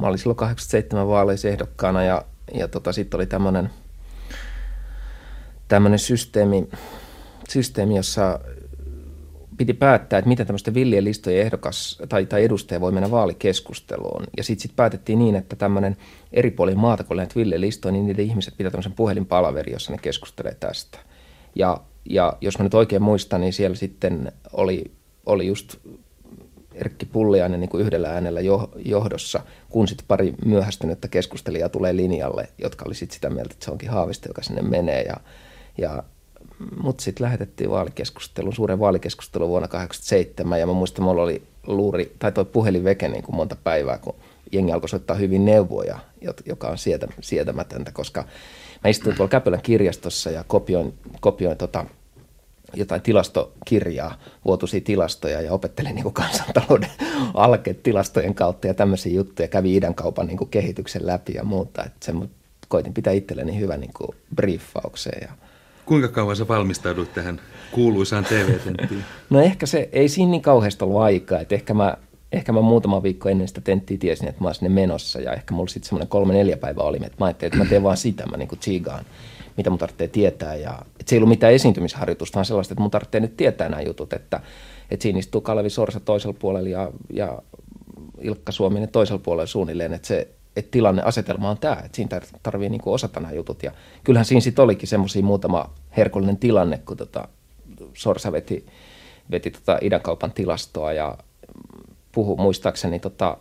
[0.00, 2.24] mä olin silloin 87 vaaleissa ehdokkaana ja,
[2.54, 3.70] ja tota, sitten oli tämmöinen–
[5.68, 6.68] tämmöinen systeemi,
[7.48, 8.40] systeemi, jossa
[9.56, 14.24] piti päättää, että miten tämmöistä villien listojen ehdokas tai, tai edustaja voi mennä vaalikeskusteluun.
[14.36, 15.96] Ja sitten sit päätettiin niin, että tämmöinen
[16.32, 20.54] eri puolin maata, kun villien listoon, niin niiden ihmiset pitää tämmöisen puhelinpalaveri, jossa ne keskustelee
[20.54, 20.98] tästä.
[21.54, 21.80] Ja,
[22.10, 24.90] ja jos mä nyt oikein muistan, niin siellä sitten oli,
[25.26, 25.76] oli just
[26.74, 28.40] Erkki Pulliainen niin kuin yhdellä äänellä
[28.84, 33.70] johdossa, kun sitten pari myöhästynyttä keskustelijaa tulee linjalle, jotka oli sitten sitä mieltä, että se
[33.70, 35.02] onkin Haavisto, joka sinne menee.
[35.02, 35.16] Ja,
[35.78, 36.02] ja
[36.82, 42.32] mut sitten lähetettiin vaalikeskustelun, suuren vaalikeskustelun vuonna 1987 ja mä muistan, mulla oli luuri, tai
[42.32, 44.14] toi puhelin veke niin kuin monta päivää, kun
[44.52, 45.98] jengi alkoi soittaa hyvin neuvoja,
[46.46, 48.24] joka on sietä, sietämätöntä, koska
[48.84, 51.84] mä istuin tuolla Käpylän kirjastossa ja kopioin, kopioin tota,
[52.74, 56.90] jotain tilastokirjaa, vuotuisia tilastoja ja opettelin niin kansantalouden
[57.34, 59.48] alkeet tilastojen kautta ja tämmöisiä juttuja.
[59.48, 61.84] Kävi idän kaupan niin kehityksen läpi ja muuta.
[61.84, 62.30] Että sen
[62.68, 65.32] koitin pitää itselleni hyvän niin briefaukseen ja
[65.86, 67.40] Kuinka kauan sä valmistaudut tähän
[67.72, 69.04] kuuluisaan TV-tenttiin?
[69.30, 71.96] No ehkä se, ei siinä niin kauheasti ollut aikaa, että ehkä mä,
[72.32, 75.20] ehkä mä muutama viikko ennen sitä tenttiä tiesin, että mä oon sinne menossa.
[75.20, 77.82] Ja ehkä mulla sitten semmoinen kolme neljä päivää oli, että mä ajattelin, että mä teen
[77.82, 79.04] vaan sitä, mä niin kuin tsiigaan,
[79.56, 80.54] mitä mun tarvitsee tietää.
[80.54, 83.82] Ja että se ei ollut mitään esiintymisharjoitusta, vaan sellaista, että mun tarvitsee nyt tietää nämä
[83.82, 84.40] jutut, että,
[84.90, 87.42] että siinä istuu Kalevi Sorsa toisella puolella ja, ja
[88.20, 92.68] Ilkka Suominen toisella puolella suunnilleen, että se, että tilanne, asetelma on tämä, että siinä tarvii
[92.68, 93.62] niin osata nämä jutut.
[93.62, 93.72] Ja
[94.04, 97.28] kyllähän siinä sitten olikin semmoisia muutama herkullinen tilanne, kun tota
[97.94, 98.66] Sorsa veti,
[99.30, 101.18] veti tota idänkaupan tilastoa ja
[102.12, 103.36] puhu muistaakseni tota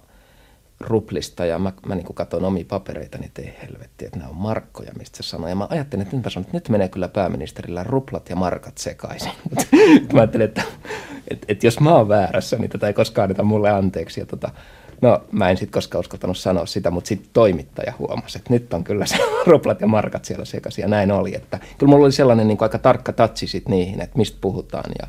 [0.80, 4.92] ruplista ja mä, mä niin katsoin omia papereita, niin ei helvetti, että nämä on markkoja,
[4.98, 5.50] mistä se sanoo.
[5.50, 9.32] Ja mä ajattelin, että nyt, että nyt menee kyllä pääministerillä ruplat ja markat sekaisin.
[10.14, 10.64] mä ajattelin, että,
[11.28, 14.20] että, että, jos mä oon väärässä, niin tätä ei koskaan anneta mulle anteeksi.
[14.20, 14.52] Ja tota,
[15.04, 18.84] No mä en sitten koskaan uskaltanut sanoa sitä, mutta sitten toimittaja huomasi, että nyt on
[18.84, 19.18] kyllä se
[19.48, 21.36] ruplat ja markat siellä sekaisin ja näin oli.
[21.36, 24.92] Että kyllä mulla oli sellainen niin kuin aika tarkka tatsi sit niihin, että mistä puhutaan
[25.02, 25.08] ja,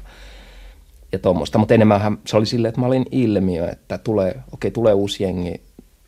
[1.13, 1.59] ja tuommoista.
[1.59, 5.23] Mutta enemmän se oli silleen, että mä olin ilmiö, että tulee, okei, okay, tulee uusi
[5.23, 5.61] jengi,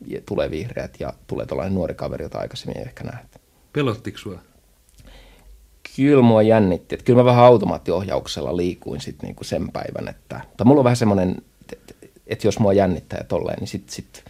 [0.06, 3.38] ja tulee vihreät ja tulee tällainen nuori kaveri, jota aikaisemmin ei ehkä nähty.
[3.72, 4.38] Pelottiko sua?
[5.96, 6.94] Kyllä mua jännitti.
[6.94, 10.08] Että kyllä mä vähän automaattiohjauksella liikuin sitten niinku sen päivän.
[10.08, 11.36] Että, tai mulla on vähän semmoinen
[12.26, 14.24] että jos mua jännittää tolleen, niin sitten sit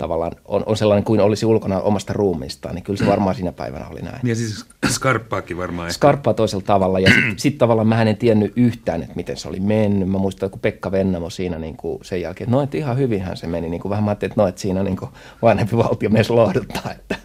[0.00, 3.88] tavallaan on, on sellainen kuin olisi ulkona omasta ruumiistaan, niin kyllä se varmaan siinä päivänä
[3.88, 4.20] oli näin.
[4.24, 4.64] Ja siis
[4.96, 5.88] skarppaakin varmaan.
[5.88, 5.94] Ehkä.
[5.94, 9.60] Skarppaa toisella tavalla ja sitten sit tavallaan mä en tiennyt yhtään, että miten se oli
[9.60, 10.08] mennyt.
[10.08, 13.36] Mä muistan, kun Pekka Vennamo siinä niin kuin sen jälkeen, että no, että ihan hyvinhän
[13.36, 13.68] se meni.
[13.68, 15.10] Niin kuin vähän mä ajattelin, että no, että siinä niin kuin
[15.42, 16.92] vanhempi valtiomies lohduttaa.
[16.92, 17.16] Että.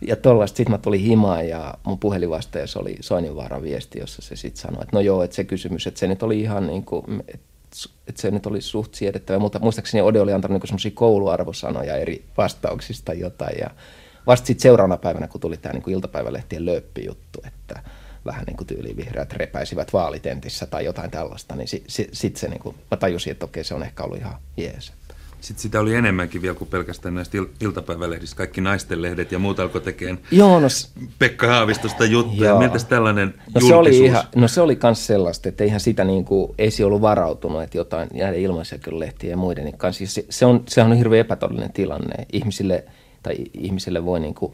[0.00, 4.62] Ja tuollaista sitten mä tulin himaan ja mun puhelinvastaajassa oli Soininvaaran viesti, jossa se sitten
[4.62, 7.46] sanoi, että no joo, että se kysymys, että se nyt oli ihan niin kuin, että
[8.06, 12.24] että se nyt oli suht siedettävä, mutta muistaakseni Ode oli antanut niin semmoisia kouluarvosanoja eri
[12.36, 13.70] vastauksista jotain ja
[14.26, 17.82] vasta sitten seuraavana päivänä, kun tuli tämä niin iltapäivälehtien lööppijuttu, että
[18.26, 22.60] vähän niin kuin tyylivihreät repäisivät vaalitentissä tai jotain tällaista, niin sitten sit, sit se niin
[22.60, 24.92] kuin, mä tajusin, että okei, se on ehkä ollut ihan jees.
[25.40, 28.36] Sitten sitä oli enemmänkin vielä kuin pelkästään näistä il- iltapäivälehdistä.
[28.36, 30.68] Kaikki naisten lehdet ja muut alkoi tekemään Joo, no,
[31.18, 32.48] Pekka Haavistosta juttuja.
[32.48, 32.58] Joo.
[32.58, 36.24] Miltä tällainen no, se oli ihan, No se oli myös sellaista, että eihän sitä niin
[36.24, 40.06] kuin, ei se ollut varautunut, että jotain näiden ilmaisjakelulehtien ja muiden kanssa.
[40.06, 42.26] Se, se, on, se on hirveän epätodellinen tilanne.
[42.32, 42.84] Ihmisille,
[43.22, 44.52] tai ihmisille voi niin kuin,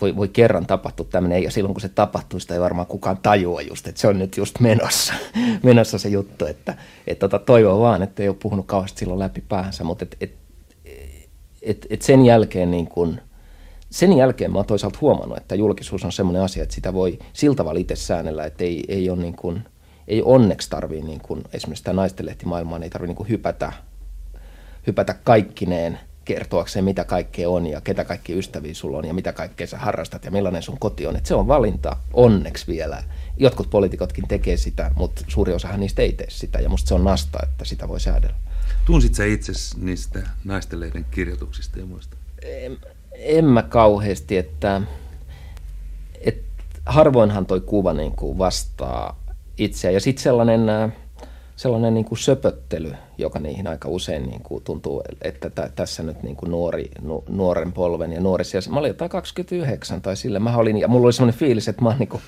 [0.00, 3.62] voi, voi kerran tapahtua tämmöinen, ja silloin kun se tapahtuu, sitä ei varmaan kukaan tajua
[3.62, 5.14] just, että se on nyt just menossa,
[5.62, 6.74] menossa se juttu, että
[7.06, 10.34] et tota, toivoo vaan, että ei ole puhunut kauheasti silloin läpi päänsä, mutta et, et,
[11.62, 13.20] et, et sen jälkeen niin kun,
[13.90, 17.56] sen jälkeen mä oon toisaalta huomannut, että julkisuus on semmoinen asia, että sitä voi sillä
[17.56, 19.60] tavalla itse säännellä, että ei, ei, ole niin kun,
[20.08, 23.72] ei onneksi tarvii niin kun, esimerkiksi tämä naistenlehtimaailmaan ei tarvitse niin hypätä,
[24.86, 29.66] hypätä kaikkineen kertoakseen, mitä kaikkea on ja ketä kaikki ystäviä sulla on ja mitä kaikkea
[29.66, 31.16] sä harrastat ja millainen sun koti on.
[31.16, 33.04] Et se on valinta onneksi vielä.
[33.36, 37.04] Jotkut poliitikotkin tekee sitä, mutta suuri osahan niistä ei tee sitä ja musta se on
[37.04, 38.36] nasta, että sitä voi säädellä.
[38.84, 42.16] Tunsit sä itse niistä naistenlehden kirjoituksista ja muista?
[42.42, 42.78] En,
[43.12, 44.82] en mä kauheasti, että,
[46.20, 46.50] että
[46.86, 49.20] harvoinhan toi kuva niin kuin vastaa
[49.58, 49.90] itseä.
[49.90, 50.60] Ja sitten sellainen,
[51.60, 56.22] sellainen niin kuin söpöttely, joka niihin aika usein niin kuin tuntuu, että t- tässä nyt
[56.22, 60.38] niin kuin nuori, nu, nuoren polven ja nuori Mä olin jotain 29 tai sille.
[60.38, 62.22] Mä olin, ja mulla oli sellainen fiilis, että mä oon niin kuin,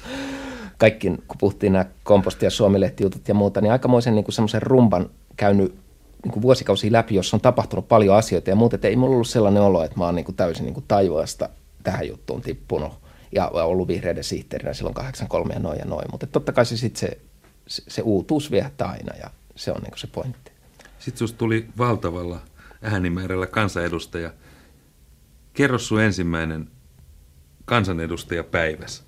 [0.79, 5.11] kaikki, kun puhuttiin nämä komposti- ja suomilehtijutut ja muuta, niin aikamoisen niin kuin semmoisen rumban
[5.37, 5.75] käynyt
[6.25, 9.29] niin kuin vuosikausia läpi, jossa on tapahtunut paljon asioita ja muuta, että ei mulla ollut
[9.29, 11.49] sellainen olo, että mä oon niin kuin täysin niin kuin taivaasta
[11.83, 12.93] tähän juttuun tippunut
[13.35, 17.01] ja ollut vihreiden sihteerinä silloin 83 ja noin ja noin, mutta totta kai se sitten
[17.01, 17.19] se,
[17.67, 20.53] se, se uutuus viehättää aina ja se on niin se pointti.
[20.99, 22.41] Sitten susta tuli valtavalla
[22.83, 24.33] äänimäärällä kansanedustaja.
[25.53, 26.71] Kerro sun ensimmäinen
[27.65, 29.03] kansanedustaja päivässä.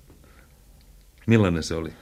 [1.27, 1.93] Millainen se oli?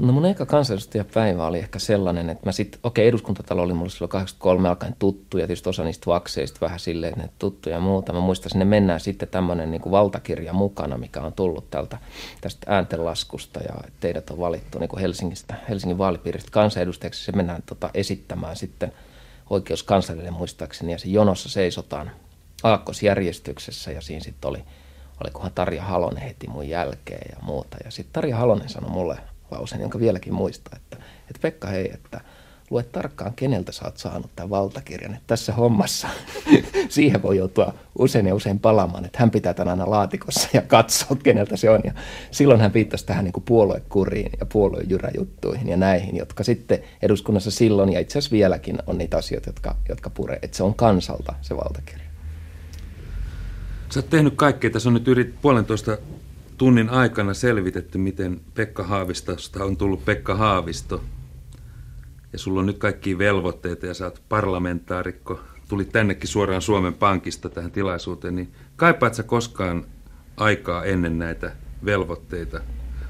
[0.00, 3.90] No mun eka kansanedustajapäivä oli ehkä sellainen, että mä sitten, okei okay, eduskuntatalo oli mulle
[3.90, 7.80] silloin 83 alkaen tuttu ja tietysti osa niistä vakseista vähän silleen, että ne tuttuja ja
[7.80, 8.12] muuta.
[8.12, 11.98] Mä muistan, sinne mennään sitten tämmöinen niin valtakirja mukana, mikä on tullut tältä
[12.40, 17.24] tästä ääntenlaskusta ja teidät on valittu niin kuin Helsingistä, Helsingin vaalipiiristä kansanedustajaksi.
[17.24, 18.92] Se mennään tota, esittämään sitten
[19.50, 22.10] oikeuskanslerille muistaakseni ja se jonossa seisotaan
[22.62, 24.64] aakkosjärjestyksessä ja siinä sitten oli,
[25.24, 27.76] olikohan Tarja Halonen heti mun jälkeen ja muuta.
[27.84, 29.18] Ja sitten Tarja Halonen sanoi mulle
[29.50, 32.20] lauseen, jonka vieläkin muistaa, että, että Pekka hei, että
[32.70, 35.14] lue tarkkaan, keneltä sä oot saanut tämän valtakirjan.
[35.14, 36.08] Että tässä hommassa
[36.88, 41.16] siihen voi joutua usein ja usein palaamaan, että hän pitää tämän aina laatikossa ja katsoo,
[41.22, 41.80] keneltä se on.
[41.84, 41.92] Ja
[42.30, 47.92] silloin hän viittasi tähän niin kuin puoluekuriin ja puoluejyräjuttuihin ja näihin, jotka sitten eduskunnassa silloin
[47.92, 50.38] ja itse asiassa vieläkin on niitä asioita, jotka, jotka puree.
[50.42, 52.10] Että se on kansalta se valtakirja.
[53.90, 54.70] Sä oot tehnyt kaikkea.
[54.70, 55.98] Tässä on nyt yli puolentoista
[56.60, 61.04] tunnin aikana selvitetty, miten Pekka Haavistosta on tullut Pekka Haavisto.
[62.32, 65.40] Ja sulla on nyt kaikki velvoitteita ja sä oot parlamentaarikko.
[65.68, 69.84] Tuli tännekin suoraan Suomen Pankista tähän tilaisuuteen, niin kaipaat sä koskaan
[70.36, 71.52] aikaa ennen näitä
[71.84, 72.60] velvoitteita?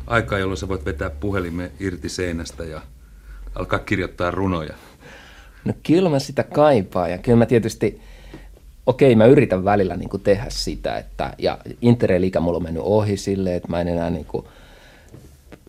[0.07, 2.83] Aikaa, jolloin sä voit vetää puhelimen irti seinästä ja
[3.55, 4.75] alkaa kirjoittaa runoja.
[5.65, 8.01] No kyllä mä sitä kaipaan ja kyllä mä tietysti
[8.91, 13.17] okei, mä yritän välillä niin kuin tehdä sitä, että, ja Interrail-ikä mulla on mennyt ohi
[13.17, 14.45] silleen, että mä en enää niin kuin,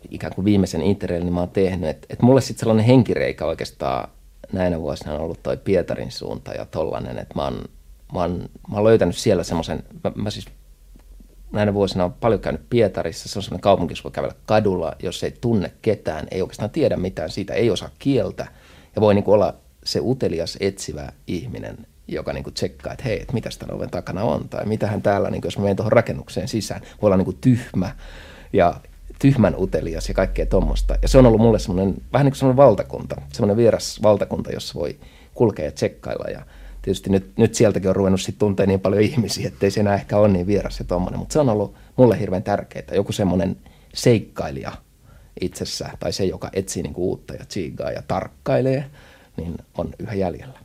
[0.09, 4.09] ikään kuin viimeisen Interrail, niin mä oon tehnyt, että, että mulle sitten sellainen henkireikä oikeastaan
[4.53, 7.63] näinä vuosina on ollut toi Pietarin suunta ja tollanen, että mä oon,
[8.13, 10.45] mä oon, mä oon löytänyt siellä semmoisen, mä, mä siis
[11.51, 15.23] näinä vuosina on paljon käynyt Pietarissa, se on semmoinen kaupunki, jossa voi kävellä kadulla, jos
[15.23, 18.47] ei tunne ketään, ei oikeastaan tiedä mitään siitä, ei osaa kieltä
[18.95, 19.53] ja voi niin olla
[19.83, 21.77] se utelias, etsivä ihminen,
[22.07, 25.29] joka niin kuin tsekkaa, että hei, että mitä tämän oven takana on, tai mitähän täällä,
[25.29, 27.95] niin kuin, jos mä menen tuohon rakennukseen sisään, voi olla niin kuin tyhmä
[28.53, 28.75] ja
[29.19, 30.95] tyhmän utelias ja kaikkea tuommoista.
[31.01, 34.79] Ja se on ollut mulle semmoinen, vähän niin kuin semmoinen valtakunta, semmoinen vieras valtakunta, jossa
[34.79, 34.99] voi
[35.33, 36.29] kulkea ja tsekkailla.
[36.29, 36.45] Ja
[36.81, 39.95] tietysti nyt, nyt sieltäkin on ruvennut sitten tuntea niin paljon ihmisiä, että ei se enää
[39.95, 41.19] ehkä ole niin vieras ja tuommoinen.
[41.19, 42.85] Mutta se on ollut mulle hirveän tärkeää.
[42.93, 43.57] Joku semmoinen
[43.93, 44.71] seikkailija
[45.41, 48.85] itsessä, tai se, joka etsii niin kuin uutta ja tsiigaa ja tarkkailee,
[49.37, 50.59] niin on yhä jäljellä.